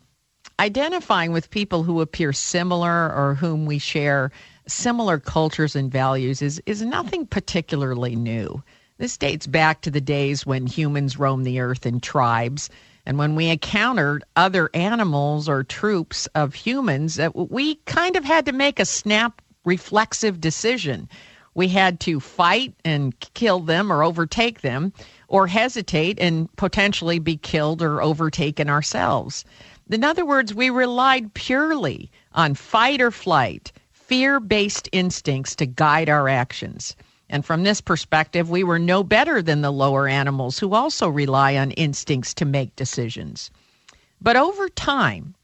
identifying 0.61 1.33
with 1.33 1.51
people 1.51 1.83
who 1.83 2.01
appear 2.01 2.33
similar 2.33 3.13
or 3.13 3.35
whom 3.35 3.67
we 3.67 3.79
share 3.79 4.31
similar 4.69 5.19
cultures 5.19 5.75
and 5.75 5.91
values 5.91 6.41
is, 6.41 6.63
is 6.67 6.83
nothing 6.83 7.27
particularly 7.27 8.15
new. 8.15 8.63
This 8.99 9.17
dates 9.17 9.49
back 9.49 9.81
to 9.81 9.91
the 9.91 10.01
days 10.01 10.47
when 10.47 10.69
humans 10.69 11.19
roamed 11.19 11.47
the 11.47 11.59
earth 11.59 11.85
in 11.85 11.99
tribes 11.99 12.71
and 13.07 13.19
when 13.19 13.35
we 13.35 13.49
encountered 13.49 14.25
other 14.37 14.71
animals 14.75 15.49
or 15.49 15.65
troops 15.65 16.27
of 16.35 16.55
humans, 16.55 17.19
we 17.35 17.77
kind 17.87 18.17
of 18.17 18.25
had 18.25 18.47
to 18.47 18.53
make 18.53 18.79
a 18.79 18.85
snap 18.85 19.43
reflexive 19.65 20.41
decision. 20.41 21.09
We 21.55 21.69
had 21.69 22.01
to 22.01 22.21
fight 22.21 22.75
and 22.85 23.19
kill 23.35 23.61
them 23.61 23.93
or 23.93 24.03
overtake 24.03 24.61
them, 24.61 24.93
or 25.29 25.47
hesitate 25.47 26.19
and 26.21 26.55
potentially 26.57 27.19
be 27.19 27.37
killed 27.37 27.83
or 27.83 28.03
overtaken 28.03 28.69
ourselves. 28.69 29.45
In 29.91 30.05
other 30.05 30.25
words, 30.25 30.55
we 30.55 30.71
relied 30.71 31.35
purely 31.35 32.11
on 32.33 32.55
fight 32.55 33.01
or 33.01 33.11
flight 33.11 33.73
fear 33.93 34.41
based 34.41 34.89
instincts 34.93 35.55
to 35.57 35.67
guide 35.67 36.09
our 36.09 36.29
actions. 36.29 36.97
And 37.33 37.47
from 37.47 37.63
this 37.63 37.81
perspective, 37.81 38.51
we 38.51 38.65
were 38.65 38.81
no 38.81 39.05
better 39.05 39.41
than 39.41 39.61
the 39.63 39.71
lower 39.71 40.09
animals 40.09 40.59
who 40.59 40.75
also 40.75 41.09
rely 41.09 41.57
on 41.57 41.71
instincts 41.71 42.35
to 42.35 42.45
make 42.45 42.75
decisions. 42.75 43.53
But 44.21 44.37
over 44.37 44.69
time, 44.69 45.37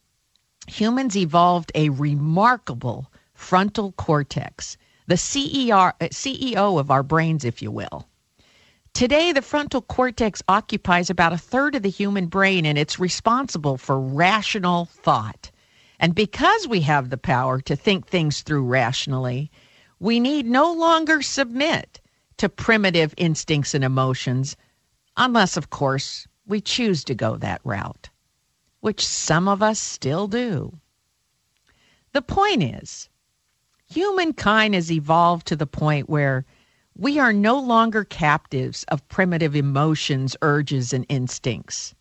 humans 0.66 1.16
evolved 1.16 1.70
a 1.76 1.91
remarkable 1.91 3.12
frontal 3.34 3.93
cortex, 3.93 4.76
the 5.07 5.16
CER, 5.16 5.95
uh, 6.01 6.09
CEO 6.11 6.80
of 6.80 6.91
our 6.91 7.05
brains, 7.05 7.45
if 7.45 7.62
you 7.62 7.70
will. 7.70 8.09
Today, 8.93 9.30
the 9.30 9.41
frontal 9.41 9.82
cortex 9.82 10.43
occupies 10.49 11.09
about 11.09 11.32
a 11.32 11.39
third 11.39 11.76
of 11.76 11.82
the 11.82 11.89
human 11.89 12.26
brain 12.26 12.66
and 12.66 12.76
it's 12.76 12.99
responsible 12.99 13.76
for 13.76 14.01
rational 14.01 14.87
thought. 14.87 15.53
And 16.01 16.16
because 16.16 16.66
we 16.66 16.80
have 16.80 17.11
the 17.11 17.16
power 17.16 17.61
to 17.61 17.76
think 17.76 18.09
things 18.09 18.43
through 18.43 18.64
rationally, 18.64 19.53
we 19.99 20.20
need 20.20 20.47
no 20.47 20.72
longer 20.72 21.22
submit 21.22 22.01
to 22.36 22.49
primitive 22.49 23.14
instincts 23.16 23.74
and 23.74 23.82
emotions, 23.82 24.57
unless, 25.16 25.57
of 25.57 25.70
course, 25.70 26.26
we 26.47 26.61
choose 26.61 27.03
to 27.05 27.14
go 27.14 27.36
that 27.36 27.61
route, 27.64 28.11
which 28.80 29.05
some 29.05 29.49
of 29.49 29.62
us 29.62 29.80
still 29.80 30.28
do. 30.28 30.78
The 32.12 32.22
point 32.22 32.62
is, 32.62 33.09
humankind 33.86 34.74
has 34.74 34.92
evolved 34.92 35.47
to 35.49 35.57
the 35.57 35.66
point 35.66 36.09
where 36.09 36.44
we 36.97 37.18
are 37.18 37.32
no 37.32 37.59
longer 37.59 38.05
captives 38.05 38.84
of 38.88 39.07
primitive 39.09 39.55
emotions, 39.55 40.36
urges, 40.40 40.92
and 40.92 41.05
instincts. 41.09 41.94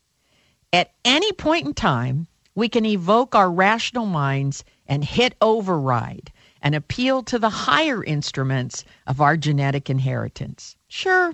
At 0.71 0.91
any 1.03 1.31
point 1.33 1.65
in 1.65 1.73
time, 1.73 2.27
we 2.55 2.69
can 2.69 2.85
evoke 2.85 3.35
our 3.35 3.51
rational 3.51 4.05
minds 4.05 4.63
and 4.87 5.03
hit 5.03 5.35
override 5.41 6.31
and 6.65 6.75
appeal 6.75 7.23
to 7.23 7.39
the 7.39 7.49
higher 7.49 8.03
instruments 8.03 8.83
of 9.07 9.21
our 9.21 9.37
genetic 9.37 9.89
inheritance. 9.89 10.75
Sure, 10.89 11.33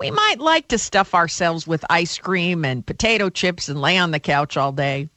we 0.00 0.10
might 0.12 0.40
like 0.40 0.68
to 0.68 0.78
stuff 0.78 1.14
ourselves 1.14 1.66
with 1.66 1.84
ice 1.90 2.18
cream 2.18 2.64
and 2.64 2.86
potato 2.86 3.30
chips 3.30 3.68
and 3.68 3.80
lay 3.82 3.98
on 3.98 4.12
the 4.12 4.20
couch 4.20 4.56
all 4.56 4.72
day. 4.72 5.10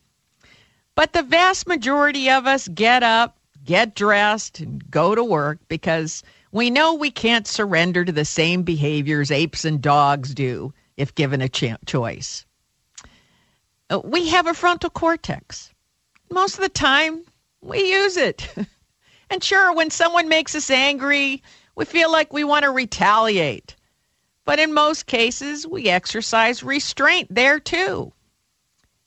But 0.95 1.13
the 1.13 1.23
vast 1.23 1.67
majority 1.67 2.29
of 2.31 2.47
us 2.47 2.67
get 2.69 3.03
up, 3.03 3.37
get 3.65 3.95
dressed, 3.95 4.59
and 4.61 4.89
go 4.91 5.15
to 5.15 5.23
work 5.23 5.59
because 5.69 6.23
We 6.51 6.69
know 6.71 6.95
we 6.95 7.11
can't 7.11 7.47
surrender 7.47 8.03
to 8.05 8.11
the 8.11 8.25
same 8.25 8.63
behaviors 8.63 9.31
apes 9.31 9.65
and 9.65 9.81
dogs 9.81 10.33
do 10.33 10.73
if 10.97 11.13
given 11.15 11.41
a 11.41 11.49
ch- 11.49 11.75
choice. 11.85 12.45
Uh, 13.89 14.01
we 14.03 14.29
have 14.29 14.47
a 14.47 14.53
frontal 14.53 14.89
cortex. 14.89 15.71
Most 16.31 16.55
of 16.55 16.61
the 16.61 16.69
time, 16.69 17.23
we 17.61 17.91
use 17.91 18.17
it. 18.17 18.47
and 19.29 19.43
sure, 19.43 19.73
when 19.73 19.89
someone 19.89 20.27
makes 20.27 20.55
us 20.55 20.69
angry, 20.69 21.43
we 21.75 21.85
feel 21.85 22.11
like 22.11 22.33
we 22.33 22.43
want 22.43 22.63
to 22.63 22.71
retaliate. 22.71 23.75
But 24.45 24.59
in 24.59 24.73
most 24.73 25.05
cases, 25.05 25.67
we 25.67 25.89
exercise 25.89 26.63
restraint 26.63 27.27
there 27.29 27.59
too. 27.59 28.11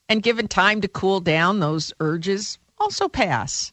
And 0.08 0.22
given 0.22 0.46
time 0.46 0.80
to 0.82 0.88
cool 0.88 1.20
down, 1.20 1.58
those 1.58 1.92
urges 1.98 2.58
also 2.78 3.08
pass. 3.08 3.72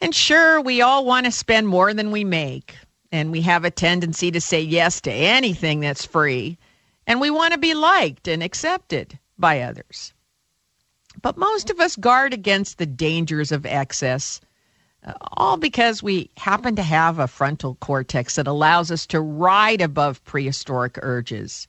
And 0.00 0.14
sure, 0.14 0.60
we 0.60 0.82
all 0.82 1.04
want 1.04 1.26
to 1.26 1.32
spend 1.32 1.68
more 1.68 1.94
than 1.94 2.10
we 2.10 2.24
make. 2.24 2.74
And 3.12 3.30
we 3.30 3.42
have 3.42 3.64
a 3.64 3.70
tendency 3.70 4.30
to 4.32 4.40
say 4.40 4.60
yes 4.60 5.00
to 5.02 5.12
anything 5.12 5.80
that's 5.80 6.04
free. 6.04 6.58
And 7.06 7.20
we 7.20 7.30
want 7.30 7.52
to 7.52 7.58
be 7.58 7.74
liked 7.74 8.26
and 8.26 8.42
accepted 8.42 9.18
by 9.38 9.60
others. 9.60 10.12
But 11.20 11.36
most 11.36 11.70
of 11.70 11.78
us 11.78 11.94
guard 11.94 12.32
against 12.32 12.78
the 12.78 12.86
dangers 12.86 13.52
of 13.52 13.66
excess, 13.66 14.40
all 15.32 15.56
because 15.56 16.02
we 16.02 16.30
happen 16.36 16.76
to 16.76 16.82
have 16.82 17.18
a 17.18 17.26
frontal 17.26 17.74
cortex 17.76 18.36
that 18.36 18.46
allows 18.46 18.90
us 18.90 19.06
to 19.06 19.20
ride 19.20 19.80
above 19.80 20.24
prehistoric 20.24 20.98
urges. 21.02 21.66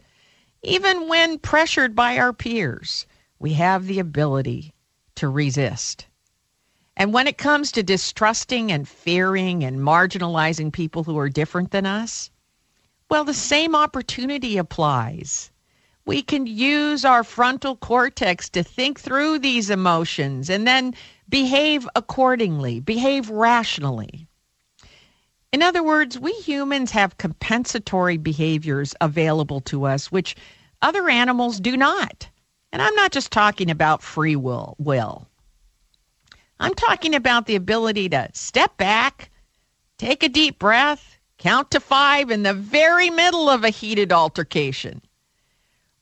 Even 0.61 1.07
when 1.07 1.39
pressured 1.39 1.95
by 1.95 2.17
our 2.17 2.33
peers, 2.33 3.05
we 3.39 3.53
have 3.53 3.87
the 3.87 3.99
ability 3.99 4.73
to 5.15 5.27
resist. 5.27 6.05
And 6.95 7.11
when 7.11 7.27
it 7.27 7.37
comes 7.39 7.71
to 7.71 7.83
distrusting 7.83 8.71
and 8.71 8.87
fearing 8.87 9.63
and 9.63 9.79
marginalizing 9.79 10.71
people 10.71 11.03
who 11.03 11.17
are 11.17 11.29
different 11.29 11.71
than 11.71 11.85
us, 11.85 12.29
well, 13.09 13.25
the 13.25 13.33
same 13.33 13.75
opportunity 13.75 14.57
applies 14.57 15.51
we 16.05 16.21
can 16.21 16.45
use 16.45 17.05
our 17.05 17.23
frontal 17.23 17.77
cortex 17.77 18.49
to 18.49 18.63
think 18.63 18.99
through 18.99 19.39
these 19.39 19.69
emotions 19.69 20.49
and 20.49 20.67
then 20.67 20.93
behave 21.33 21.89
accordingly, 21.95 22.79
behave 22.79 23.27
rationally. 23.27 24.27
In 25.51 25.63
other 25.63 25.81
words, 25.81 26.19
we 26.19 26.31
humans 26.33 26.91
have 26.91 27.17
compensatory 27.17 28.17
behaviors 28.17 28.93
available 29.01 29.59
to 29.61 29.85
us, 29.85 30.11
which 30.11 30.35
other 30.83 31.09
animals 31.09 31.59
do 31.59 31.75
not. 31.75 32.29
And 32.71 32.83
I'm 32.83 32.93
not 32.93 33.11
just 33.11 33.31
talking 33.31 33.71
about 33.71 34.03
free 34.03 34.35
will, 34.35 34.75
will. 34.77 35.27
I'm 36.59 36.75
talking 36.75 37.15
about 37.15 37.47
the 37.47 37.55
ability 37.55 38.09
to 38.09 38.29
step 38.33 38.77
back, 38.77 39.31
take 39.97 40.21
a 40.21 40.29
deep 40.29 40.59
breath, 40.59 41.17
count 41.39 41.71
to 41.71 41.79
five 41.79 42.29
in 42.29 42.43
the 42.43 42.53
very 42.53 43.09
middle 43.09 43.49
of 43.49 43.63
a 43.63 43.71
heated 43.71 44.11
altercation 44.13 45.01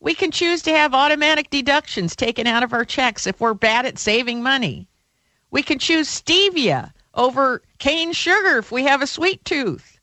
we 0.02 0.16
can 0.16 0.32
choose 0.32 0.64
to 0.64 0.72
have 0.72 0.96
automatic 0.96 1.50
deductions 1.52 2.16
taken 2.16 2.48
out 2.48 2.64
of 2.64 2.74
our 2.74 2.84
checks 2.84 3.28
if 3.28 3.40
we're 3.40 3.54
bad 3.54 3.86
at 3.86 4.00
saving 4.00 4.42
money. 4.42 4.88
We 5.52 5.64
can 5.64 5.80
choose 5.80 6.08
stevia 6.08 6.94
over 7.14 7.62
cane 7.78 8.14
sugar 8.14 8.58
if 8.58 8.72
we 8.72 8.84
have 8.86 9.02
a 9.02 9.08
sweet 9.08 9.44
tooth. 9.44 10.00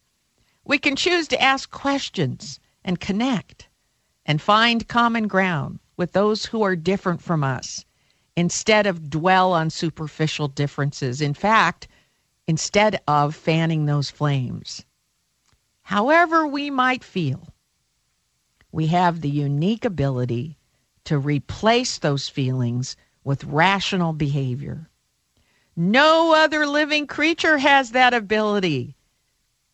We 0.64 0.78
can 0.78 0.94
choose 0.94 1.26
to 1.28 1.42
ask 1.42 1.70
questions 1.70 2.60
and 2.84 3.00
connect 3.00 3.68
and 4.26 4.42
find 4.42 4.86
common 4.86 5.26
ground 5.26 5.80
with 5.96 6.12
those 6.12 6.44
who 6.44 6.62
are 6.62 6.76
different 6.76 7.22
from 7.22 7.42
us 7.42 7.86
instead 8.36 8.86
of 8.86 9.08
dwell 9.08 9.54
on 9.54 9.70
superficial 9.70 10.48
differences. 10.48 11.22
In 11.22 11.32
fact, 11.32 11.88
instead 12.46 13.00
of 13.08 13.34
fanning 13.34 13.86
those 13.86 14.10
flames. 14.10 14.84
However, 15.82 16.46
we 16.46 16.68
might 16.68 17.02
feel, 17.02 17.48
we 18.70 18.88
have 18.88 19.22
the 19.22 19.30
unique 19.30 19.86
ability 19.86 20.58
to 21.04 21.18
replace 21.18 21.96
those 21.96 22.28
feelings 22.28 22.96
with 23.24 23.44
rational 23.44 24.12
behavior. 24.12 24.90
No 25.80 26.34
other 26.34 26.66
living 26.66 27.06
creature 27.06 27.56
has 27.56 27.92
that 27.92 28.12
ability. 28.12 28.96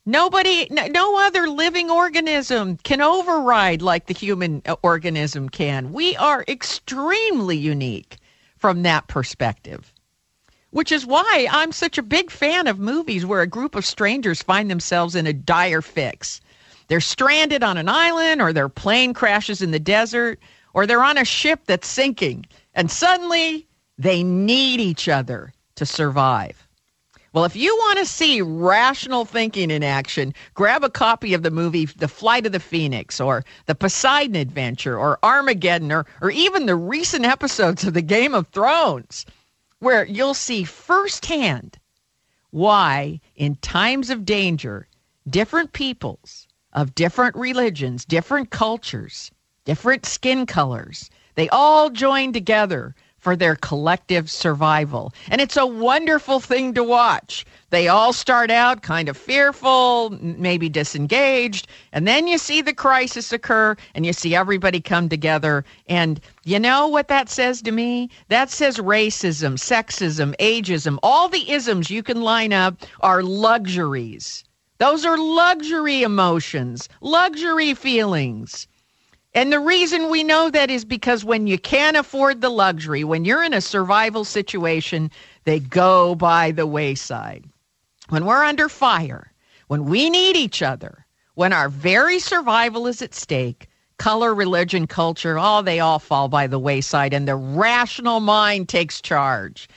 Nobody, 0.04 0.68
no 0.70 1.18
other 1.18 1.48
living 1.48 1.90
organism 1.90 2.76
can 2.76 3.00
override 3.00 3.80
like 3.80 4.04
the 4.04 4.12
human 4.12 4.60
uh, 4.66 4.76
organism 4.82 5.48
can. 5.48 5.94
We 5.94 6.14
are 6.16 6.44
extremely 6.46 7.56
unique 7.56 8.18
from 8.58 8.82
that 8.82 9.08
perspective, 9.08 9.94
which 10.72 10.92
is 10.92 11.06
why 11.06 11.48
I'm 11.50 11.72
such 11.72 11.96
a 11.96 12.02
big 12.02 12.30
fan 12.30 12.66
of 12.66 12.78
movies 12.78 13.24
where 13.24 13.40
a 13.40 13.46
group 13.46 13.74
of 13.74 13.86
strangers 13.86 14.42
find 14.42 14.70
themselves 14.70 15.14
in 15.14 15.26
a 15.26 15.32
dire 15.32 15.80
fix 15.80 16.42
they're 16.88 17.00
stranded 17.00 17.62
on 17.62 17.78
an 17.78 17.88
island 17.88 18.42
or 18.42 18.52
their 18.52 18.68
plane 18.68 19.14
crashes 19.14 19.62
in 19.62 19.70
the 19.70 19.80
desert 19.80 20.38
or 20.74 20.86
they're 20.86 21.02
on 21.02 21.16
a 21.16 21.24
ship 21.24 21.60
that's 21.64 21.88
sinking 21.88 22.44
and 22.74 22.90
suddenly 22.90 23.66
they 23.96 24.22
need 24.22 24.80
each 24.80 25.08
other 25.08 25.54
to 25.76 25.86
survive. 25.86 26.66
Well, 27.34 27.44
if 27.44 27.56
you 27.56 27.74
want 27.74 27.98
to 27.98 28.06
see 28.06 28.40
rational 28.40 29.24
thinking 29.24 29.72
in 29.72 29.82
action, 29.82 30.34
grab 30.54 30.84
a 30.84 30.88
copy 30.88 31.34
of 31.34 31.42
the 31.42 31.50
movie 31.50 31.86
The 31.86 32.06
Flight 32.06 32.46
of 32.46 32.52
the 32.52 32.60
Phoenix 32.60 33.20
or 33.20 33.44
The 33.66 33.74
Poseidon 33.74 34.36
Adventure 34.36 34.96
or 34.96 35.18
Armageddon 35.20 35.90
or, 35.90 36.06
or 36.20 36.30
even 36.30 36.66
the 36.66 36.76
recent 36.76 37.24
episodes 37.24 37.82
of 37.82 37.92
the 37.92 38.02
Game 38.02 38.34
of 38.34 38.46
Thrones, 38.48 39.26
where 39.80 40.06
you'll 40.06 40.34
see 40.34 40.62
firsthand 40.62 41.76
why, 42.50 43.20
in 43.34 43.56
times 43.56 44.10
of 44.10 44.24
danger, 44.24 44.86
different 45.28 45.72
peoples 45.72 46.46
of 46.72 46.94
different 46.94 47.34
religions, 47.34 48.04
different 48.04 48.50
cultures, 48.50 49.32
different 49.64 50.06
skin 50.06 50.46
colors. 50.46 51.10
They 51.34 51.48
all 51.48 51.90
join 51.90 52.32
together 52.32 52.94
for 53.24 53.34
their 53.34 53.56
collective 53.56 54.30
survival. 54.30 55.14
And 55.30 55.40
it's 55.40 55.56
a 55.56 55.66
wonderful 55.66 56.40
thing 56.40 56.74
to 56.74 56.84
watch. 56.84 57.46
They 57.70 57.88
all 57.88 58.12
start 58.12 58.50
out 58.50 58.82
kind 58.82 59.08
of 59.08 59.16
fearful, 59.16 60.10
maybe 60.20 60.68
disengaged, 60.68 61.66
and 61.92 62.06
then 62.06 62.28
you 62.28 62.36
see 62.36 62.60
the 62.60 62.74
crisis 62.74 63.32
occur 63.32 63.76
and 63.94 64.04
you 64.04 64.12
see 64.12 64.36
everybody 64.36 64.80
come 64.80 65.08
together. 65.08 65.64
And 65.88 66.20
you 66.44 66.60
know 66.60 66.86
what 66.86 67.08
that 67.08 67.30
says 67.30 67.62
to 67.62 67.72
me? 67.72 68.10
That 68.28 68.50
says 68.50 68.76
racism, 68.76 69.54
sexism, 69.54 70.36
ageism, 70.36 70.98
all 71.02 71.30
the 71.30 71.50
isms 71.50 71.90
you 71.90 72.02
can 72.02 72.20
line 72.20 72.52
up 72.52 72.76
are 73.00 73.22
luxuries 73.22 74.44
those 74.78 75.04
are 75.06 75.16
luxury 75.16 76.02
emotions, 76.02 76.88
luxury 77.00 77.74
feelings. 77.74 78.66
And 79.34 79.52
the 79.52 79.58
reason 79.58 80.10
we 80.10 80.22
know 80.22 80.48
that 80.50 80.70
is 80.70 80.84
because 80.84 81.24
when 81.24 81.48
you 81.48 81.58
can't 81.58 81.96
afford 81.96 82.40
the 82.40 82.50
luxury, 82.50 83.02
when 83.02 83.24
you're 83.24 83.42
in 83.42 83.52
a 83.52 83.60
survival 83.60 84.24
situation, 84.24 85.10
they 85.42 85.58
go 85.58 86.14
by 86.14 86.52
the 86.52 86.66
wayside. 86.66 87.44
When 88.10 88.26
we're 88.26 88.44
under 88.44 88.68
fire, 88.68 89.32
when 89.66 89.86
we 89.86 90.08
need 90.08 90.36
each 90.36 90.62
other, 90.62 91.04
when 91.34 91.52
our 91.52 91.68
very 91.68 92.20
survival 92.20 92.86
is 92.86 93.02
at 93.02 93.12
stake, 93.12 93.68
color, 93.98 94.32
religion, 94.32 94.86
culture, 94.86 95.36
all 95.36 95.64
they 95.64 95.80
all 95.80 95.98
fall 95.98 96.28
by 96.28 96.46
the 96.46 96.58
wayside 96.58 97.12
and 97.12 97.26
the 97.26 97.34
rational 97.34 98.20
mind 98.20 98.68
takes 98.68 99.00
charge. 99.00 99.68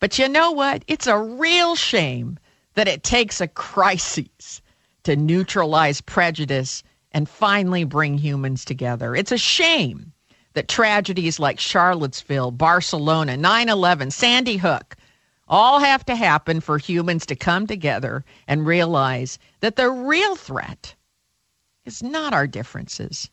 But 0.00 0.18
you 0.18 0.28
know 0.28 0.50
what? 0.50 0.84
It's 0.88 1.06
a 1.06 1.18
real 1.18 1.76
shame 1.76 2.38
that 2.74 2.88
it 2.88 3.04
takes 3.04 3.40
a 3.40 3.46
crisis 3.46 4.60
to 5.04 5.14
neutralize 5.14 6.00
prejudice 6.00 6.82
and 7.12 7.28
finally 7.28 7.84
bring 7.84 8.18
humans 8.18 8.64
together. 8.64 9.14
It's 9.14 9.32
a 9.32 9.38
shame 9.38 10.12
that 10.54 10.68
tragedies 10.68 11.38
like 11.38 11.58
Charlottesville, 11.58 12.50
Barcelona, 12.50 13.36
9 13.36 13.68
11, 13.68 14.10
Sandy 14.10 14.56
Hook 14.56 14.96
all 15.48 15.80
have 15.80 16.04
to 16.06 16.16
happen 16.16 16.60
for 16.60 16.78
humans 16.78 17.26
to 17.26 17.36
come 17.36 17.66
together 17.66 18.24
and 18.48 18.66
realize 18.66 19.38
that 19.60 19.76
the 19.76 19.90
real 19.90 20.36
threat 20.36 20.94
is 21.84 22.02
not 22.02 22.32
our 22.32 22.46
differences, 22.46 23.30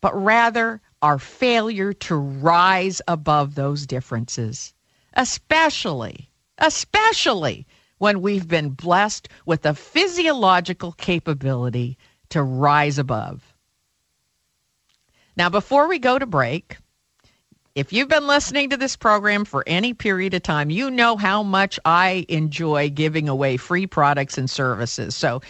but 0.00 0.14
rather 0.22 0.80
our 1.02 1.18
failure 1.18 1.92
to 1.92 2.14
rise 2.14 3.00
above 3.08 3.54
those 3.54 3.86
differences, 3.86 4.74
especially, 5.14 6.30
especially 6.58 7.66
when 7.98 8.20
we've 8.20 8.46
been 8.46 8.70
blessed 8.70 9.28
with 9.46 9.66
a 9.66 9.74
physiological 9.74 10.92
capability 10.92 11.98
to 12.30 12.42
rise 12.42 12.98
above. 12.98 13.54
Now, 15.36 15.48
before 15.48 15.88
we 15.88 15.98
go 15.98 16.18
to 16.18 16.26
break, 16.26 16.76
if 17.74 17.92
you've 17.92 18.08
been 18.08 18.26
listening 18.26 18.70
to 18.70 18.76
this 18.76 18.96
program 18.96 19.44
for 19.44 19.62
any 19.66 19.94
period 19.94 20.34
of 20.34 20.42
time, 20.42 20.68
you 20.68 20.90
know 20.90 21.16
how 21.16 21.44
much 21.44 21.78
I 21.84 22.26
enjoy 22.28 22.90
giving 22.90 23.28
away 23.28 23.56
free 23.56 23.86
products 23.86 24.36
and 24.36 24.50
services. 24.50 25.14
So 25.14 25.40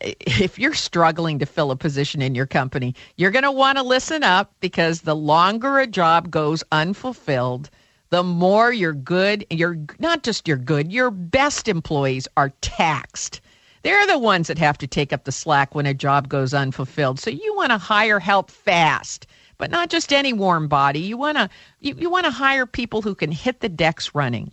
if 0.00 0.58
you're 0.58 0.74
struggling 0.74 1.38
to 1.38 1.46
fill 1.46 1.70
a 1.70 1.76
position 1.76 2.20
in 2.20 2.34
your 2.34 2.46
company, 2.46 2.94
you're 3.16 3.30
going 3.30 3.44
to 3.44 3.52
want 3.52 3.78
to 3.78 3.84
listen 3.84 4.22
up 4.22 4.52
because 4.60 5.00
the 5.00 5.16
longer 5.16 5.78
a 5.78 5.86
job 5.86 6.30
goes 6.30 6.62
unfulfilled, 6.72 7.70
the 8.10 8.22
more 8.22 8.70
your 8.70 8.92
good, 8.92 9.46
your 9.48 9.78
not 9.98 10.22
just 10.22 10.46
your 10.46 10.58
good, 10.58 10.92
your 10.92 11.10
best 11.10 11.68
employees 11.68 12.28
are 12.36 12.52
taxed. 12.60 13.40
They're 13.82 14.06
the 14.06 14.18
ones 14.18 14.46
that 14.46 14.58
have 14.58 14.78
to 14.78 14.86
take 14.86 15.12
up 15.12 15.24
the 15.24 15.32
slack 15.32 15.74
when 15.74 15.86
a 15.86 15.94
job 15.94 16.28
goes 16.28 16.54
unfulfilled. 16.54 17.18
So 17.18 17.30
you 17.30 17.54
want 17.56 17.70
to 17.70 17.78
hire 17.78 18.20
help 18.20 18.50
fast, 18.50 19.26
but 19.58 19.70
not 19.70 19.90
just 19.90 20.12
any 20.12 20.32
warm 20.32 20.68
body. 20.68 21.00
You 21.00 21.16
want 21.16 21.36
to 21.36 21.48
you, 21.80 21.94
you 21.98 22.10
want 22.10 22.26
to 22.26 22.30
hire 22.30 22.66
people 22.66 23.02
who 23.02 23.14
can 23.14 23.32
hit 23.32 23.60
the 23.60 23.68
decks 23.68 24.14
running. 24.14 24.52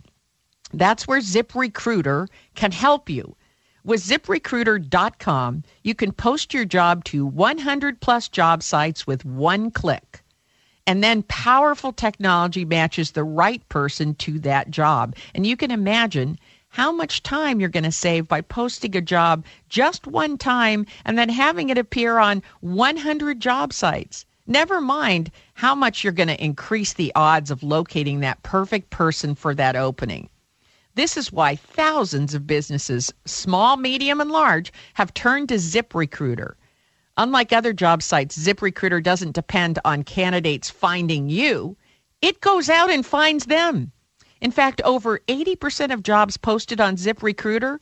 That's 0.72 1.06
where 1.06 1.20
ZipRecruiter 1.20 2.28
can 2.54 2.72
help 2.72 3.08
you. 3.08 3.36
With 3.82 4.02
ziprecruiter.com, 4.02 5.64
you 5.84 5.94
can 5.94 6.12
post 6.12 6.52
your 6.52 6.64
job 6.64 7.04
to 7.04 7.24
100 7.24 8.00
plus 8.00 8.28
job 8.28 8.62
sites 8.62 9.06
with 9.06 9.24
one 9.24 9.70
click. 9.70 10.22
And 10.86 11.02
then 11.04 11.22
powerful 11.24 11.92
technology 11.92 12.64
matches 12.64 13.12
the 13.12 13.24
right 13.24 13.66
person 13.68 14.14
to 14.16 14.38
that 14.40 14.70
job. 14.70 15.14
And 15.34 15.46
you 15.46 15.56
can 15.56 15.70
imagine 15.70 16.38
how 16.70 16.92
much 16.92 17.22
time 17.22 17.58
you're 17.58 17.68
going 17.68 17.84
to 17.84 17.92
save 17.92 18.28
by 18.28 18.40
posting 18.40 18.96
a 18.96 19.00
job 19.00 19.44
just 19.68 20.06
one 20.06 20.38
time 20.38 20.86
and 21.04 21.18
then 21.18 21.28
having 21.28 21.68
it 21.68 21.76
appear 21.76 22.18
on 22.18 22.42
100 22.60 23.40
job 23.40 23.72
sites. 23.72 24.24
Never 24.46 24.80
mind 24.80 25.30
how 25.54 25.74
much 25.74 26.02
you're 26.02 26.12
going 26.12 26.28
to 26.28 26.44
increase 26.44 26.92
the 26.92 27.12
odds 27.14 27.50
of 27.50 27.62
locating 27.62 28.20
that 28.20 28.42
perfect 28.42 28.90
person 28.90 29.34
for 29.34 29.54
that 29.54 29.76
opening. 29.76 30.28
This 30.94 31.16
is 31.16 31.32
why 31.32 31.56
thousands 31.56 32.34
of 32.34 32.46
businesses, 32.46 33.12
small, 33.24 33.76
medium, 33.76 34.20
and 34.20 34.30
large, 34.30 34.72
have 34.94 35.12
turned 35.12 35.48
to 35.48 35.56
ZipRecruiter. 35.56 36.54
Unlike 37.16 37.52
other 37.52 37.72
job 37.72 38.02
sites, 38.02 38.38
ZipRecruiter 38.38 39.02
doesn't 39.02 39.34
depend 39.34 39.78
on 39.84 40.04
candidates 40.04 40.70
finding 40.70 41.28
you, 41.28 41.76
it 42.22 42.40
goes 42.40 42.68
out 42.68 42.90
and 42.90 43.04
finds 43.04 43.46
them. 43.46 43.92
In 44.40 44.50
fact, 44.50 44.80
over 44.84 45.18
80% 45.28 45.92
of 45.92 46.02
jobs 46.02 46.36
posted 46.36 46.80
on 46.80 46.96
ZipRecruiter, 46.96 47.78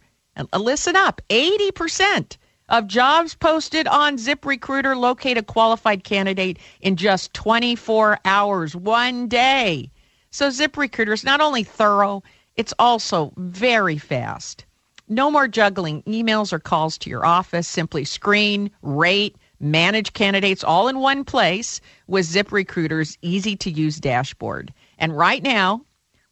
listen 0.56 0.96
up, 0.96 1.20
80% 1.30 2.36
of 2.68 2.86
jobs 2.86 3.34
posted 3.34 3.86
on 3.86 4.16
ZipRecruiter 4.16 4.96
locate 4.96 5.38
a 5.38 5.42
qualified 5.42 6.04
candidate 6.04 6.58
in 6.80 6.96
just 6.96 7.32
24 7.34 8.18
hours, 8.24 8.76
one 8.76 9.28
day. 9.28 9.90
So 10.30 10.48
ZipRecruiter 10.48 11.14
is 11.14 11.24
not 11.24 11.40
only 11.40 11.62
thorough, 11.62 12.22
it's 12.56 12.74
also 12.78 13.32
very 13.36 13.96
fast. 13.96 14.66
No 15.08 15.30
more 15.30 15.48
juggling 15.48 16.02
emails 16.02 16.52
or 16.52 16.58
calls 16.58 16.98
to 16.98 17.10
your 17.10 17.24
office. 17.24 17.66
Simply 17.66 18.04
screen, 18.04 18.70
rate, 18.82 19.36
manage 19.60 20.12
candidates 20.12 20.62
all 20.62 20.88
in 20.88 20.98
one 20.98 21.24
place 21.24 21.80
with 22.06 22.26
ZipRecruiter's 22.26 23.16
easy 23.22 23.56
to 23.56 23.70
use 23.70 23.98
dashboard. 23.98 24.74
And 24.98 25.16
right 25.16 25.42
now, 25.42 25.82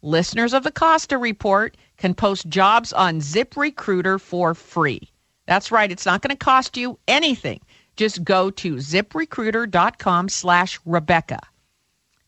listeners 0.02 0.52
of 0.52 0.62
the 0.62 0.72
Costa 0.72 1.18
Report 1.18 1.76
can 1.96 2.14
post 2.14 2.48
jobs 2.48 2.92
on 2.92 3.20
ZipRecruiter 3.20 4.20
for 4.20 4.54
free. 4.54 5.10
That's 5.46 5.70
right, 5.70 5.90
it's 5.90 6.06
not 6.06 6.22
going 6.22 6.36
to 6.36 6.44
cost 6.44 6.76
you 6.76 6.98
anything. 7.08 7.60
Just 7.96 8.24
go 8.24 8.50
to 8.50 8.74
ziprecruiter.com 8.76 10.28
slash 10.28 10.78
Rebecca. 10.84 11.40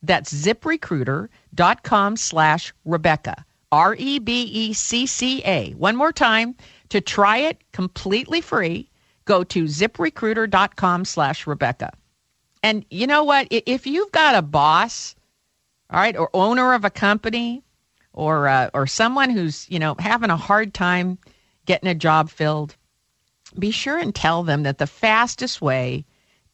That's 0.02 0.32
ziprecruiter.com 0.32 2.16
slash 2.16 2.72
Rebecca. 2.84 3.44
R 3.70 3.94
E 3.98 4.18
B 4.18 4.42
E 4.44 4.72
C 4.72 5.06
C 5.06 5.42
A. 5.44 5.72
One 5.72 5.96
more 5.96 6.12
time 6.12 6.54
to 6.88 7.00
try 7.00 7.38
it 7.38 7.60
completely 7.72 8.40
free. 8.40 8.88
Go 9.26 9.44
to 9.44 9.64
ziprecruiter.com 9.64 11.04
slash 11.04 11.46
Rebecca. 11.46 11.92
And 12.62 12.84
you 12.90 13.06
know 13.06 13.24
what? 13.24 13.46
If 13.50 13.86
you've 13.86 14.12
got 14.12 14.34
a 14.34 14.42
boss, 14.42 15.14
all 15.90 16.00
right, 16.00 16.16
or 16.16 16.30
owner 16.34 16.74
of 16.74 16.84
a 16.84 16.90
company, 16.90 17.62
or 18.12 18.46
uh, 18.48 18.70
or 18.74 18.86
someone 18.86 19.30
who's 19.30 19.66
you 19.70 19.78
know 19.78 19.94
having 19.98 20.30
a 20.30 20.36
hard 20.36 20.74
time 20.74 21.18
getting 21.66 21.88
a 21.88 21.94
job 21.94 22.28
filled, 22.30 22.76
be 23.58 23.70
sure 23.70 23.96
and 23.98 24.14
tell 24.14 24.42
them 24.42 24.64
that 24.64 24.76
the 24.78 24.86
fastest 24.86 25.62
way 25.62 26.04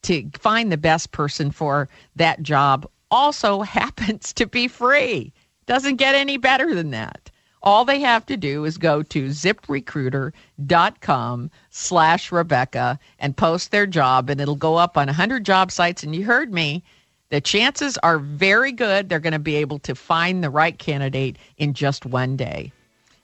to 0.03 0.29
find 0.39 0.71
the 0.71 0.77
best 0.77 1.11
person 1.11 1.51
for 1.51 1.89
that 2.17 2.43
job 2.43 2.87
also 3.11 3.63
happens 3.63 4.35
to 4.35 4.47
be 4.47 4.69
free. 4.69 5.33
Doesn't 5.67 5.97
get 5.97 6.15
any 6.15 6.37
better 6.37 6.75
than 6.75 6.91
that. 6.91 7.31
All 7.63 7.87
they 7.87 8.01
have 8.01 8.27
to 8.27 8.37
do 8.37 8.67
is 8.67 8.77
go 8.77 9.03
to 9.05 9.29
ziprecruiter.com 9.29 11.51
slash 11.71 12.31
Rebecca 12.31 12.99
and 13.19 13.35
post 13.35 13.71
their 13.71 13.87
job, 13.87 14.29
and 14.29 14.39
it'll 14.39 14.55
go 14.55 14.77
up 14.77 14.99
on 14.99 15.07
100 15.07 15.47
job 15.47 15.73
sites. 15.73 16.03
And 16.03 16.15
you 16.15 16.27
heard 16.27 16.53
me. 16.53 16.85
The 17.31 17.41
chances 17.41 17.99
are 17.99 18.19
very 18.19 18.73
good 18.73 19.09
they're 19.09 19.19
going 19.19 19.33
to 19.33 19.39
be 19.39 19.57
able 19.57 19.79
to 19.81 19.95
find 19.95 20.43
the 20.43 20.51
right 20.51 20.79
candidate 20.79 21.37
in 21.57 21.75
just 21.75 22.07
one 22.07 22.37
day. 22.37 22.73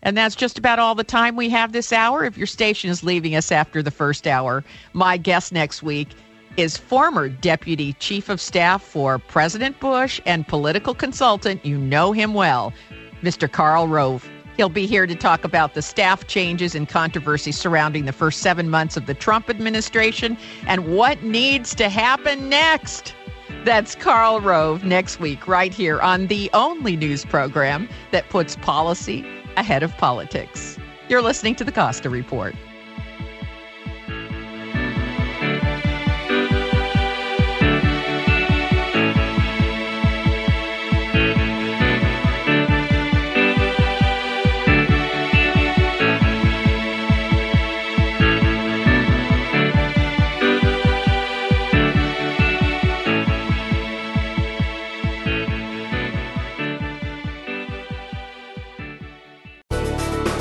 And 0.02 0.16
that's 0.16 0.34
just 0.34 0.58
about 0.58 0.78
all 0.78 0.94
the 0.94 1.04
time 1.04 1.36
we 1.36 1.50
have 1.50 1.72
this 1.72 1.92
hour. 1.92 2.24
If 2.24 2.38
your 2.38 2.46
station 2.46 2.90
is 2.90 3.04
leaving 3.04 3.36
us 3.36 3.52
after 3.52 3.82
the 3.82 3.90
first 3.90 4.26
hour, 4.26 4.64
my 4.94 5.16
guest 5.16 5.52
next 5.52 5.82
week 5.82 6.08
is 6.56 6.76
former 6.76 7.28
Deputy 7.28 7.92
Chief 7.94 8.28
of 8.28 8.40
Staff 8.40 8.82
for 8.82 9.18
President 9.18 9.78
Bush 9.78 10.20
and 10.26 10.48
political 10.48 10.94
consultant. 10.94 11.64
You 11.64 11.78
know 11.78 12.12
him 12.12 12.34
well, 12.34 12.72
Mr. 13.22 13.50
Karl 13.50 13.86
Rove. 13.86 14.28
He'll 14.56 14.68
be 14.68 14.86
here 14.86 15.06
to 15.06 15.14
talk 15.14 15.44
about 15.44 15.74
the 15.74 15.82
staff 15.82 16.26
changes 16.26 16.74
and 16.74 16.88
controversy 16.88 17.52
surrounding 17.52 18.04
the 18.04 18.12
first 18.12 18.40
seven 18.40 18.68
months 18.68 18.96
of 18.96 19.06
the 19.06 19.14
Trump 19.14 19.48
administration 19.48 20.36
and 20.66 20.94
what 20.94 21.22
needs 21.22 21.74
to 21.76 21.88
happen 21.88 22.48
next. 22.48 23.14
That's 23.64 23.94
Karl 23.94 24.40
Rove 24.40 24.84
next 24.84 25.20
week, 25.20 25.46
right 25.46 25.72
here 25.72 26.00
on 26.00 26.28
the 26.28 26.48
only 26.54 26.96
news 26.96 27.26
program 27.26 27.90
that 28.10 28.26
puts 28.30 28.56
policy 28.56 29.22
ahead 29.58 29.82
of 29.82 29.94
politics. 29.98 30.78
You're 31.10 31.20
listening 31.20 31.56
to 31.56 31.64
the 31.64 31.72
Costa 31.72 32.08
Report. 32.08 32.54